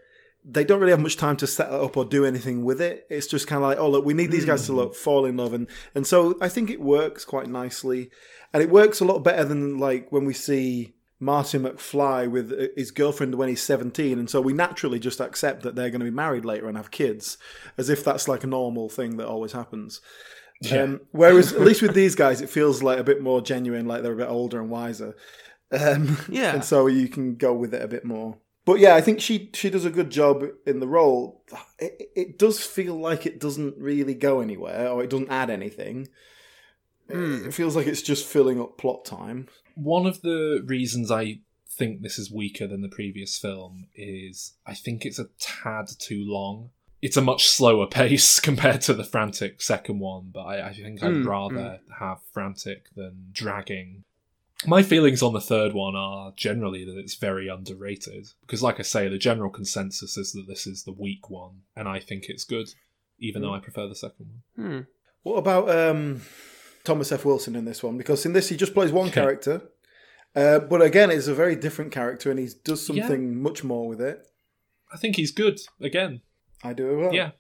[0.46, 3.06] they don't really have much time to set it up or do anything with it.
[3.10, 5.38] It's just kind of like, oh look, we need these guys to look fall in
[5.38, 8.10] love, and and so I think it works quite nicely,
[8.54, 10.94] and it works a lot better than like when we see.
[11.20, 15.62] Martin McFly with uh, his girlfriend when he's 17, and so we naturally just accept
[15.64, 17.38] that they're going to be married later and have kids,
[17.78, 20.02] as if that's like a normal thing that always happens.
[20.84, 24.02] Um, whereas, at least with these guys, it feels like a bit more genuine, like
[24.04, 25.16] they're a bit older and wiser.
[25.72, 26.54] Um, Yeah.
[26.56, 28.38] and so you can go with it a bit more.
[28.66, 31.44] But yeah, I think she she does a good job in the role.
[31.80, 36.08] It, it does feel like it doesn't really go anywhere, or it doesn't add anything.
[37.10, 39.48] It feels like it's just filling up plot time.
[39.76, 41.40] One of the reasons I
[41.70, 46.24] think this is weaker than the previous film is I think it's a tad too
[46.26, 46.70] long.
[47.02, 51.04] It's a much slower pace compared to the frantic second one, but I, I think
[51.04, 54.06] I'd Mm, rather have frantic than dragging.
[54.66, 58.28] My feelings on the third one are generally that it's very underrated.
[58.42, 61.88] Because, like I say, the general consensus is that this is the weak one, and
[61.88, 62.70] I think it's good,
[63.20, 64.66] even though I prefer the second one.
[64.68, 64.80] Hmm.
[65.24, 66.22] What about um,
[66.84, 67.26] Thomas F.
[67.26, 67.98] Wilson in this one?
[67.98, 69.62] Because in this he just plays one character,
[70.36, 74.02] uh, but again, it's a very different character, and he does something much more with
[74.02, 74.26] it.
[74.94, 76.22] I think he's good, again.
[76.64, 77.14] I do as well.
[77.14, 77.32] Yeah.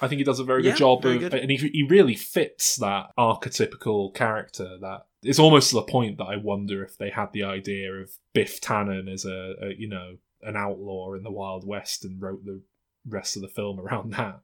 [0.00, 1.34] I think he does a very Yeah, good job very of, good.
[1.34, 4.76] and he, he really fits that archetypical character.
[4.80, 8.10] That it's almost to the point that I wonder if they had the idea of
[8.32, 12.44] Biff Tannen as a, a you know an outlaw in the Wild West and wrote
[12.44, 12.62] the
[13.08, 14.40] rest of the film around that.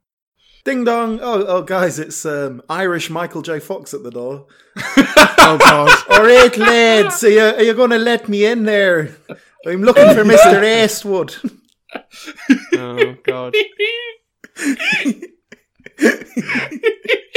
[0.64, 1.18] Ding dong!
[1.20, 3.58] Oh, oh, guys, it's um, Irish Michael J.
[3.58, 4.46] Fox at the door.
[5.44, 5.90] Oh, God.
[6.08, 9.16] All right, lads, are you, are you going to let me in there?
[9.66, 11.34] I'm looking for Mister Eastwood.
[12.74, 13.56] Oh, God.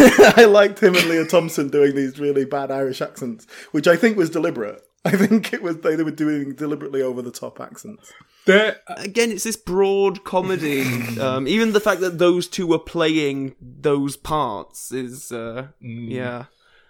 [0.36, 4.16] I liked him and Lea Thompson doing these really bad Irish accents, which I think
[4.16, 4.82] was deliberate.
[5.04, 8.12] I think it was they, they were doing deliberately over the top accents.
[8.46, 10.82] There, Again, it's this broad comedy.
[11.20, 16.10] um, even the fact that those two were playing those parts is, uh, Mm.
[16.10, 16.44] yeah.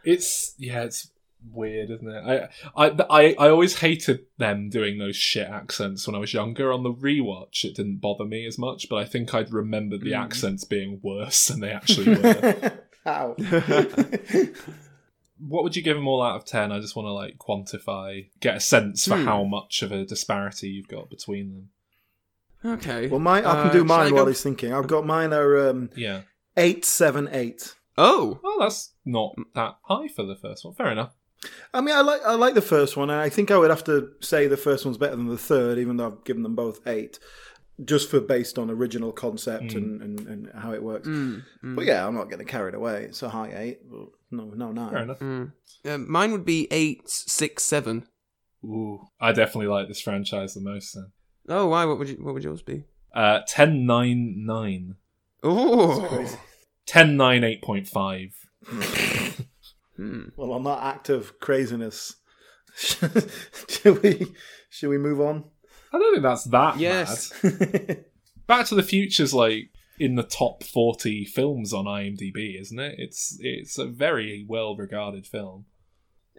[0.04, 1.10] it's yeah, it's
[1.52, 2.50] weird, isn't it?
[2.76, 6.72] I, I I I always hated them doing those shit accents when I was younger.
[6.72, 10.14] On the rewatch, it didn't bother me as much, but I think I'd remembered the
[10.14, 12.72] accents being worse than they actually were.
[13.04, 13.34] How?
[15.38, 16.70] what would you give them all out of 10?
[16.72, 19.24] I just want to like quantify, get a sense for Hmm.
[19.24, 21.68] how much of a disparity you've got between them.
[22.74, 23.06] Okay.
[23.08, 24.72] Well, mine, I can Uh, do shall mine while go- he's thinking.
[24.74, 26.22] I've got mine are um, Yeah.
[26.56, 27.74] eight, seven, eight.
[27.96, 30.74] Oh, Well, that's not that high for the first one.
[30.74, 31.14] Fair enough.
[31.72, 33.84] I mean, I like I like the first one, and I think I would have
[33.84, 36.86] to say the first one's better than the third, even though I've given them both
[36.86, 37.18] eight,
[37.84, 41.08] just for based on original concept and, and, and how it works.
[41.08, 43.04] Mm, But yeah, I'm not getting carried away.
[43.04, 43.90] It's a high eight.
[43.90, 44.90] but No, no, nine.
[44.90, 45.18] Fair enough.
[45.20, 45.52] mm.
[45.84, 48.06] Uh, mine would be eight, six, seven.
[48.64, 49.00] Ooh.
[49.20, 51.12] I definitely like this franchise the most then.
[51.48, 51.84] Oh, why?
[51.86, 52.16] What would you?
[52.16, 52.84] What would yours be?
[53.14, 54.94] Uh, 10 9 9.
[55.42, 56.36] Oh, Crazy.
[56.86, 58.32] 10 9 8.5.
[59.96, 60.22] Hmm.
[60.36, 62.16] Well, on that act of craziness,
[62.76, 64.26] should we
[64.70, 65.44] should we move on?
[65.92, 67.32] I don't think that's that Yes.
[67.42, 68.04] bad.
[68.46, 72.94] Back to the Future's like in the top 40 films on IMDb, isn't it?
[72.98, 75.66] It's it's a very well regarded film.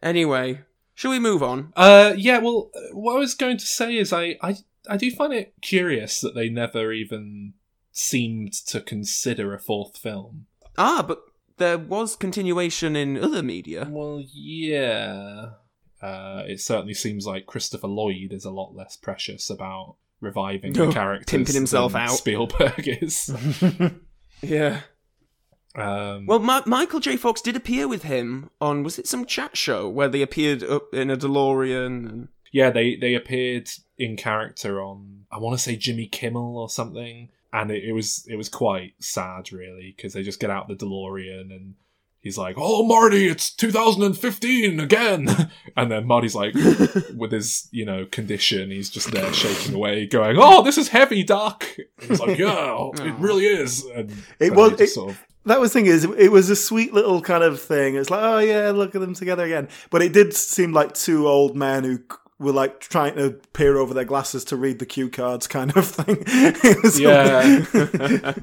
[0.02, 0.62] Anyway,
[0.96, 1.72] shall we move on?
[1.76, 2.40] Uh, yeah.
[2.40, 4.58] Well, what I was going to say is I, I,
[4.90, 7.54] I do find it curious that they never even
[7.92, 10.48] seemed to consider a fourth film.
[10.78, 11.22] Ah, but
[11.58, 13.88] there was continuation in other media.
[13.90, 15.50] Well, yeah.
[16.02, 20.88] Uh, it certainly seems like Christopher Lloyd is a lot less precious about reviving Oh,
[20.88, 22.12] the characters pimping himself than out.
[22.12, 23.34] Spielberg is.
[24.42, 24.82] Yeah.
[25.76, 27.16] Um, Well, Ma- Michael J.
[27.16, 30.94] Fox did appear with him on was it some chat show where they appeared up
[30.94, 32.10] in a DeLorean?
[32.10, 32.28] And...
[32.52, 37.30] yeah, they they appeared in character on I want to say Jimmy Kimmel or something,
[37.54, 40.76] and it, it was it was quite sad really because they just get out the
[40.76, 41.76] DeLorean and
[42.22, 45.28] he's like, "Oh, Marty, it's 2015 again,"
[45.78, 46.54] and then Marty's like,
[47.16, 51.24] with his you know condition, he's just there shaking away, going, "Oh, this is heavy,
[51.24, 51.66] Doc."
[52.00, 52.48] And he's like, "Yeah,
[52.94, 53.16] it oh.
[53.20, 56.50] really is." And It was- it- sort of That was the thing is, it was
[56.50, 57.96] a sweet little kind of thing.
[57.96, 59.68] It's like, oh yeah, look at them together again.
[59.90, 62.00] But it did seem like two old men who
[62.38, 65.88] were like trying to peer over their glasses to read the cue cards, kind of
[65.88, 66.24] thing.
[67.00, 68.36] Yeah.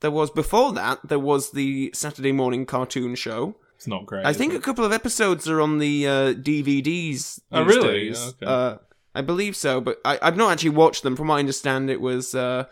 [0.00, 1.00] There was before that.
[1.04, 3.56] There was the Saturday morning cartoon show.
[3.76, 4.26] it's not great.
[4.26, 7.40] I think a couple of episodes are on the uh, DVDs.
[7.52, 7.88] Oh, these really?
[8.08, 8.28] days.
[8.40, 8.46] Okay.
[8.46, 8.76] Uh,
[9.14, 11.16] I believe so, but I, I've not actually watched them.
[11.16, 12.64] From what I understand, it was uh,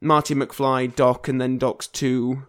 [0.00, 2.44] Marty McFly, Doc, and then Doc's two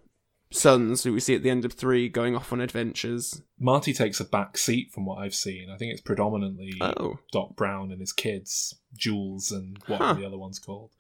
[0.52, 3.42] sons, who we see at the end of three, going off on adventures.
[3.60, 5.70] Marty takes a back seat from what I've seen.
[5.70, 7.20] I think it's predominantly Oh.
[7.32, 10.14] Doc Brown and his kids, Jules, and what are Huh.
[10.14, 10.92] the other ones called?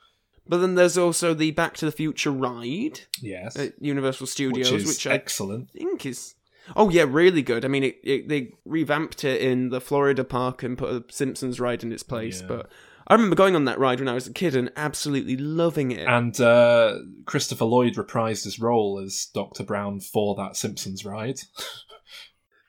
[0.47, 4.85] But then there's also the Back to the Future ride Yes, at Universal Studios, which
[4.85, 5.71] which, is I excellent.
[5.71, 6.35] think is.
[6.75, 7.65] Oh yeah, really good.
[7.65, 11.59] I mean, it, it, they revamped it in the Florida park and put a Simpsons
[11.59, 12.41] ride in its place.
[12.41, 12.47] Yeah.
[12.47, 12.69] But
[13.07, 16.07] I remember going on that ride when I was a kid and absolutely loving it.
[16.07, 21.39] And uh, Christopher Lloyd reprised his role as Doctor Brown for that Simpsons ride.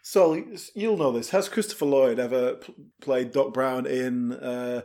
[0.03, 0.43] So
[0.75, 1.31] you'll know this.
[1.31, 4.81] Has Christopher Lloyd ever pl- played Doc Brown in uh,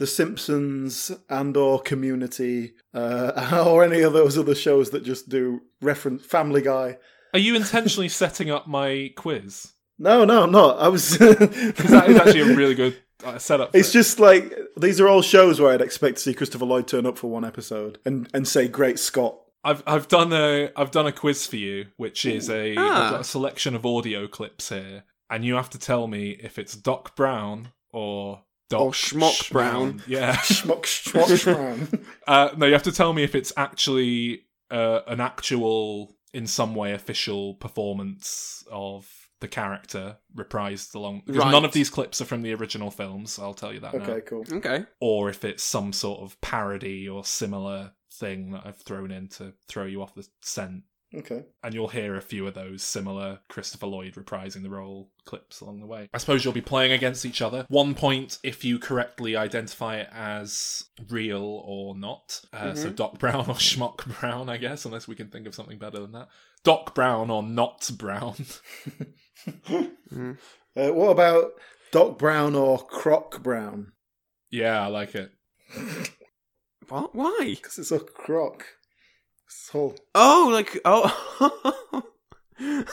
[0.00, 5.60] The Simpsons and or Community uh, or any of those other shows that just do
[5.82, 6.96] reference Family Guy?
[7.34, 9.72] Are you intentionally setting up my quiz?
[9.98, 10.78] No, no, I'm not.
[10.78, 11.18] I was.
[11.18, 13.74] Because that is actually a really good uh, setup.
[13.74, 13.92] It's it.
[13.92, 17.18] just like these are all shows where I'd expect to see Christopher Lloyd turn up
[17.18, 21.12] for one episode and, and say "Great Scott." I've I've done a I've done a
[21.12, 23.02] quiz for you, which is a Ah.
[23.02, 26.58] have got a selection of audio clips here, and you have to tell me if
[26.58, 30.02] it's Doc Brown or Doc Or Schmock Brown.
[30.06, 30.36] Yeah.
[30.36, 31.88] Schmuck, schmuck, Brown.
[32.26, 36.74] Uh, no, you have to tell me if it's actually uh, an actual, in some
[36.74, 39.06] way, official performance of
[39.40, 41.22] the character reprised along.
[41.26, 41.50] Because Right.
[41.50, 43.38] none of these clips are from the original films.
[43.38, 44.02] I'll tell you that now.
[44.04, 44.44] Okay, cool.
[44.52, 44.84] okay.
[45.00, 49.54] Or if it's some sort of parody or similar thing that I've thrown in to
[49.66, 50.82] throw you off the scent.
[51.12, 51.44] Okay.
[51.64, 55.80] And you'll hear a few of those similar Christopher Lloyd reprising the role clips along
[55.80, 56.08] the way.
[56.14, 57.66] I suppose you'll be playing against each other.
[57.68, 62.40] One point if you correctly identify it as real or not.
[62.52, 65.78] Uh, So Doc Brown or Schmock Brown, I guess, unless we can think of something
[65.78, 66.28] better than that.
[66.62, 68.36] Doc Brown or not Brown.
[70.76, 71.52] Uh, what about
[71.90, 73.92] Doc Brown or Croc Brown?
[74.50, 75.32] yeah, I like it.
[76.88, 77.14] What?
[77.14, 77.38] Why?
[77.56, 78.64] Because it's a croc.
[79.50, 79.70] It's
[80.14, 82.04] Oh, like oh.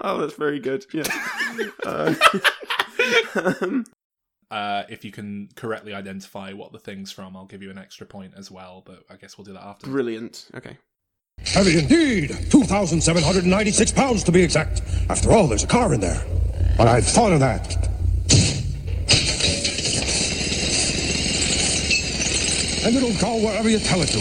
[0.00, 0.84] oh, that's very good.
[0.92, 1.04] Yeah.
[1.86, 2.14] Uh,
[3.62, 3.84] um,
[4.50, 8.06] Uh, if you can correctly identify what the thing's from, I'll give you an extra
[8.06, 9.86] point as well, but I guess we'll do that after.
[9.86, 10.48] brilliant.
[10.54, 10.76] Okay.
[11.44, 12.30] Heavy indeed.
[12.50, 14.82] 2,796 pounds to be exact.
[15.08, 16.22] After all, there's a car in there.
[16.76, 17.88] But I've thought of that.
[22.86, 24.18] And it'll go wherever you tell it to.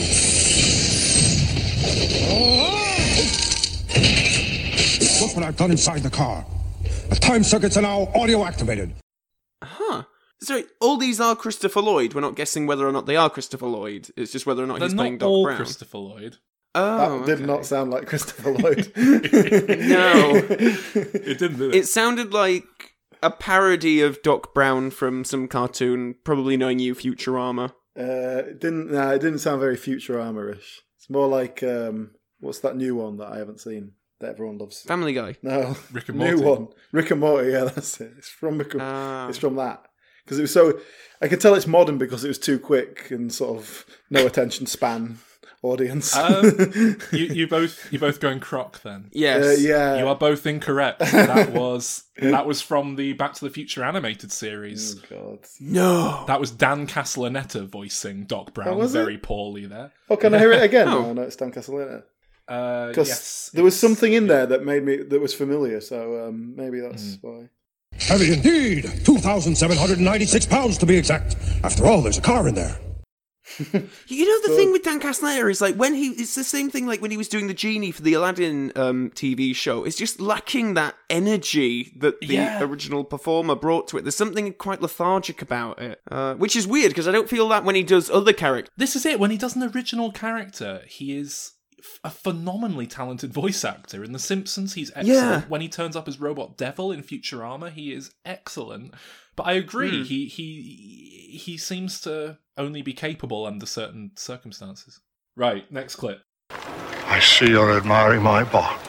[2.28, 2.82] Oh!
[5.22, 6.44] Look what I've done inside the car.
[7.10, 8.96] The time circuits are now audio activated.
[9.64, 10.04] Huh.
[10.42, 12.14] Sorry, all these are Christopher Lloyd.
[12.14, 14.10] We're not guessing whether or not they are Christopher Lloyd.
[14.18, 15.58] It's just whether or not They're he's playing not Doc all Brown.
[15.58, 16.38] Christopher Lloyd.
[16.74, 17.46] oh, That did okay.
[17.46, 18.92] not sound like Christopher Lloyd.
[18.96, 20.32] No.
[20.36, 21.58] It didn't.
[21.58, 21.76] Did it?
[21.76, 22.64] It sounded like
[23.24, 27.74] a parody of Doc Brown from some cartoon, probably knowing you, Futurama.
[27.98, 28.92] Uh, it didn't.
[28.92, 30.82] Nah, it didn't sound very Futurama-ish.
[30.98, 34.82] It's more like um, what's that new one that I haven't seen that everyone loves?
[34.82, 35.36] Family Guy.
[35.42, 36.44] No, Rick and new Morty.
[36.44, 36.68] one.
[36.92, 37.52] Rick and Morty.
[37.52, 38.14] Yeah, that's it.
[38.18, 38.74] It's from Rick.
[38.74, 39.28] And, Ah.
[39.30, 39.86] it's from that
[40.24, 40.80] because it was so.
[41.22, 44.66] I could tell it's modern because it was too quick and sort of no attention
[44.66, 45.20] span
[45.66, 46.16] audience.
[46.16, 49.10] Um, you, you both you both going croc then.
[49.12, 49.44] Yes.
[49.44, 49.98] Uh, yeah.
[50.00, 51.00] You are both incorrect.
[51.00, 54.98] That was that was from the Back to the Future animated series.
[54.98, 55.40] oh God.
[55.60, 56.24] No.
[56.28, 59.00] That was Dan Castellaneta voicing Doc Brown Oh, was it?
[59.00, 59.92] very poorly there.
[60.10, 60.88] Oh, can I hear it again?
[60.88, 61.02] Oh.
[61.02, 62.04] No, no, it's Dan Castellaneta.
[62.48, 66.28] Uh, Because yes, there was something in there that made me that was familiar, so
[66.28, 67.50] um, maybe that's why.
[67.98, 68.84] Heavy indeed.
[69.06, 71.36] 2,796 pounds to be exact.
[71.64, 72.78] After all, there's a car in there.
[74.08, 76.88] You know the thing with Dan Castellaneta is like when he it's the same thing
[76.88, 79.84] like when he was doing the genie for the Aladdin um, TV show.
[79.84, 82.64] It's just lacking that energy that the Yeah.
[82.64, 84.02] original performer brought to it.
[84.04, 87.64] There's something quite lethargic about it, uh, which is weird because I don't feel that
[87.64, 88.74] when he does other characters.
[88.78, 89.20] This is it.
[89.20, 91.52] When he does an original character, he is
[92.04, 94.04] a phenomenally talented voice actor.
[94.04, 95.08] In The Simpsons, he's excellent.
[95.08, 95.42] Yeah.
[95.48, 98.96] When he turns up as Robot Devil in Futurama, he is excellent.
[99.36, 100.04] But I agree.
[100.04, 105.00] He he he seems to only be capable under certain circumstances.
[105.36, 105.70] Right.
[105.72, 106.22] Next clip.
[106.50, 108.88] I see you're admiring my box.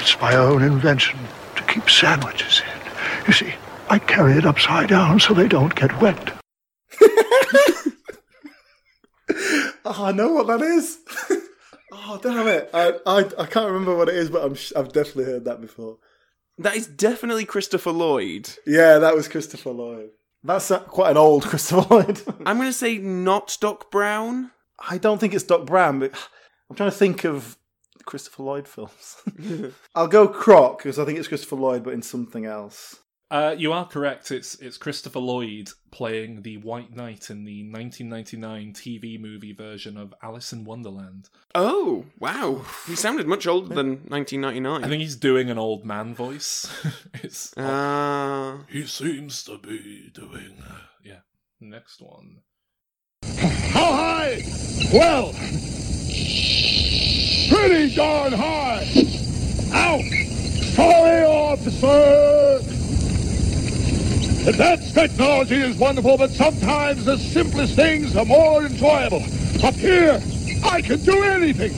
[0.00, 1.18] It's my own invention
[1.56, 3.26] to keep sandwiches in.
[3.26, 3.54] You see,
[3.88, 6.34] I carry it upside down so they don't get wet.
[9.86, 10.98] Oh, I know what that is.
[11.92, 12.70] oh, damn it!
[12.74, 15.60] I, I I can't remember what it is, but I'm sh- I've definitely heard that
[15.60, 15.98] before.
[16.58, 18.48] That is definitely Christopher Lloyd.
[18.66, 20.10] Yeah, that was Christopher Lloyd.
[20.44, 22.20] That's uh, quite an old Christopher Lloyd.
[22.44, 24.50] I'm going to say not Doc Brown.
[24.78, 26.12] I don't think it's Doc Brown, but
[26.68, 27.56] I'm trying to think of
[28.04, 29.16] Christopher Lloyd films.
[29.94, 32.96] I'll go Croc because I think it's Christopher Lloyd, but in something else.
[33.30, 34.30] Uh, you are correct.
[34.30, 40.14] It's it's Christopher Lloyd playing the White Knight in the 1999 TV movie version of
[40.22, 41.30] Alice in Wonderland.
[41.54, 44.84] Oh wow, he sounded much older than 1999.
[44.84, 46.70] I think he's doing an old man voice.
[47.14, 50.62] it's Uh, he seems to be doing.
[50.68, 51.20] uh, yeah.
[51.60, 52.36] Next one.
[53.24, 54.42] How high?
[54.92, 55.32] Well,
[57.48, 58.86] pretty darn high.
[59.72, 60.02] Out!
[60.74, 62.73] Sorry, officer!
[64.46, 69.22] Advanced technology is wonderful, but sometimes the simplest things are more enjoyable.
[69.64, 70.20] Up here,
[70.64, 71.72] I can do anything.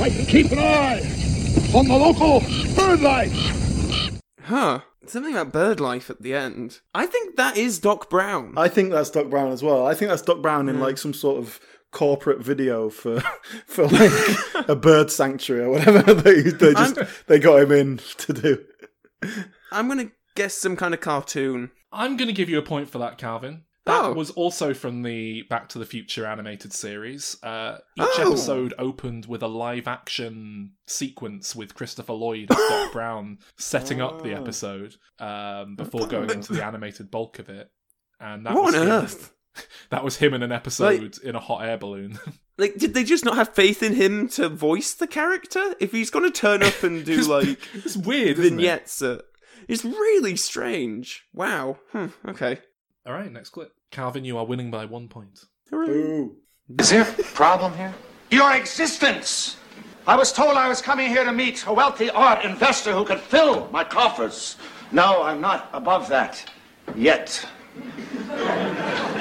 [0.00, 1.00] I can keep an eye
[1.76, 2.40] on the local
[2.76, 3.32] bird life.
[4.42, 4.80] huh.
[5.06, 6.80] Something about bird life at the end.
[6.94, 8.54] I think that is Doc Brown.
[8.56, 9.84] I think that's Doc Brown as well.
[9.86, 11.60] I think that's Doc Brown in like some sort of
[11.90, 13.20] corporate video for
[13.66, 14.12] for like
[14.68, 18.64] a bird sanctuary or whatever they they just I'm- they got him in to do.
[19.72, 21.70] I'm going to guess some kind of cartoon.
[21.94, 23.64] I'm going to give you a point for that, Calvin.
[23.86, 24.12] That Oh.
[24.14, 27.36] was also from the Back to the Future animated series.
[27.42, 28.28] Uh, each Oh.
[28.28, 34.22] episode opened with a live action sequence with Christopher Lloyd as Doc Brown setting up
[34.22, 37.70] the episode um, before going into the animated bulk of it.
[38.18, 39.30] And that what was on him- earth?
[39.90, 42.18] That was him in an episode in a hot air balloon.
[42.56, 45.74] Like, did they just not have faith in him to voice the character?
[45.80, 48.64] If he's going to turn up and do like it's weird, isn't it?
[49.66, 51.24] Vignettes, it's really strange.
[51.32, 51.78] Wow.
[51.92, 52.58] Hmm, okay.
[53.06, 53.72] All right, next clip.
[53.90, 55.44] Calvin, you are winning by one point.
[55.72, 56.36] Ooh.
[56.78, 57.94] Is there a problem here?
[58.30, 59.56] Your existence!
[60.06, 63.20] I was told I was coming here to meet a wealthy art investor who could
[63.20, 64.56] fill my coffers.
[64.92, 66.44] No, I'm not above that.
[66.94, 67.46] Yet.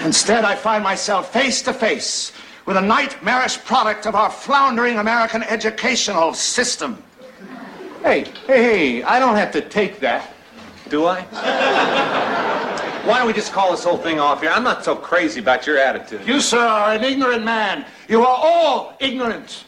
[0.03, 2.33] Instead, I find myself face to face
[2.65, 7.01] with a nightmarish product of our floundering American educational system.
[8.03, 10.32] Hey, hey, hey, I don't have to take that,
[10.93, 11.21] do I?
[13.07, 14.51] Why don't we just call this whole thing off here?
[14.51, 16.21] I'm not so crazy about your attitude.
[16.27, 17.87] You, sir, are an ignorant man.
[18.07, 19.65] You are all ignorant.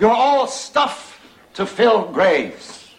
[0.00, 2.92] You're all stuff to fill graves.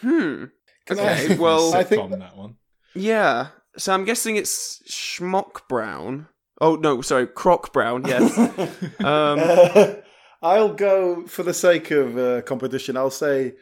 [0.00, 0.44] Hmm.
[0.90, 2.56] Okay, I, well, I Sitcom, think that one.
[2.94, 3.48] yeah.
[3.76, 6.28] So I'm guessing it's Schmock Brown.
[6.62, 8.06] Oh no, sorry, Croc Brown.
[8.06, 8.38] Yes.
[9.04, 9.96] um,
[10.42, 12.96] I'll go for the sake of uh, competition.
[12.96, 13.56] I'll say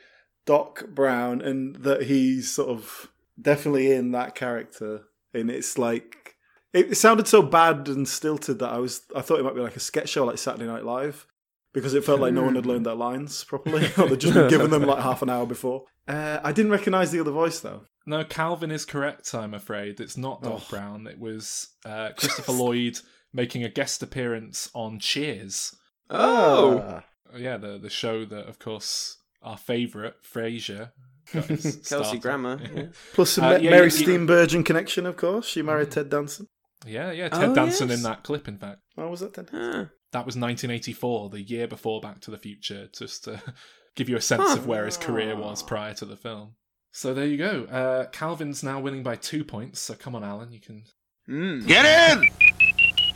[0.46, 3.09] Doc Brown, and that he's sort of
[3.40, 5.02] definitely in that character.
[5.34, 6.34] And it's like
[6.72, 9.76] it sounded so bad and stilted that I was I thought it might be like
[9.76, 11.26] a sketch show, like Saturday Night Live.
[11.72, 14.48] because it felt like no one had learned their lines properly, or they'd just been
[14.50, 15.84] given them like half an hour before.
[16.08, 17.82] Uh, I didn't recognise the other voice though.
[18.06, 19.32] No, Calvin is correct.
[19.34, 21.06] I'm afraid it's not Doc Brown.
[21.06, 22.98] It was uh, Christopher Lloyd
[23.32, 25.76] making a guest appearance on Cheers.
[26.08, 27.04] Oh, Ah.
[27.36, 30.90] Yeah, the the show that, of course, our favourite Frasier.
[31.32, 32.20] Got his Kelsey start.
[32.20, 32.60] Grammer.
[32.74, 32.82] Yeah.
[33.14, 35.46] plus some Uh, yeah, Mary you- you- Steenburgen connection, of course.
[35.46, 36.46] She married Ted Danson.
[36.86, 37.28] yeah, yeah.
[37.28, 37.98] Ted Oh, Danson yes.
[37.98, 38.48] in that clip.
[38.48, 39.48] In fact, Oh, was that Ted?
[39.52, 39.88] Ah.
[40.12, 42.88] that was 1984, the year before Back to the Future.
[42.96, 43.40] Just to
[43.96, 44.56] give you a sense Huh.
[44.56, 46.54] of where his career was prior to the film.
[46.92, 47.64] So there you go.
[47.70, 49.78] Uh, Calvin's now winning by two points.
[49.80, 50.82] So come on, Alan, you can.
[51.28, 51.64] Mm.
[51.66, 51.84] Get
[52.16, 52.28] in!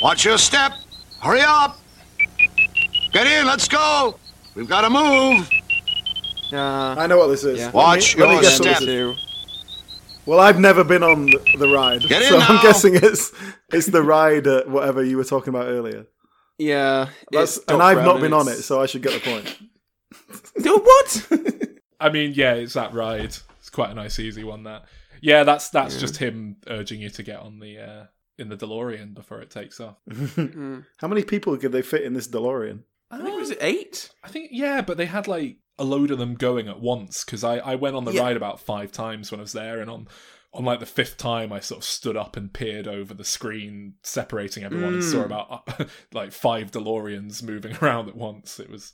[0.00, 0.72] Watch your step!
[1.20, 1.78] Hurry up!
[3.12, 4.18] Get in, let's go!
[4.54, 5.50] We've got to move!
[6.54, 7.58] Uh, I know what this is.
[7.58, 7.70] Yeah.
[7.70, 8.88] Watch let me your guess what this step.
[8.88, 9.34] is.
[10.26, 13.32] Well, I've never been on the, the ride, Get in I'm guessing it's
[13.72, 16.06] it's the ride at whatever you were talking about earlier.
[16.58, 19.56] yeah, That's, and I've Brown not been on it, so I should get the point.
[20.56, 21.28] No, what?
[22.00, 23.24] I mean, yeah, it's that ride.
[23.24, 24.62] It's quite a nice, easy one.
[24.62, 24.84] That.
[25.20, 28.04] Yeah, that's that's just him urging you to get on the uh,
[28.38, 29.96] in the DeLorean before it takes off.
[30.98, 32.82] How many people could they fit in this DeLorean?
[33.20, 34.10] I think was it eight?
[34.22, 37.42] I think yeah, but they had like a load of them going at once because
[37.44, 38.22] I, I went on the Yeah.
[38.22, 40.08] ride about five times when I was there, and on
[40.52, 43.94] on like the fifth time I sort of stood up and peered over the screen,
[44.02, 45.10] separating everyone, and Mm.
[45.10, 48.60] saw about uh, like five DeLoreans moving around at once.
[48.60, 48.92] It was.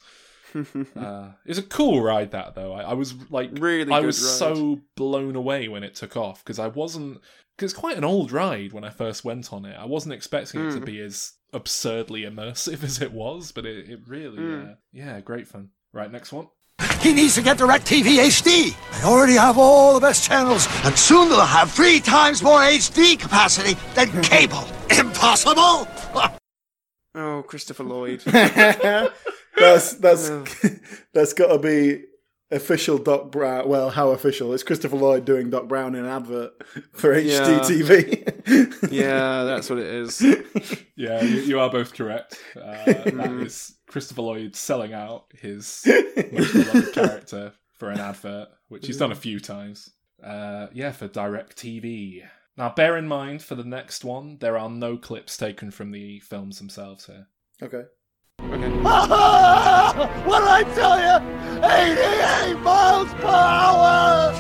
[0.54, 2.72] uh, it was a cool ride that though.
[2.72, 4.38] I, I was like Really I was ride.
[4.38, 7.20] so blown away when it took off because I wasn't
[7.56, 9.76] because it's quite an old ride when I first went on it.
[9.78, 10.84] I wasn't expecting it to Mm.
[10.86, 14.72] be as absurdly immersive as it was, but it, it really Mm.
[14.72, 15.70] uh, yeah, great fun.
[15.92, 16.48] Right, next one.
[17.00, 18.74] He needs to get DirecTV HD.
[19.00, 23.18] They already have all the best channels, and soon they'll have three times more HD
[23.18, 24.64] capacity than cable.
[24.90, 25.86] Impossible!
[27.14, 28.20] Oh, Christopher Lloyd.
[29.56, 30.44] that's that's Oh.
[31.14, 32.04] that's got to be
[32.50, 33.68] official Doc Brown.
[33.68, 34.52] Well, how official?
[34.52, 36.52] It's Christopher Lloyd doing Doc Brown in an advert
[36.92, 37.60] for Yeah.
[37.60, 38.90] HDTV.
[38.90, 40.20] yeah, that's what it is.
[40.96, 42.38] Yeah, you, you are both correct.
[42.54, 45.82] Uh, that is Christopher Lloyd selling out his
[46.30, 49.88] most beloved character for an advert, which he's done a few times.
[50.22, 52.20] Uh, yeah, for Direct TV.
[52.58, 56.20] Now, bear in mind for the next one, there are no clips taken from the
[56.20, 57.28] films themselves here.
[57.62, 57.84] okay.
[58.50, 61.16] what did I tell you?
[61.62, 64.32] 88 miles per hour!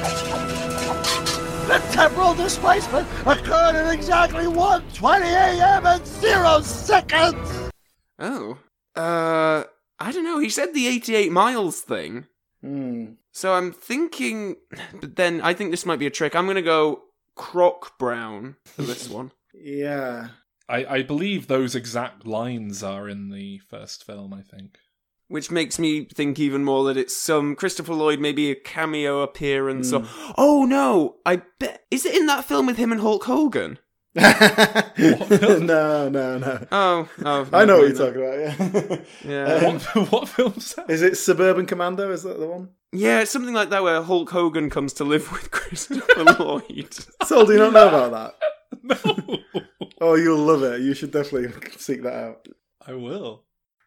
[1.66, 5.86] The temporal displacement occurred at exactly 1:20 a.m.
[5.86, 7.70] and zero seconds.
[8.18, 8.58] Oh,
[8.96, 9.64] uh,
[9.98, 10.38] I don't know.
[10.38, 12.26] He said the 88 miles thing.
[12.62, 13.12] Hmm.
[13.32, 14.56] So I'm thinking,
[15.00, 16.34] but then I think this might be a trick.
[16.34, 17.02] I'm gonna go
[17.36, 19.30] Croc Brown for this one.
[19.54, 20.28] Yeah.
[20.70, 24.78] I, I believe those exact lines are in the first film, I think.
[25.28, 29.92] Which makes me think even more that it's some Christopher Lloyd, maybe a cameo appearance.
[29.92, 30.04] Or
[30.36, 33.78] oh no, I bet is it in that film with him and Hulk Hogan?
[34.16, 36.66] no, no, no.
[36.72, 38.98] Oh, oh I know what you're mind talking about.
[39.24, 39.28] Yeah.
[39.30, 39.68] Yeah.
[39.68, 40.90] Um, What, what film's that?
[40.90, 42.10] is it Suburban Commando?
[42.10, 42.70] Is that the one?
[42.92, 46.92] Yeah, it's something like that where Hulk Hogan comes to live with Christopher Lloyd.
[47.24, 48.34] So do you not know about that?
[48.82, 48.96] No.
[50.00, 50.80] Oh, you'll love it.
[50.80, 52.48] You should definitely seek that out.
[52.86, 53.44] I will.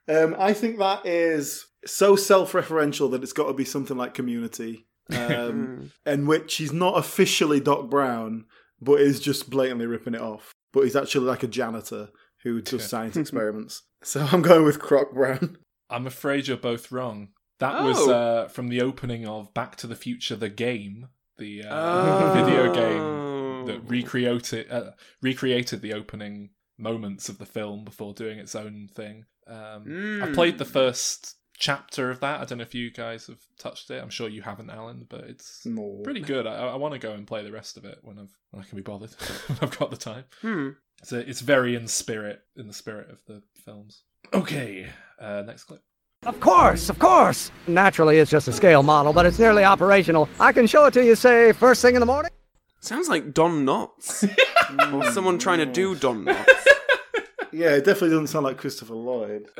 [0.08, 4.86] Um, I think that is so self-referential that it's got to be something like Community,
[5.12, 8.46] um, in which he's not officially Doc Brown,
[8.82, 10.52] but is just blatantly ripping it off.
[10.72, 12.10] But he's actually like a janitor
[12.44, 13.82] who does science experiments.
[14.04, 15.58] So I'm going with Croc Brown.
[15.90, 17.30] I'm afraid you're both wrong.
[17.60, 18.12] That was Oh.
[18.12, 21.08] uh, from the opening of Back to the Future, the game,
[21.38, 22.46] the uh, Oh.
[22.46, 23.33] video game
[23.66, 24.92] that recreated uh,
[25.22, 29.26] recreated the opening moments of the film before doing its own thing.
[29.48, 29.84] Um,
[30.24, 30.34] I Mm.
[30.34, 32.42] played the first chapter of that.
[32.42, 34.02] I don't know if you guys have touched it.
[34.02, 36.02] I'm sure you haven't, Alan, but it's No.
[36.04, 36.48] pretty good.
[36.48, 38.66] I, I want to go and play the rest of it when I've when I
[38.66, 39.12] can be bothered.
[39.48, 40.26] when I've got the time.
[40.42, 40.70] Hmm.
[41.02, 44.04] It's it's very in spirit in the spirit of the films.
[44.34, 44.88] Okay,
[45.20, 45.82] uh, next clip.
[46.26, 47.52] Of course, of course.
[47.68, 50.30] Naturally, it's just a scale model, but it's nearly operational.
[50.40, 52.32] I can show it to you, say, first thing in the morning.
[52.84, 54.28] Sounds like Don Knotts.
[54.94, 56.46] or someone trying to do Don Knotts.
[57.56, 59.46] Yeah, it definitely doesn't sound like Christopher Lloyd.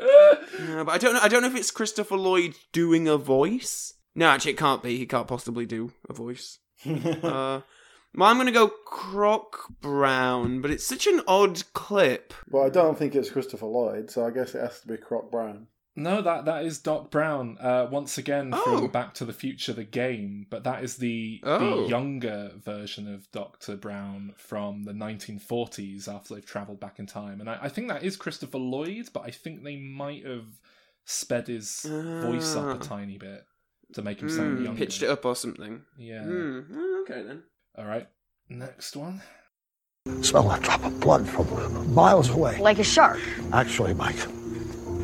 [0.66, 1.20] No, but I don't know.
[1.20, 3.94] I don't know if it's Christopher Lloyd doing a voice.
[4.16, 4.98] No, actually, it can't be.
[4.98, 6.58] He can't possibly do a voice.
[6.84, 6.90] uh,
[7.22, 7.62] well,
[8.16, 12.34] I'm gonna go Croc Brown, but it's such an odd clip.
[12.50, 15.30] Well, I don't think it's Christopher Lloyd, so I guess it has to be Croc
[15.30, 15.68] Brown.
[15.96, 17.56] No, that that is Doc Brown.
[17.60, 18.80] Uh, once again Oh.
[18.80, 21.82] from Back to the Future, the game, but that is the Oh.
[21.82, 27.40] the younger version of Doctor Brown from the 1940s after they've travelled back in time,
[27.40, 30.46] and I, I think that is Christopher Lloyd, but I think they might have
[31.04, 32.78] sped his voice up a Ah.
[32.78, 33.44] tiny bit
[33.92, 34.78] to make him sound Mm, younger.
[34.78, 35.82] pitched it up or something.
[35.96, 36.24] Yeah.
[36.24, 37.44] Mm, mm, okay then.
[37.76, 38.08] All right.
[38.48, 39.22] Next one.
[40.22, 42.58] Smell a drop of blood from miles away.
[42.58, 43.20] Like a shark.
[43.52, 44.16] Actually, Mike,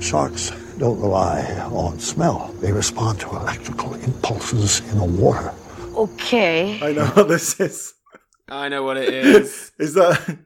[0.01, 1.42] sharks don't rely
[1.72, 2.48] on smell.
[2.61, 5.53] They respond to electrical impulses in the water.
[5.94, 6.80] Okay.
[6.82, 7.94] I know what this is.
[8.48, 9.70] I know what it is.
[9.78, 10.38] Is that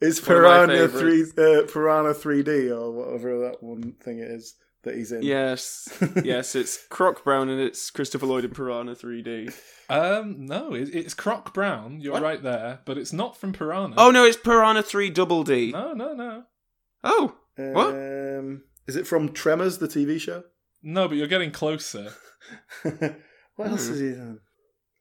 [0.00, 4.54] it's One Piranha three uh, Piranha three D or whatever that one thing is
[4.84, 5.22] that he's in?
[5.22, 5.88] yes,
[6.24, 9.52] yes, it's Croc Brown and it's Christopher Lloyd in Piranha 3D.
[9.90, 12.00] Um, no, it's Croc Brown.
[12.00, 13.96] You're right there, but it's not from Piranha.
[13.98, 15.72] Oh no, it's Piranha 3 Double D.
[15.72, 16.44] no, no, no,
[17.02, 17.92] Oh, what?
[18.88, 20.42] Is it from Tremors, the TV show?
[20.82, 21.06] no.
[21.08, 22.12] But you're getting closer.
[22.82, 23.92] what else Hmm.
[23.94, 24.40] is he in?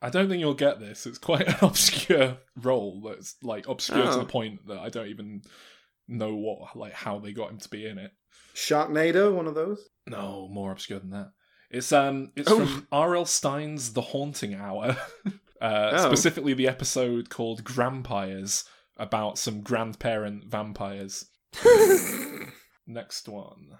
[0.01, 1.07] I don't think you'll get this.
[1.07, 3.01] It's quite an obscure role.
[3.07, 4.19] That's like obscure to Oh.
[4.19, 5.41] the point that I don't even
[6.07, 8.11] know what, like, how they got him to be in it.
[8.53, 9.87] Sharknado, one of those?
[10.05, 11.31] No, more obscure than that.
[11.71, 12.65] It's um, it's Oh.
[12.65, 13.25] from R.L.
[13.25, 14.95] Stine's The Haunting Hour,
[15.61, 16.05] uh, Oh.
[16.07, 18.63] specifically the episode called "Grandpires"
[18.97, 21.25] about some grandparent vampires.
[22.87, 23.79] Next one.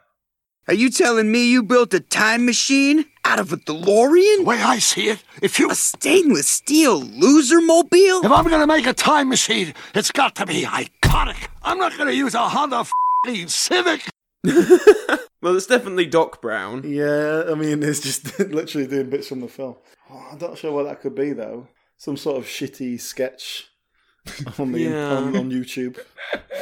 [0.68, 4.39] Are you telling me you built a time machine out of a DeLorean?
[4.39, 8.26] The way I see it, if you A stainless steel loser mobile?
[8.26, 11.47] if I'm gonna make a time machine, it's got to be iconic.
[11.64, 14.10] I'm not gonna use a Honda f***ing Civic.
[15.39, 16.82] Well, it's definitely Doc Brown.
[16.84, 19.76] Yeah, I mean, it's just literally doing bits from the film.
[20.10, 21.68] Oh, I'm not sure what that could be, though.
[21.99, 23.68] Some sort of shitty sketch
[24.59, 25.09] on, the, Yeah.
[25.15, 25.99] on, on YouTube.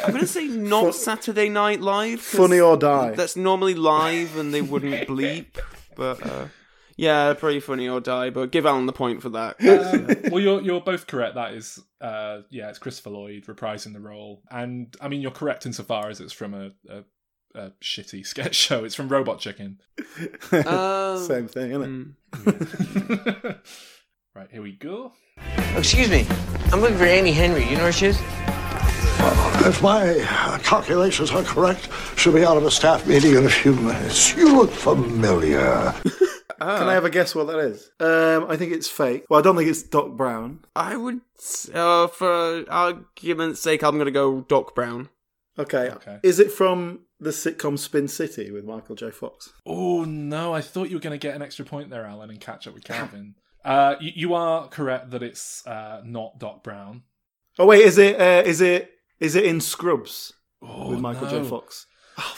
[0.04, 2.22] I'm going to say not Saturday Night Live.
[2.22, 3.12] Funny or Die.
[3.12, 5.48] That's normally live and they wouldn't bleep.
[5.96, 6.48] But uh,
[6.98, 8.30] yeah, pretty Funny or Die.
[8.30, 9.56] But give Alan the point for that.
[9.62, 11.36] Um, well, you're you're both correct.
[11.36, 15.66] That is, uh, yeah, it's Christopher Lloyd reprising the role, and I mean you're correct
[15.66, 17.04] insofar as it's from a, a,
[17.60, 18.84] a shitty sketch show.
[18.84, 19.80] It's from Robot Chicken.
[20.52, 22.46] Uh, Same thing, isn't it?
[22.46, 23.58] mm.
[24.36, 25.14] right here we go.
[25.78, 26.26] Excuse me.
[26.72, 27.66] I'm looking for Annie Henry.
[27.66, 28.20] You know where she is?
[29.68, 33.50] If my uh, calculations are correct, she'll be out of a staff meeting in a
[33.50, 34.36] few minutes.
[34.36, 35.94] You look familiar.
[36.60, 37.92] Can I have a guess what that is?
[38.00, 39.26] Um, I think it's fake.
[39.30, 40.60] Well, I don't think it's Doc Brown.
[40.76, 41.22] I would,
[41.74, 45.10] uh, for argument's sake, I'm going to go Doc Brown.
[45.60, 45.90] Okay.
[45.90, 46.20] Okay.
[46.24, 49.12] Is it from the sitcom Spin City with Michael J.
[49.12, 49.52] Fox?
[49.66, 52.40] Oh no, I thought you were going to get an extra point there, Alan, and
[52.40, 53.36] catch up with Calvin.
[53.66, 57.04] Uh, you, you are correct that it's uh, not Doc Brown.
[57.60, 58.20] Oh wait, is it?
[58.20, 58.92] Uh, is it?
[59.20, 61.40] Is it in Scrubs Oh, with Michael J.
[61.40, 61.44] no.
[61.46, 61.88] Fox?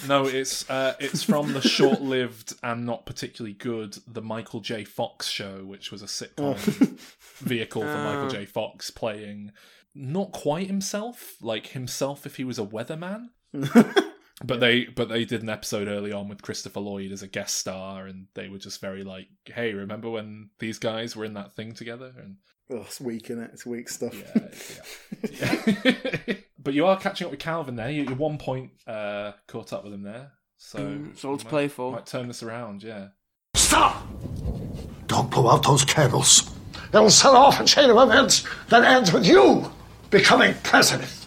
[0.07, 4.83] No, it's uh, it's from the short-lived and not particularly good The Michael J.
[4.83, 6.57] Fox Show, which was a sitcom
[7.37, 8.29] vehicle for Michael Oh.
[8.29, 8.45] J.
[8.45, 9.51] Fox playing
[9.93, 13.27] not quite himself, like himself if he was a weatherman.
[14.43, 17.55] But they but they did an episode early on with Christopher Lloyd as a guest
[17.57, 21.55] star, and they were just very like, "Hey, remember when these guys were in that
[21.55, 22.35] thing together?" And
[22.69, 23.49] Oh, it's weak, is it?
[23.53, 24.13] It's weak stuff.
[24.13, 24.49] yeah,
[25.31, 26.35] yeah.
[26.59, 27.89] but you are catching up with Calvin there.
[27.89, 31.43] You- You're one point uh, caught up with him there, so Mm, it's all to
[31.43, 31.91] you play for.
[31.93, 33.07] Might turn this around, yeah.
[33.55, 34.05] Stop!
[35.07, 36.51] Don't blow out those candles.
[36.93, 39.71] It'll set off a chain of events that ends with you
[40.11, 41.25] becoming president.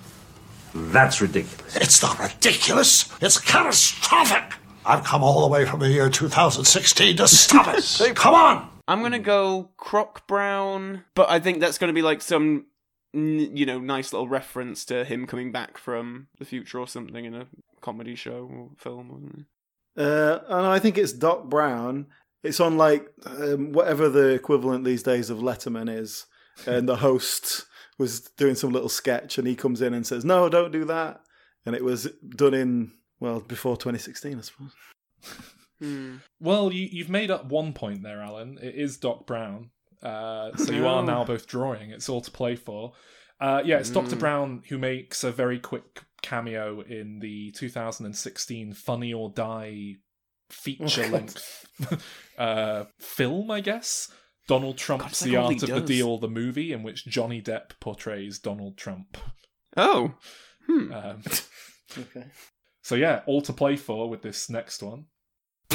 [0.74, 1.76] That's ridiculous.
[1.76, 3.08] It's not ridiculous.
[3.20, 4.54] It's catastrophic.
[4.84, 8.16] I've come all the way from the year 2016 to stop it.
[8.16, 8.68] Come on.
[8.88, 12.66] I'm going to go Croc Brown, but I think that's going to be like some,
[13.12, 17.34] you know, nice little reference to him coming back from the future or something in
[17.34, 17.46] a
[17.80, 19.10] comedy show or film.
[19.10, 19.46] Or something.
[19.96, 22.06] Uh, and I think it's Doc Brown.
[22.42, 26.26] It's on like um, whatever the equivalent these days of Letterman is,
[26.66, 27.66] and the host
[28.01, 31.20] was doing some little sketch, and he comes in and says, "No, don't do that,"
[31.64, 34.72] and it was done in well before 2016, I suppose.
[35.80, 36.16] Hmm.
[36.40, 38.59] Well, you, you've made up one point there, Alan.
[38.61, 39.70] It is Doc Brown.
[40.03, 41.05] Uh, so you are Oh.
[41.05, 41.90] now both drawing.
[41.90, 42.92] It's all to play for.
[43.40, 44.16] Uh, yeah, it's Dr.
[44.16, 44.18] Mm.
[44.18, 49.94] Brown who makes a very quick cameo in the 2016 Funny or Die
[50.51, 51.66] feature Oh, length
[52.38, 54.11] uh, film, I guess.
[54.51, 55.94] Donald Trump's it's The like all Art he of the.
[55.94, 59.16] Deal, the movie, in which Johnny Depp portrays Donald Trump.
[59.76, 60.14] Oh.
[60.66, 60.92] Hmm.
[60.92, 61.22] Um,
[61.98, 62.24] Okay.
[62.82, 65.07] so yeah, all to play for with this next one.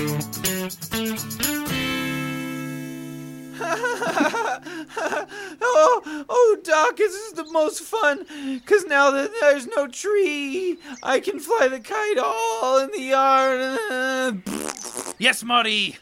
[5.61, 8.25] oh, oh, Doc, this is the most fun.
[8.55, 14.43] Because now that there's no tree, I can fly the kite all in the yard.
[15.17, 15.95] Yes, Marty.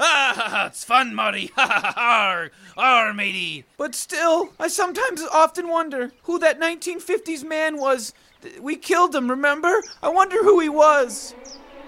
[0.00, 1.50] Ah, it's fun, Marty.
[1.56, 3.64] Arr, arr, matey.
[3.76, 8.12] But still, I sometimes often wonder who that 1950s man was.
[8.60, 9.82] We killed him, remember?
[10.02, 11.34] I wonder who he was.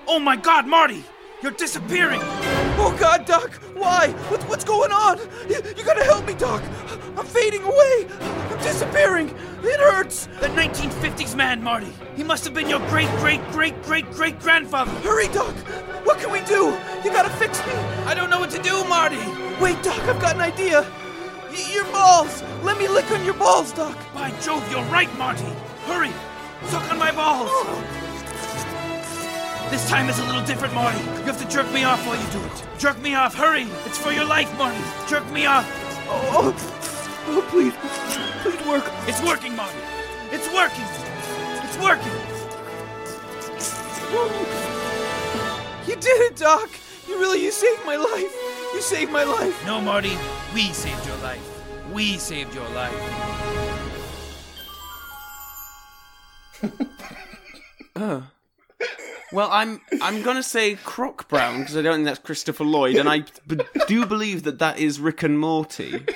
[0.06, 1.04] Oh my God, Marty!
[1.42, 2.20] You're disappearing!
[2.22, 3.52] Oh God, Doc!
[3.74, 4.08] Why?
[4.28, 5.18] What, what's going on?
[5.48, 6.62] You, you gotta help me, Doc!
[7.16, 8.08] I'm fading away!
[8.62, 9.28] Disappearing!
[9.62, 10.26] It hurts!
[10.40, 11.92] The 1950s man, Marty!
[12.14, 14.90] He must have been your great, great, great, great, great grandfather!
[15.00, 15.54] Hurry, Doc!
[16.04, 16.76] What can we do?
[17.02, 17.72] You gotta fix me!
[18.04, 19.16] I don't know what to do, Marty!
[19.60, 20.86] Wait, Doc, I've got an idea!
[21.50, 22.42] Y- your balls!
[22.62, 23.96] Let me lick on your balls, Doc!
[24.12, 25.48] By Jove, you're right, Marty!
[25.86, 26.12] Hurry!
[26.66, 27.48] Suck on my balls!
[27.50, 28.08] Oh.
[29.70, 30.98] This time is a little different, Marty.
[30.98, 32.78] You have to jerk me off while you do it.
[32.78, 33.66] Jerk me off, hurry!
[33.86, 34.82] It's for your life, Marty.
[35.08, 35.66] Jerk me off.
[36.08, 36.99] Oh, oh
[37.50, 37.74] please,
[38.42, 38.84] please work.
[39.06, 39.78] It's working, Marty.
[40.32, 40.84] It's working.
[41.64, 42.12] It's working.
[45.86, 46.68] You did it, Doc.
[47.08, 48.34] You really, you saved my life.
[48.74, 49.64] You saved my life.
[49.66, 50.16] No, Marty.
[50.54, 51.42] We saved your life.
[51.92, 52.94] We saved your life.
[57.96, 58.22] Uh.
[59.32, 63.08] Well, I'm I'm gonna say Croc Brown because I don't think that's Christopher Lloyd, and
[63.08, 63.58] I b-
[63.88, 66.06] do believe that that is Rick and Morty.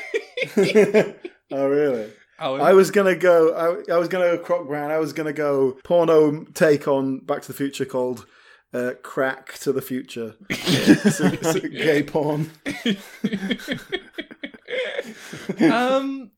[1.52, 2.10] oh, really?
[2.38, 3.54] I was gonna go.
[3.54, 4.90] I, I was gonna go Croc Brown.
[4.90, 8.26] I was gonna go porno take on Back to the Future called
[8.72, 12.50] uh, "Crack to the Future." it's a, it's a gay porn.
[15.72, 16.30] um,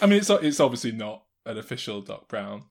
[0.00, 2.64] I mean, it's it's obviously not an official Doc Brown.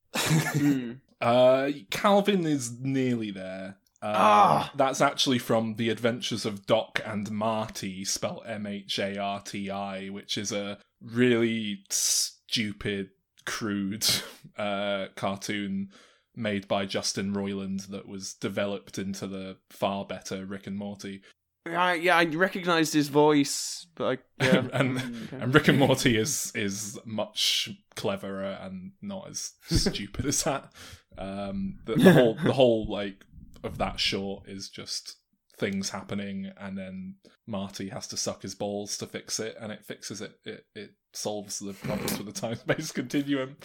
[1.21, 3.77] Uh, Calvin is nearly there.
[4.01, 4.71] Uh, Ah.
[4.75, 9.69] That's actually from The Adventures of Doc and Marty, spelled M H A R T
[9.69, 13.09] I, which is a really stupid,
[13.45, 14.05] crude
[14.57, 15.89] uh, cartoon
[16.35, 21.21] made by Justin Roiland that was developed into the far better Rick and Morty.
[21.67, 24.67] I, yeah, I recognised his voice, but I, yeah.
[24.73, 25.37] and Okay.
[25.43, 30.71] and Rick and Morty is is much cleverer and not as stupid as that.
[31.19, 33.25] Um, the, the whole the whole like
[33.63, 35.17] of that short is just
[35.57, 39.85] things happening, and then Marty has to suck his balls to fix it, and it
[39.85, 40.39] fixes it.
[40.45, 43.57] It it solves the problems with the time space continuum.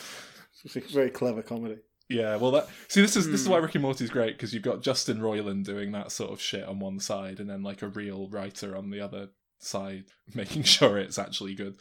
[0.64, 1.78] It's a very clever comedy.
[2.08, 3.52] Yeah, well, that see, this is this is Hmm.
[3.52, 6.64] why Rick and Morty's great because you've got Justin Roiland doing that sort of shit
[6.64, 9.28] on one side, and then like a real writer on the other
[9.58, 11.76] side, making sure it's actually good.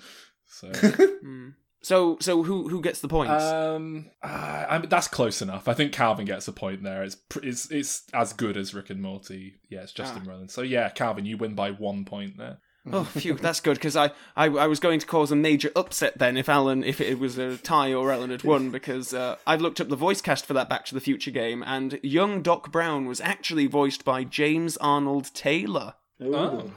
[0.47, 0.69] So,
[1.21, 1.49] Hmm.
[1.85, 3.43] So, so who who gets the points?
[3.43, 5.67] um, uh, I mean, that's close enough.
[5.67, 7.03] I think Calvin gets a point there.
[7.03, 9.57] It's it's it's as good as Rick and Morty.
[9.69, 10.31] Yeah, it's Justin Ah.
[10.31, 10.49] Roiland.
[10.49, 12.57] So yeah, Calvin, you win by one point there.
[12.91, 16.17] Oh, phew, that's good because I, I I was going to cause a major upset
[16.17, 19.61] then if Alan if it was a tie or Alan had won because uh, I've
[19.61, 22.71] looked up the voice cast for that Back to the Future game and young Doc
[22.71, 25.93] Brown was actually voiced by James Arnold Taylor.
[26.19, 26.71] Oh.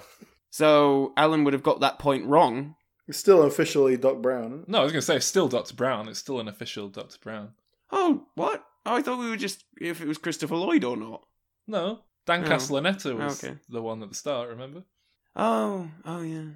[0.50, 2.74] So Alan would have got that point wrong.
[3.09, 4.64] It's still officially Doc Brown.
[4.68, 6.09] No, I was going to say it's still Doctor Brown.
[6.09, 7.52] It's still an official Doctor Brown.
[7.90, 8.64] Oh, what?
[8.84, 11.22] Oh, I thought we were just if it was Christopher Lloyd or not.
[11.66, 12.48] No, Dan Oh.
[12.48, 13.56] Castellaneta was Okay.
[13.68, 14.50] the one at the start.
[14.50, 14.84] Remember?
[15.34, 16.50] Oh, oh yeah.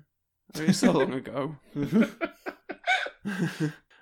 [0.55, 1.57] It was so long ago.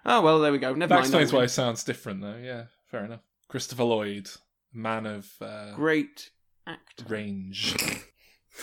[0.05, 0.73] oh well, there we go.
[0.75, 1.01] Never that mind.
[1.07, 2.37] explains that why it sounds different, though.
[2.43, 3.21] Yeah, fair enough.
[3.49, 4.29] Christopher Lloyd,
[4.73, 6.31] man of uh, Great
[6.67, 7.05] actor.
[7.09, 7.77] range.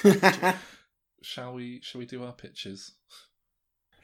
[1.22, 1.80] shall we?
[1.82, 2.94] Shall we do our pitches?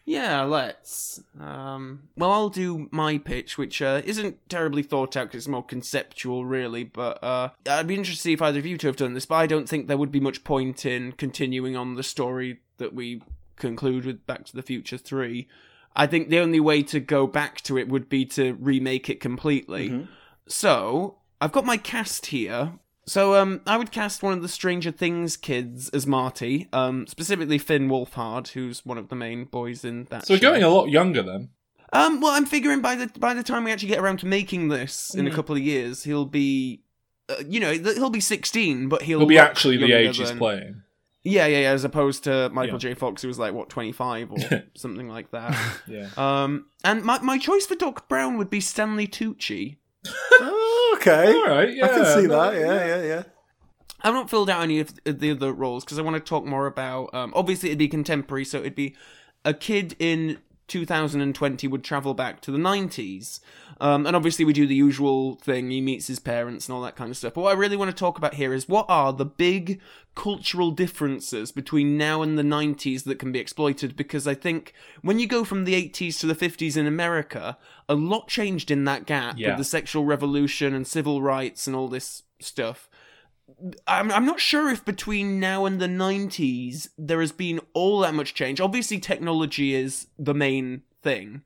[0.05, 1.21] Yeah, let's.
[1.39, 5.63] Um, well, I'll do my pitch, which uh, isn't terribly thought out because it's more
[5.63, 6.83] conceptual, really.
[6.83, 9.25] But uh, I'd be interested to see if either of you two have done this.
[9.25, 12.93] But I don't think there would be much point in continuing on the story that
[12.93, 13.21] we
[13.55, 15.47] conclude with Back to the Future Three.
[15.95, 19.19] I think the only way to go back to it would be to remake it
[19.21, 20.07] completely.
[20.47, 22.73] So I've got my cast here.
[23.05, 27.57] So um, I would cast one of the Stranger Things kids as Marty, um, specifically
[27.57, 30.25] Finn Wolfhard, who's one of the main boys in that.
[30.25, 31.49] So we're going a lot younger then.
[31.91, 34.69] Um, well, I'm figuring by the by the time we actually get around to making
[34.69, 35.33] this in a Mm.
[35.35, 36.81] couple of years, he'll be,
[37.29, 40.17] uh, you know, th- he'll be 16, but he'll He'll be actually the younger age
[40.17, 40.81] he's playing.
[41.25, 41.71] Yeah, yeah, yeah.
[41.71, 42.79] As opposed to Michael Yeah.
[42.79, 42.93] J.
[42.95, 44.37] Fox, who was like what 25 or
[44.75, 45.55] something like that.
[45.87, 46.07] Yeah.
[46.17, 49.75] Um, and my my choice for Doc Brown would be Stanley Tucci.
[50.93, 51.33] Okay.
[51.33, 51.73] All right.
[51.73, 51.85] Yeah.
[51.85, 52.53] I can see no, that.
[52.59, 53.23] Yeah, yeah, yeah.
[54.03, 56.67] I've not filled out any of the other roles because I want to talk more
[56.67, 57.13] about.
[57.13, 58.95] Um, obviously, it'd be contemporary, so it'd be
[59.45, 63.39] a kid in 2020 would travel back to the 90s.
[63.81, 65.69] Um, and obviously, we do the usual thing.
[65.69, 67.33] He meets his parents and all that kind of stuff.
[67.33, 69.79] But what I really want to talk about here is what are the big
[70.15, 73.95] cultural differences between now and the 90s that can be exploited?
[73.95, 77.57] Because I think when you go from the 80s to the 50s in America,
[77.89, 79.49] a lot changed in that gap Yeah.
[79.49, 82.89] with the sexual revolution and civil rights and all this stuff.
[83.87, 88.13] I'm, I'm not sure if between now and the 90s there has been all that
[88.13, 88.61] much change.
[88.61, 91.41] Obviously, technology is the main thing.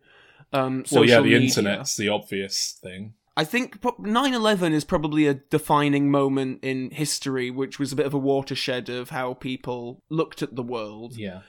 [0.54, 1.40] Um, Well, yeah, the media.
[1.40, 3.14] internet's the obvious thing.
[3.36, 8.06] I think pro- 9/11 is probably a defining moment in history, which was a bit
[8.08, 11.16] of a watershed of how people looked at the world.
[11.18, 11.42] Yeah.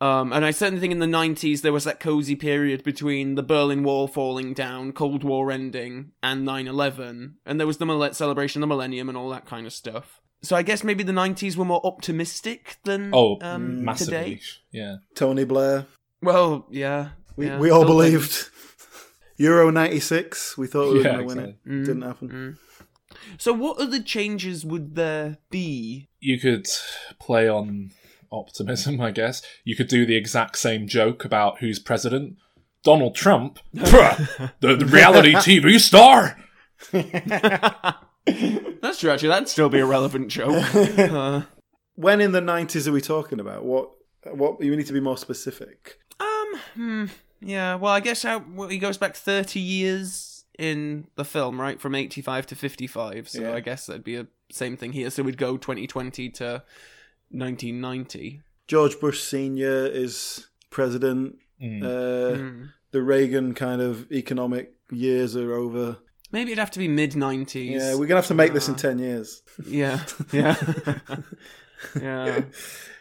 [0.00, 3.42] Um, and I certainly think in the 90s there was that cozy period between the
[3.42, 7.36] Berlin Wall falling down, Cold War ending, and 9 11.
[7.46, 10.20] And there was the mille- celebration of the millennium and all that kind of stuff.
[10.42, 14.12] So I guess maybe the 90s were more optimistic than Oh, um, massively.
[14.36, 14.40] today.
[14.72, 14.96] Yeah.
[15.14, 15.86] Tony Blair.
[16.22, 17.10] Well, yeah.
[17.36, 17.58] We, yeah.
[17.58, 18.18] we all Bill Clinton.
[18.20, 18.48] believed.
[19.38, 21.56] Euro 96, we thought we were Yeah, going to win it.
[21.68, 22.58] Mm, Didn't happen.
[23.38, 26.08] So what other changes would there be?
[26.20, 26.66] You could
[27.18, 27.90] play on
[28.30, 29.42] optimism, I guess.
[29.64, 32.36] You could do the exact same joke about who's president.
[32.84, 36.36] Donald Trump, the, the reality TV star.
[38.80, 39.28] That's true, actually.
[39.28, 40.64] That'd still be a relevant joke.
[40.74, 41.42] Uh,
[41.94, 43.64] When in the 90s are we talking about?
[43.64, 43.90] What?
[44.32, 44.62] What?
[44.62, 45.98] You need to be more specific.
[46.20, 47.04] um, hmm,
[47.40, 51.80] yeah, well, I guess how, well, he goes back 30 years in the film, right?
[51.80, 53.28] From 85 to 55.
[53.28, 53.54] So Yeah.
[53.54, 55.10] I guess that'd be a same thing here.
[55.10, 56.62] So we'd go 2020 to
[57.30, 58.42] 1990.
[58.68, 61.36] George Bush Senior is president.
[61.60, 61.82] Mm.
[61.82, 62.68] Uh, Mm.
[62.92, 65.98] The Reagan kind of economic years are over.
[66.30, 67.72] Maybe it'd have to be mid 90s.
[67.72, 69.42] Yeah, we're gonna have to make this in ten years.
[69.66, 69.98] Yeah,
[70.32, 70.54] yeah.
[72.00, 72.42] yeah.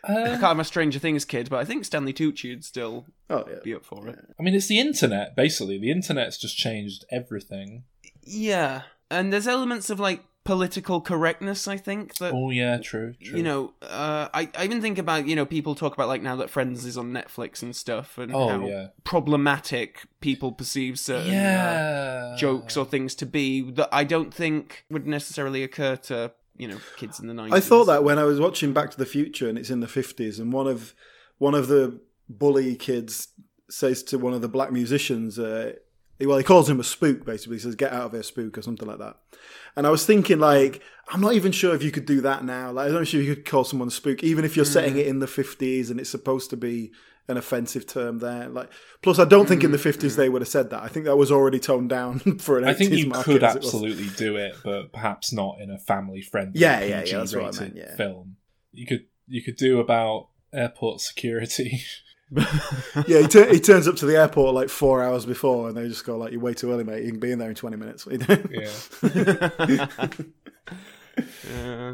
[0.04, 3.46] I can't, I'm a Stranger Things kid, but I think Stanley Tucci would still Oh
[3.50, 3.60] yeah.
[3.64, 4.20] be up for it.
[4.40, 5.78] I mean, it's the internet, basically.
[5.78, 7.84] The internet's just changed everything.
[8.24, 11.70] Yeah, and there's elements of like political correctness.
[11.70, 13.14] I think that Oh, yeah, true.
[13.24, 13.38] true.
[13.38, 16.36] you know, uh, I I even think about you know people talk about like now
[16.36, 18.88] that Friends is on Netflix and stuff, and Oh, how yeah.
[19.06, 25.08] problematic people perceive certain uh, jokes or things to be that I don't think would
[25.08, 27.54] necessarily occur to you know kids in the nineties.
[27.54, 29.88] I thought that when I was watching Back to the Future and it's in the
[29.88, 30.94] fifties, and one of
[31.38, 32.00] one of the
[32.30, 33.30] bully kids
[33.70, 35.74] says to one of the black musicians, uh,
[36.20, 37.26] well, he calls him a spook.
[37.26, 39.18] Basically, he says, "Get out of here, spook," or something like that.
[39.76, 42.72] And I was thinking, like, I'm not even sure if you could do that now.
[42.72, 44.98] Like, I'm not sure if you could call someone a spook, even if you're setting
[44.98, 46.92] it in the 50s and it's supposed to be
[47.28, 48.50] an offensive term there.
[48.50, 48.70] Like,
[49.02, 50.06] plus, I don't think in the mm-hmm.
[50.06, 50.34] 50s they mm-hmm.
[50.34, 50.84] would have said that.
[50.84, 53.56] I think that was already toned down for an I think you market could as
[53.56, 53.74] it was.
[53.74, 57.44] absolutely do it, but perhaps not in a family-friendly, Yeah, yeah, yeah, PG that's what
[57.44, 57.96] I rated meant, yeah.
[57.96, 58.36] film.
[58.72, 61.82] You could you could do about airport security.
[63.08, 65.88] yeah, he, tur- he turns up to the airport like four hours before, and they
[65.88, 67.04] just go like, "You're way too early, mate.
[67.04, 68.08] You can be in there in twenty minutes."
[68.50, 69.88] yeah.
[71.48, 71.94] Yeah.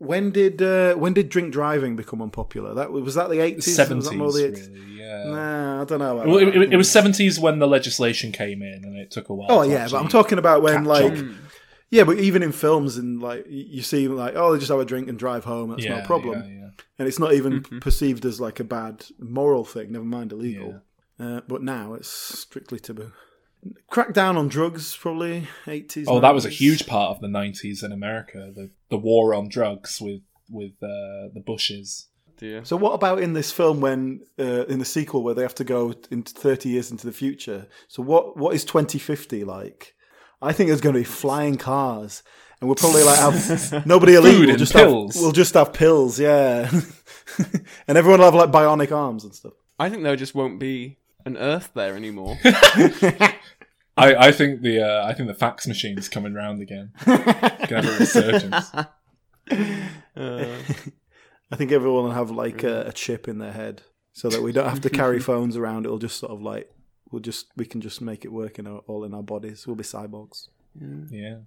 [0.00, 2.74] When did uh, when did drink driving become unpopular?
[2.74, 4.96] That was that the eighties, Seventies, really.
[4.96, 5.24] Yeah.
[5.26, 6.16] Nah, I don't know.
[6.16, 6.48] About Well, that.
[6.48, 9.48] it, it, it was seventies when the legislation came in, and it took a while.
[9.50, 11.12] Oh to yeah, but I'm talking about when like.
[11.12, 11.24] up.
[11.92, 14.84] Yeah, but even in films and like you see like oh they just have a
[14.84, 16.70] drink and drive home that's no Yeah, problem, yeah, yeah.
[17.00, 19.90] and it's not even perceived as like a bad moral thing.
[19.90, 20.82] Never mind illegal.
[21.18, 23.10] Uh, but now it's strictly taboo.
[23.90, 26.06] Crack down on drugs, probably eighties.
[26.08, 28.52] Oh, that was a huge part of the nineties in America.
[28.54, 32.08] The the war on drugs with with uh, the Bushes.
[32.38, 32.64] Dear.
[32.64, 35.64] So what about in this film when uh, in the sequel where they have to
[35.64, 37.66] go into 30 years into the future?
[37.88, 39.94] So what what is 2050 like?
[40.40, 42.22] I think there's going to be flying cars
[42.60, 44.40] and we'll probably like have nobody Food illegal.
[44.40, 45.14] We'll and just pills.
[45.14, 46.70] have we'll just have pills, yeah.
[47.88, 49.54] and everyone will have like bionic arms and stuff.
[49.78, 52.38] I think there just won't be an Earth there anymore.
[53.96, 56.92] I, I think the uh, I think the fax machine's coming round again.
[57.04, 58.70] Gonna have a resurgence.
[61.52, 63.82] I think everyone will have like a, a chip in their head
[64.12, 65.84] so that we don't have to carry phones around.
[65.84, 66.70] It'll just sort of like
[67.10, 69.66] we'll just we can just make it work in our, all in our bodies.
[69.66, 70.48] We'll be cyborgs.
[71.10, 71.38] Yeah,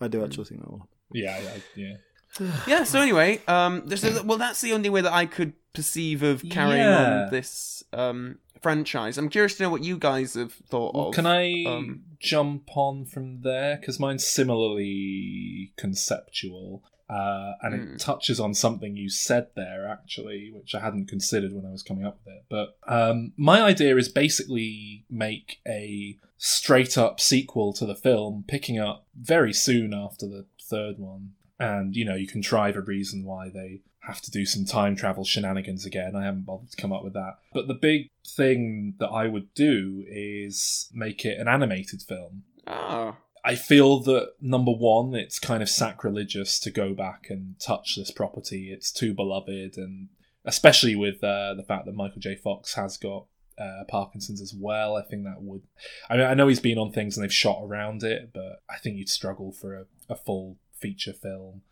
[0.00, 0.88] I do actually think that will.
[1.12, 1.96] yeah, yeah.
[2.40, 2.56] yeah.
[2.66, 2.84] yeah.
[2.84, 6.42] So anyway, um, this is, well, that's the only way that I could perceive of
[6.48, 7.24] carrying Yeah.
[7.24, 9.18] on this um franchise.
[9.18, 11.14] I'm curious to know what you guys have thought of.
[11.14, 13.76] Can I Um, jump on from there?
[13.76, 17.94] Because mine's similarly conceptual, uh, and Hmm.
[17.94, 21.82] it touches on something you said there, actually, which I hadn't considered when I was
[21.82, 22.44] coming up with it.
[22.48, 28.78] But um, my idea is basically make a straight up sequel to the film, picking
[28.78, 31.34] up very soon after the third one.
[31.60, 35.24] And, you know, you contrive a reason why they have to do some time travel
[35.24, 36.14] shenanigans again.
[36.14, 37.38] I haven't bothered to come up with that.
[37.52, 42.44] But the big thing that I would do is make it an animated film.
[42.66, 47.96] ah, I feel that number one, it's kind of sacrilegious to go back and touch
[47.96, 48.72] this property.
[48.72, 50.08] It's too beloved, and
[50.46, 52.36] especially with uh, the fact that Michael J.
[52.36, 53.26] Fox has got
[53.58, 55.62] uh, Parkinson's as well, I think that would.
[56.08, 58.78] I mean, I know he's been on things and they've shot around it, but I
[58.78, 61.62] think you'd struggle for a, a full feature film.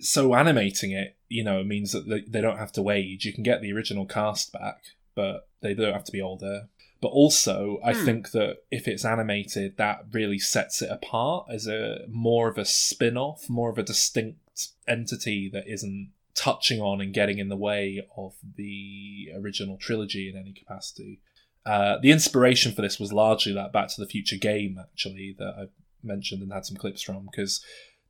[0.00, 3.24] So animating it, you know, means that they, don't have to age.
[3.24, 4.82] You can get the original cast back,
[5.14, 6.68] but they don't have to be older.
[7.00, 8.04] But also, I Hmm.
[8.04, 12.64] think that if it's animated, that really sets it apart as a more of a
[12.64, 17.56] spin off, more of a distinct entity that isn't touching on and getting in the
[17.56, 21.20] way of the original trilogy in any capacity.
[21.66, 25.54] Uh, the inspiration for this was largely that Back to the Future game, actually, that
[25.58, 25.64] I
[26.02, 27.64] mentioned and had some clips from, because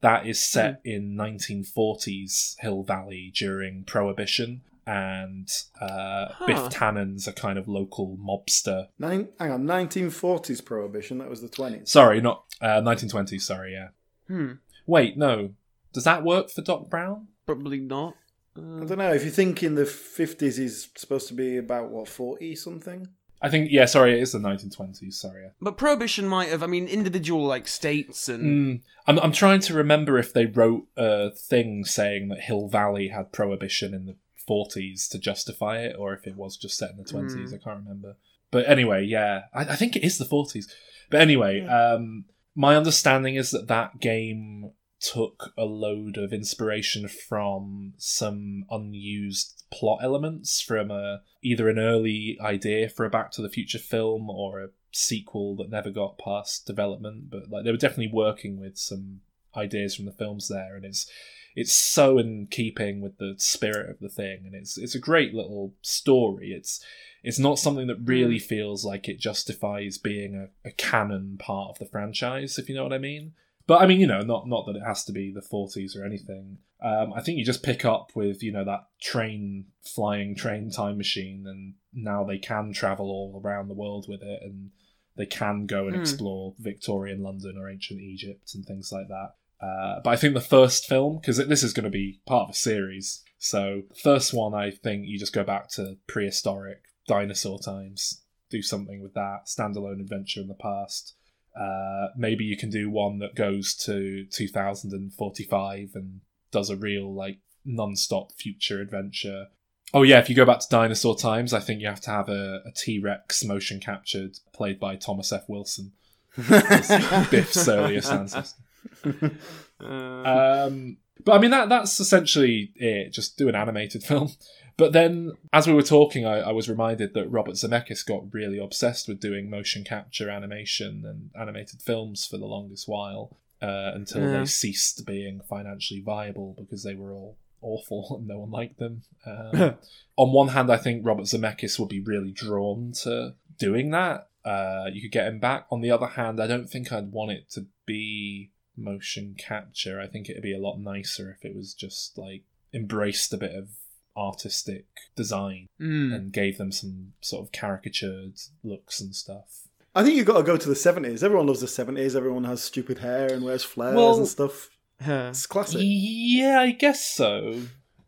[0.04, 5.48] that is set in 1940s Hill Valley during Prohibition, and
[5.80, 6.46] uh, Huh.
[6.46, 8.88] Biff Tannen's a kind of local mobster.
[8.98, 11.18] Nine, hang on, 1940s prohibition.
[11.18, 11.88] That was the 20s.
[11.88, 13.40] Sorry, not uh, 1920s.
[13.40, 13.88] Sorry, yeah.
[14.28, 14.52] Hmm.
[14.86, 15.54] Wait, no.
[15.94, 17.28] Does that work for Doc Brown?
[17.46, 18.14] Probably not.
[18.56, 19.12] I don't know.
[19.12, 23.08] If you think in the 50s, he's supposed to be about what 40 something.
[23.44, 23.84] I think yeah.
[23.84, 25.12] Sorry, it is the 1920s.
[25.12, 25.50] Sorry.
[25.60, 26.62] But prohibition might have.
[26.62, 30.86] I mean, individual like states and Mm, I'm I'm trying to remember if they wrote
[30.96, 34.16] a thing saying that Hill Valley had prohibition in the
[34.48, 37.34] 40s to justify it, or if it was just set in the 20s.
[37.34, 37.48] Mm.
[37.48, 38.16] I can't remember.
[38.50, 40.64] But anyway, yeah, I, I think it is the 40s.
[41.10, 44.70] But anyway, um, my understanding is that that game
[45.12, 52.38] took a load of inspiration from some unused plot elements from a either an early
[52.40, 56.66] idea for a Back to the Future film or a sequel that never got past
[56.66, 57.30] development.
[57.30, 59.20] But like they were definitely working with some
[59.56, 61.06] ideas from the films there, and it's
[61.54, 65.34] it's so in keeping with the spirit of the thing, and it's it's a great
[65.34, 66.52] little story.
[66.52, 66.82] It's
[67.22, 68.44] it's not something that really hmm.
[68.44, 72.84] feels like it justifies being a, a canon part of the franchise, if you know
[72.84, 73.32] what I mean.
[73.66, 76.04] But I mean, you know, not not that it has to be the 40s or
[76.04, 76.58] anything.
[76.82, 80.98] Um, I think you just pick up with you know that train flying train time
[80.98, 84.70] machine, and now they can travel all around the world with it, and
[85.16, 86.02] they can go and Hmm.
[86.02, 89.30] explore Victorian London or ancient Egypt and things like that.
[89.64, 92.50] Uh, but I think the first film, because this is going to be part of
[92.50, 97.58] a series, so the first one, I think you just go back to prehistoric dinosaur
[97.60, 101.14] times, do something with that standalone adventure in the past.
[101.58, 106.20] Uh, maybe you can do one that goes to 2045 and
[106.50, 109.46] does a real like non-stop future adventure.
[109.92, 112.28] Oh yeah, if you go back to dinosaur times, I think you have to have
[112.28, 115.44] a, a T-Rex motion captured, played by Thomas F.
[115.48, 115.92] Wilson.
[116.36, 118.62] Biff's earliest ancestor.
[119.80, 123.12] Um, but I mean that that's essentially it.
[123.12, 124.30] Just do an animated film.
[124.76, 128.58] But then, as we were talking, I, I was reminded that Robert Zemeckis got really
[128.58, 134.22] obsessed with doing motion capture animation and animated films for the longest while uh, until
[134.22, 134.40] Yeah.
[134.40, 139.02] they ceased being financially viable because they were all awful and no one liked them.
[139.24, 139.76] Um,
[140.16, 144.28] on one hand, I think Robert Zemeckis would be really drawn to doing that.
[144.44, 145.66] Uh, you could get him back.
[145.70, 150.00] On the other hand, I don't think I'd want it to be motion capture.
[150.00, 152.42] I think it'd be a lot nicer if it was just like
[152.74, 153.68] embraced a bit of
[154.16, 154.86] artistic
[155.16, 156.14] design Mm.
[156.14, 159.68] and gave them some sort of caricatured looks and stuff.
[159.94, 161.22] I think you've got to go to the 70s.
[161.22, 162.16] Everyone loves the 70s.
[162.16, 164.70] Everyone has stupid hair and wears flares Well- and stuff.
[165.00, 165.80] It's classic.
[165.84, 167.62] Yeah, I guess so.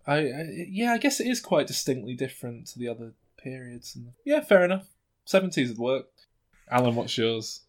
[0.06, 3.94] I, I yeah, I guess it is quite distinctly different to the other periods.
[3.96, 4.86] And yeah, fair enough.
[5.24, 6.06] Seventies would work.
[6.70, 7.62] Alan, what's yours?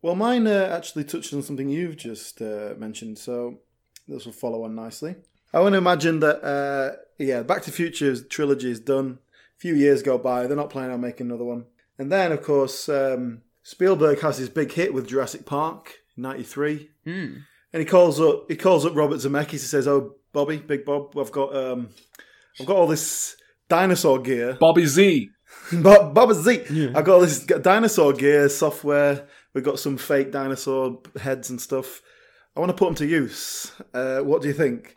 [0.00, 3.60] Well, mine uh, actually touched on something you've just uh, mentioned, so
[4.08, 5.14] this will follow on nicely.
[5.52, 9.18] I want to imagine that, uh, yeah, Back to the Future trilogy is done.
[9.56, 11.66] A few years go by, they're not planning on making another one.
[11.98, 17.34] And then, of course, um, Spielberg has his big hit with Jurassic Park, '93, Hmm.
[17.72, 19.50] and he calls up he calls up Robert Zemeckis.
[19.52, 21.90] He says, "Oh, Bobby, Big Bob, I've got um,
[22.58, 23.36] I've got all this
[23.68, 25.30] dinosaur gear." Bobby Z.
[25.74, 26.64] Bob, Bob Z.
[26.94, 29.28] have got all this dinosaur gear software.
[29.54, 32.00] We've got some fake dinosaur heads and stuff.
[32.56, 33.70] I want to put them to use.
[33.94, 34.96] Uh, what do you think?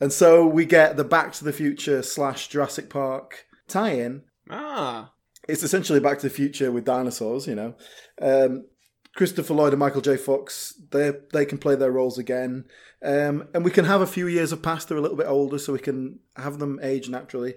[0.00, 4.22] And so we get the Back to the Future slash Jurassic Park tie-in.
[4.50, 5.12] Ah.
[5.48, 7.46] It's essentially Back to the Future with dinosaurs.
[7.46, 7.74] You know,
[8.20, 8.66] um,
[9.14, 10.16] Christopher Lloyd and Michael J.
[10.16, 10.74] Fox.
[10.90, 12.66] They they can play their roles again,
[13.02, 14.88] um, and we can have a few years have passed.
[14.88, 17.54] They're a little bit older, so we can have them age naturally.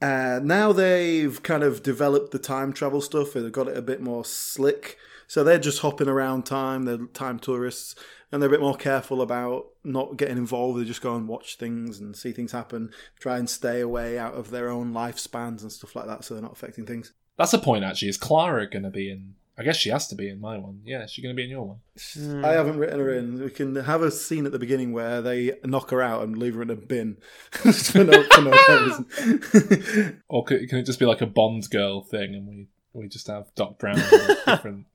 [0.00, 3.34] Uh, now they've kind of developed the time travel stuff.
[3.34, 4.96] and They've got it a bit more slick.
[5.28, 6.84] So they're just hopping around time.
[6.84, 7.94] They're time tourists,
[8.32, 10.80] and they're a bit more careful about not getting involved.
[10.80, 12.90] They just go and watch things and see things happen.
[13.20, 16.42] Try and stay away out of their own lifespans and stuff like that, so they're
[16.42, 17.12] not affecting things.
[17.36, 18.08] That's a point actually.
[18.08, 19.34] Is Clara going to be in?
[19.58, 20.80] I guess she has to be in my one.
[20.84, 21.78] Yeah, she's going to be in your one.
[22.14, 22.44] Hmm.
[22.44, 23.42] I haven't written her in.
[23.42, 26.54] We can have a scene at the beginning where they knock her out and leave
[26.54, 27.16] her in a bin
[27.50, 30.22] for no, for no reason.
[30.28, 33.26] Or could, can it just be like a Bond girl thing, and we we just
[33.26, 34.86] have Doc Brown with a different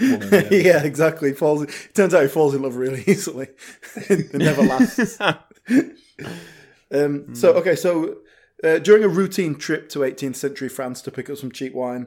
[0.00, 0.28] woman?
[0.32, 0.64] it?
[0.64, 1.32] yeah, exactly.
[1.32, 1.62] Falls.
[1.62, 3.48] It turns out he falls in love really easily.
[3.96, 5.20] it never lasts.
[6.92, 8.18] um, so okay, so
[8.64, 12.06] Uh, during a routine trip to 18th century France to pick up some cheap wine,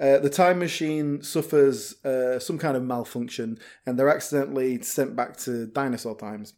[0.00, 5.36] uh, the time machine suffers uh, some kind of malfunction and they're accidentally sent back
[5.36, 6.54] to dinosaur times.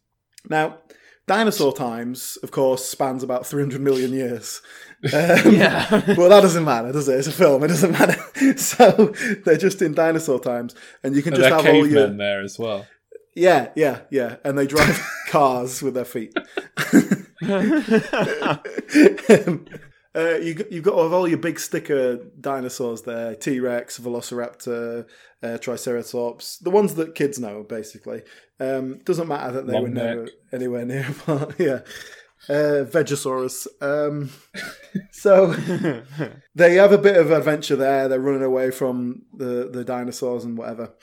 [0.49, 0.79] Now,
[1.27, 4.61] dinosaur times, of course, spans about 300 million years.
[5.13, 6.15] Um, Yeah.
[6.17, 7.19] well, that doesn't matter, does it?
[7.19, 7.63] It's a film.
[7.63, 8.17] It doesn't matter.
[8.57, 9.13] so
[9.45, 10.73] they're just in dinosaur times,
[11.03, 12.87] and you can And just have all your there as well.
[13.35, 14.99] yeah, yeah, yeah, and they drive
[15.29, 16.33] cars with their feet.
[20.17, 25.05] Uh, you you've got all your big sticker dinosaurs there: T Rex, Velociraptor,
[25.43, 28.23] uh, Triceratops, the ones that kids know, basically.
[28.59, 31.07] Um, doesn't matter that they Long were never anywhere near.
[31.25, 31.79] But yeah.
[32.49, 33.67] Uh, Vegosaurus.
[33.81, 34.29] Um,
[35.11, 35.53] so
[36.55, 38.07] they have a bit of adventure there.
[38.07, 40.93] They're running away from the, the dinosaurs and whatever.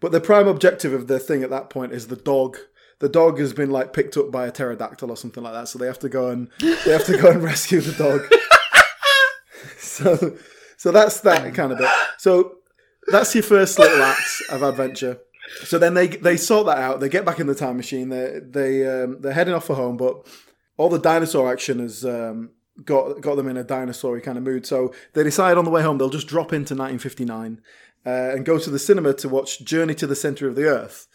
[0.00, 2.56] But the prime objective of the thing at that point is the dog.
[3.00, 5.68] The dog has been like picked up by a pterodactyl or something like that.
[5.68, 8.22] So they have to go and they have to go and rescue the dog.
[9.78, 10.36] so
[10.76, 11.90] so that's that kind of bit.
[12.18, 12.58] So
[13.06, 15.18] that's your first little act of adventure.
[15.64, 17.00] So then they they sort that out.
[17.00, 18.08] They get back in the time machine.
[18.08, 20.26] They they um, they're heading off for home, but
[20.76, 22.50] all the dinosaur action has um,
[22.84, 24.66] got got them in a dinosaur kind of mood.
[24.66, 27.60] So they decide on the way home they'll just drop into 1959
[28.06, 31.06] uh, and go to the cinema to watch Journey to the Center of the Earth,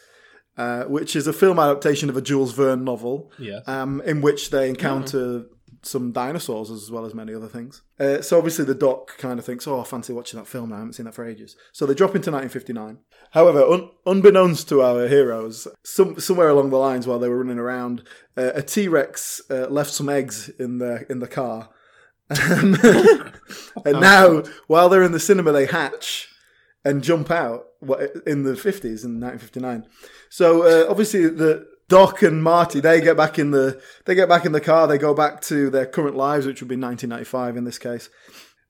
[0.57, 3.31] uh, which is a film adaptation of a Jules Verne novel.
[3.37, 3.67] Yes.
[3.67, 5.45] Um, in which they encounter
[5.81, 7.81] some dinosaurs as well as many other things.
[7.99, 10.69] Uh, so obviously the doc kind of thinks, "Oh, I fancy watching that film.
[10.69, 10.75] now.
[10.75, 12.99] I haven't seen that for ages." So they drop into 1959.
[13.31, 17.59] However, un- unbeknownst to our heroes, some, somewhere along the lines while they were running
[17.59, 18.03] around,
[18.37, 21.69] uh, a T Rex uh, left some eggs in the in the car.
[22.29, 22.77] Um,
[23.85, 26.29] and now, while they're in the cinema, they hatch
[26.85, 27.67] and jump out
[28.25, 29.85] in the 50s in 1959.
[30.29, 34.45] So uh, obviously the Doc and Marty they get back in the they get back
[34.45, 34.87] in the car.
[34.87, 38.09] They go back to their current lives, which would be 1995 in this case.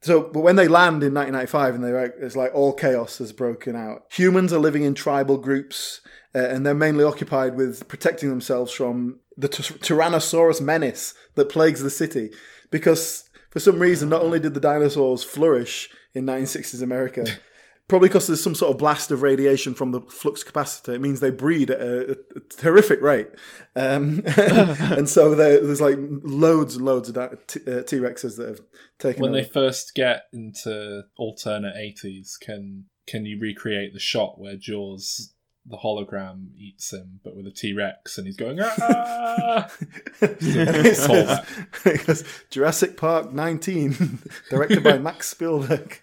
[0.01, 3.33] So, but when they land in 1995, and they're like, it's like all chaos has
[3.33, 4.03] broken out.
[4.11, 5.99] Humans are living in tribal groups,
[6.33, 11.83] uh, and they're mainly occupied with protecting themselves from the t- Tyrannosaurus menace that plagues
[11.83, 12.31] the city.
[12.71, 17.25] Because for some reason, not only did the dinosaurs flourish in 1960s America,
[17.89, 21.19] probably because there's some sort of blast of radiation from the flux capacitor, it means
[21.19, 23.27] they breed at a, a terrific rate.
[23.75, 27.15] Um, and so there's like loads and loads of
[27.47, 28.61] T- uh, T-Rexes that have
[28.99, 29.41] taken When over.
[29.41, 35.33] they first get into alternate 80s, can can you recreate the shot where Jaws,
[35.65, 39.67] the hologram, eats him, but with a T Rex, and he's going, ah!
[40.21, 41.85] And it says- Callback.
[41.87, 44.19] it goes, Jurassic Park 19,
[44.51, 45.99] directed by Max Spielberg.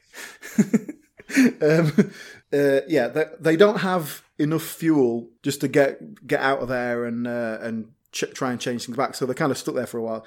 [1.62, 2.12] Um,
[2.52, 7.04] uh, yeah, they, they don't have enough fuel just to get get out of there
[7.04, 9.14] and uh, and ch- try and change things back.
[9.14, 10.26] So they're kind of stuck there for a while.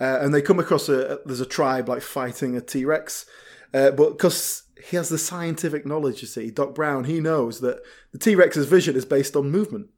[0.00, 3.26] Uh, and they come across a there's a tribe like fighting a T Rex,
[3.74, 7.80] uh, but because he has the scientific knowledge, you see, Doc Brown, he knows that
[8.12, 9.88] the T Rex's vision is based on movement.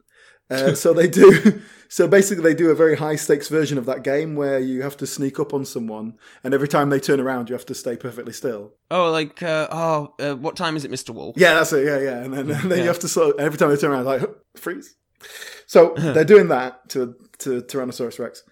[0.51, 1.61] Uh, so they do.
[1.93, 4.97] So basically, they do a very high stakes version of that game where you have
[4.99, 6.15] to sneak up on someone,
[6.45, 8.75] and every time they turn around, you have to stay perfectly still.
[8.93, 11.11] Oh, like, uh, oh, uh, what time is it, Mr.
[11.13, 11.35] Wolf?
[11.37, 11.85] Yeah, that's it.
[11.85, 12.23] Yeah, yeah.
[12.23, 12.77] And then, and then Yeah.
[12.85, 13.35] you have to sort.
[13.35, 14.23] Of, every time they turn around, like
[14.57, 14.95] freeze.
[15.67, 18.45] So they're doing that to to Tyrannosaurus Rex,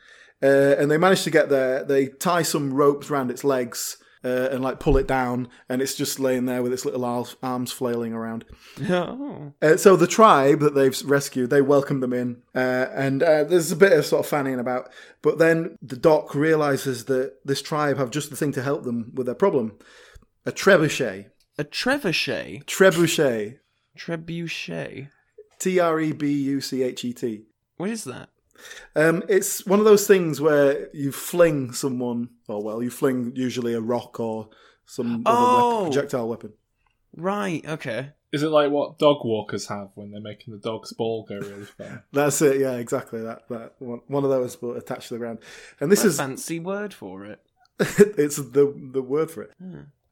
[0.42, 1.84] uh, and they manage to get there.
[1.84, 3.98] They tie some ropes around its legs.
[4.24, 7.72] Uh, and like pull it down, and it's just laying there with its little arms
[7.72, 8.44] flailing around.
[8.90, 9.52] Oh.
[9.60, 13.70] Uh, so the tribe that they've rescued, they welcome them in, uh, and uh, there's
[13.70, 14.88] a bit of sort of fanning about.
[15.22, 19.12] But then the doc realizes that this tribe have just the thing to help them
[19.14, 19.78] with their problem:
[20.46, 21.30] a trebuchet.
[21.58, 22.64] A trebuchet.
[22.64, 23.58] Trebuchet.
[23.98, 25.08] Trebuchet.
[25.58, 27.42] T R E B U C H E T.
[27.76, 28.30] What is that?
[28.96, 33.74] Um, it's one of those things where you fling someone, or well, you fling usually
[33.74, 34.48] a rock or
[34.86, 35.74] some other Oh.
[35.78, 36.52] weapon, projectile weapon.
[37.16, 38.10] Right, okay.
[38.32, 41.64] Is it like what dog walkers have when they're making the dog's ball go really
[41.78, 42.00] fast?
[42.12, 42.60] That's it.
[42.60, 43.22] Yeah, exactly.
[43.22, 45.38] That that one, one of those, but attached to the ground.
[45.80, 47.40] And this What a is fancy word for it.
[47.78, 49.52] it's the the word for it.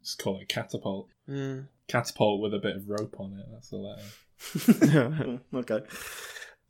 [0.02, 1.08] Just call it catapult.
[1.26, 1.60] Yeah.
[1.88, 3.46] Catapult with a bit of rope on it.
[3.52, 5.40] That's the letter.
[5.54, 5.80] okay.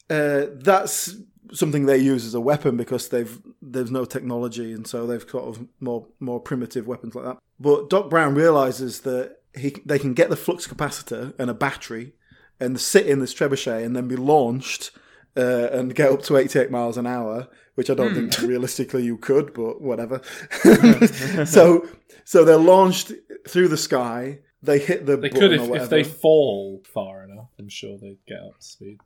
[0.08, 1.14] Uh, that's
[1.52, 5.44] something they use as a weapon because they've there's no technology and so they've sort
[5.44, 7.38] of more more primitive weapons like that.
[7.58, 12.12] But Doc Brown realizes that he they can get the flux capacitor and a battery
[12.60, 14.90] and sit in this trebuchet and then be launched
[15.36, 18.28] uh, and get up to 88 miles an hour, which I don't Hmm.
[18.30, 20.22] think realistically you could, but whatever.
[21.46, 21.86] so
[22.24, 23.12] so they're launched
[23.48, 24.40] through the sky.
[24.62, 27.48] They hit the They could if, if they fall far enough.
[27.58, 28.98] I'm sure they'd get up to speed.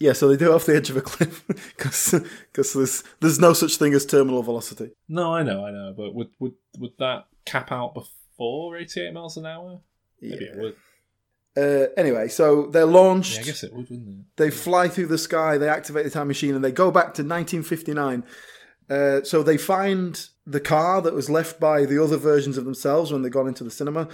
[0.00, 1.44] Yeah, so they do it off the edge of a cliff
[1.76, 2.14] because
[2.72, 4.92] there's there's no such thing as terminal velocity.
[5.08, 9.36] No, I know, I know, but would would would that cap out before 88 miles
[9.36, 9.80] an hour?
[10.20, 10.76] Maybe it would.
[11.56, 13.34] Uh, anyway, so they're launched.
[13.34, 14.24] Yeah, I guess it would, wouldn't it?
[14.36, 15.58] They fly through the sky.
[15.58, 18.22] They activate the time machine, and they go back to 1959.
[18.88, 23.12] Uh, so they find the car that was left by the other versions of themselves
[23.12, 24.08] when they got into the cinema.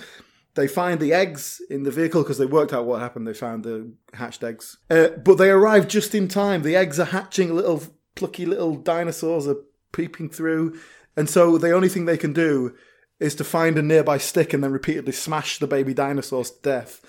[0.55, 3.27] They find the eggs in the vehicle because they worked out what happened.
[3.27, 6.63] They found the hatched eggs, uh, but they arrive just in time.
[6.63, 7.55] The eggs are hatching.
[7.55, 7.83] Little
[8.15, 9.57] plucky little dinosaurs are
[9.93, 10.79] peeping through,
[11.17, 12.75] and so the only thing they can do
[13.19, 17.01] is to find a nearby stick and then repeatedly smash the baby dinosaurs to death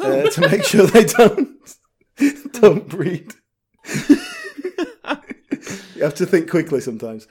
[0.00, 1.58] uh, to make sure they don't
[2.52, 3.34] don't breed.
[5.94, 7.26] you have to think quickly sometimes.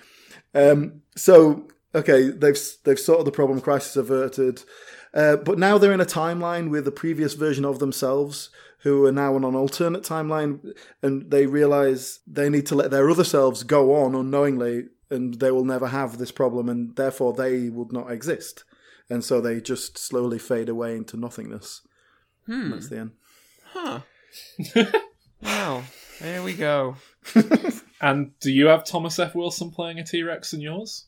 [0.54, 4.64] Um, so okay, they've they've sorted the problem, crisis averted,
[5.14, 8.49] uh, but now they're in a timeline with the previous version of themselves
[8.80, 13.10] who are now on an alternate timeline, and they realize they need to let their
[13.10, 17.69] other selves go on unknowingly, and they will never have this problem, and therefore they
[17.69, 18.64] would not exist,
[19.10, 21.81] and so they just slowly fade away into nothingness.
[22.45, 22.72] Hmm.
[22.72, 23.11] That's the end.
[23.73, 23.99] Huh.
[25.41, 25.84] well,
[26.22, 26.95] there we go.
[28.02, 29.36] And do you have Thomas F.
[29.36, 31.06] Wilson playing a T Rex in yours?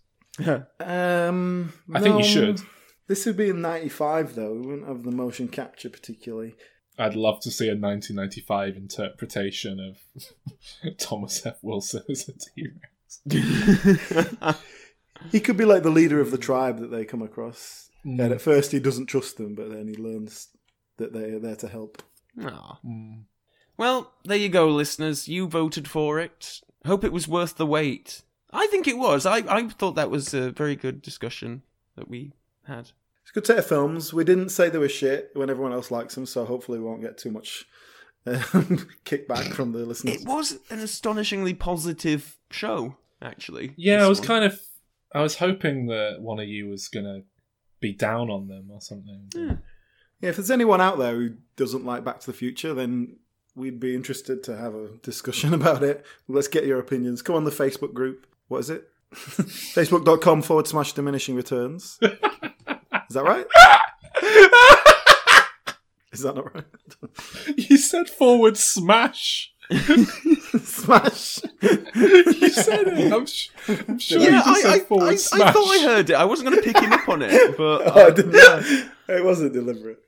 [0.79, 2.21] Um, I think you no.
[2.21, 2.61] should.
[3.11, 4.53] This would be in '95, though.
[4.53, 6.55] We wouldn't have the motion capture particularly.
[6.97, 11.57] I'd love to see a 1995 interpretation of Thomas F.
[11.61, 12.69] Wilson as a T
[13.27, 14.63] Rex.
[15.29, 17.89] He could be like the leader of the tribe that they come across.
[18.05, 18.23] Mm.
[18.23, 20.47] And at first, he doesn't trust them, but then he learns
[20.95, 22.01] that they are there to help.
[22.41, 22.79] Aw.
[23.75, 25.27] Well, there you go, listeners.
[25.27, 26.61] You voted for it.
[26.85, 28.21] Hope it was worth the wait.
[28.51, 29.25] I think it was.
[29.25, 31.63] I, I thought that was a very good discussion
[31.97, 32.31] that we
[32.63, 32.91] had.
[33.21, 34.13] It's a good set of films.
[34.13, 37.01] We didn't say they were shit when everyone else likes them, so hopefully we won't
[37.01, 37.65] get too much
[38.25, 38.35] um,
[39.05, 40.21] kickback from the listeners.
[40.21, 43.73] It was an astonishingly positive show, actually.
[43.77, 44.27] Yeah, I was one.
[44.27, 44.59] kind of.
[45.13, 47.23] I was hoping that one of you was going to
[47.79, 49.29] be down on them or something.
[49.35, 53.17] Yeah, if there's anyone out there who doesn't like Back to the Future, then
[53.55, 56.05] we'd be interested to have a discussion about it.
[56.27, 57.21] Let's get your opinions.
[57.21, 58.27] Come on the Facebook group.
[58.47, 58.87] What is it?
[59.13, 61.99] Facebook.com forward slash diminishing returns.
[63.11, 63.45] Is that right?
[66.13, 66.63] Is that not right?
[67.57, 69.51] You said forward smash.
[69.71, 71.39] smash.
[71.61, 73.11] you said it.
[73.11, 76.09] I'm, sh- I'm sure you just I, said I, forward I, I thought I heard
[76.09, 76.13] it.
[76.13, 78.89] I wasn't going to pick him up on it, but Oh, I didn't.
[79.09, 79.99] It wasn't deliberate.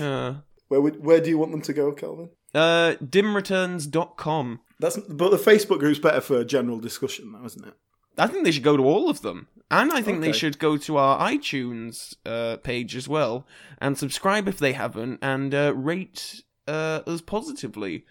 [0.00, 0.34] uh,
[0.68, 2.30] Where would, where do you want them to go, Calvin?
[2.54, 4.60] uh, dimreturns.com.
[4.78, 7.74] That's but the Facebook group's better for a general discussion, though, isn't it?
[8.18, 9.48] I think they should go to all of them.
[9.70, 13.46] And I think they should go to our iTunes uh, page as well
[13.78, 18.04] and subscribe if they haven't and uh, rate uh, us positively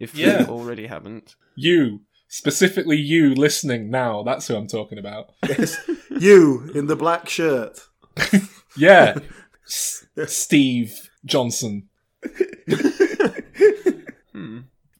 [0.00, 0.44] if Yeah.
[0.44, 1.34] they already haven't.
[1.56, 5.32] You, specifically you listening now, that's who I'm talking about.
[5.46, 5.76] Yes,
[6.10, 7.80] you in the black shirt.
[8.76, 9.16] Yeah.
[9.66, 10.92] S- Steve
[11.26, 11.88] Johnson.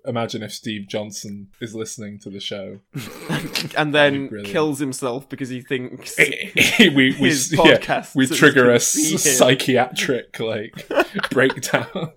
[0.06, 2.80] Imagine if Steve Johnson is listening to the show.
[3.76, 6.16] And then kills himself because he thinks
[6.78, 8.80] we we his yeah, podcast we is trigger gonna a him.
[9.18, 10.88] psychiatric like
[11.30, 12.12] breakdown.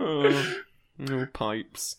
[0.00, 0.54] oh,
[0.98, 1.96] no pipes.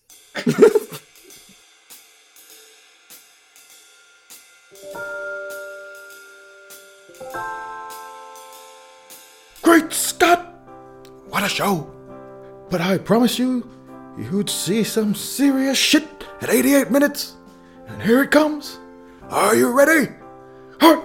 [9.61, 10.45] Great Scott!
[11.29, 11.92] What a show!
[12.73, 13.69] But I promise you,
[14.17, 16.07] you'd see some serious shit
[16.41, 17.35] at 88 minutes.
[17.85, 18.79] And here it comes.
[19.29, 20.11] Are you ready?
[20.81, 20.95] Huh.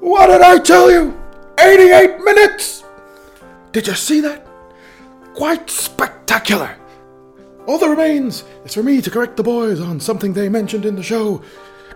[0.00, 1.14] What did I tell you?
[1.60, 2.84] 88 minutes!
[3.72, 4.46] Did you see that?
[5.34, 6.74] Quite spectacular.
[7.66, 10.96] All that remains is for me to correct the boys on something they mentioned in
[10.96, 11.42] the show.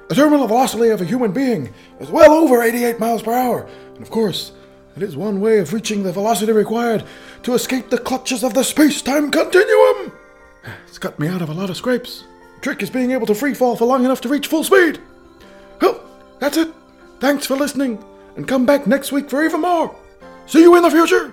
[0.08, 4.02] The terminal velocity of a human being is well over 88 miles per hour, and
[4.02, 4.52] of course,
[4.96, 7.04] it is one way of reaching the velocity required
[7.42, 10.12] to escape the clutches of the space time continuum.
[10.86, 12.24] It's got me out of a lot of scrapes.
[12.56, 15.00] The trick is being able to free fall for long enough to reach full speed.
[15.80, 16.02] Well,
[16.38, 16.72] that's it.
[17.20, 18.04] Thanks for listening,
[18.36, 19.94] and come back next week for even more.
[20.46, 21.32] See you in the future.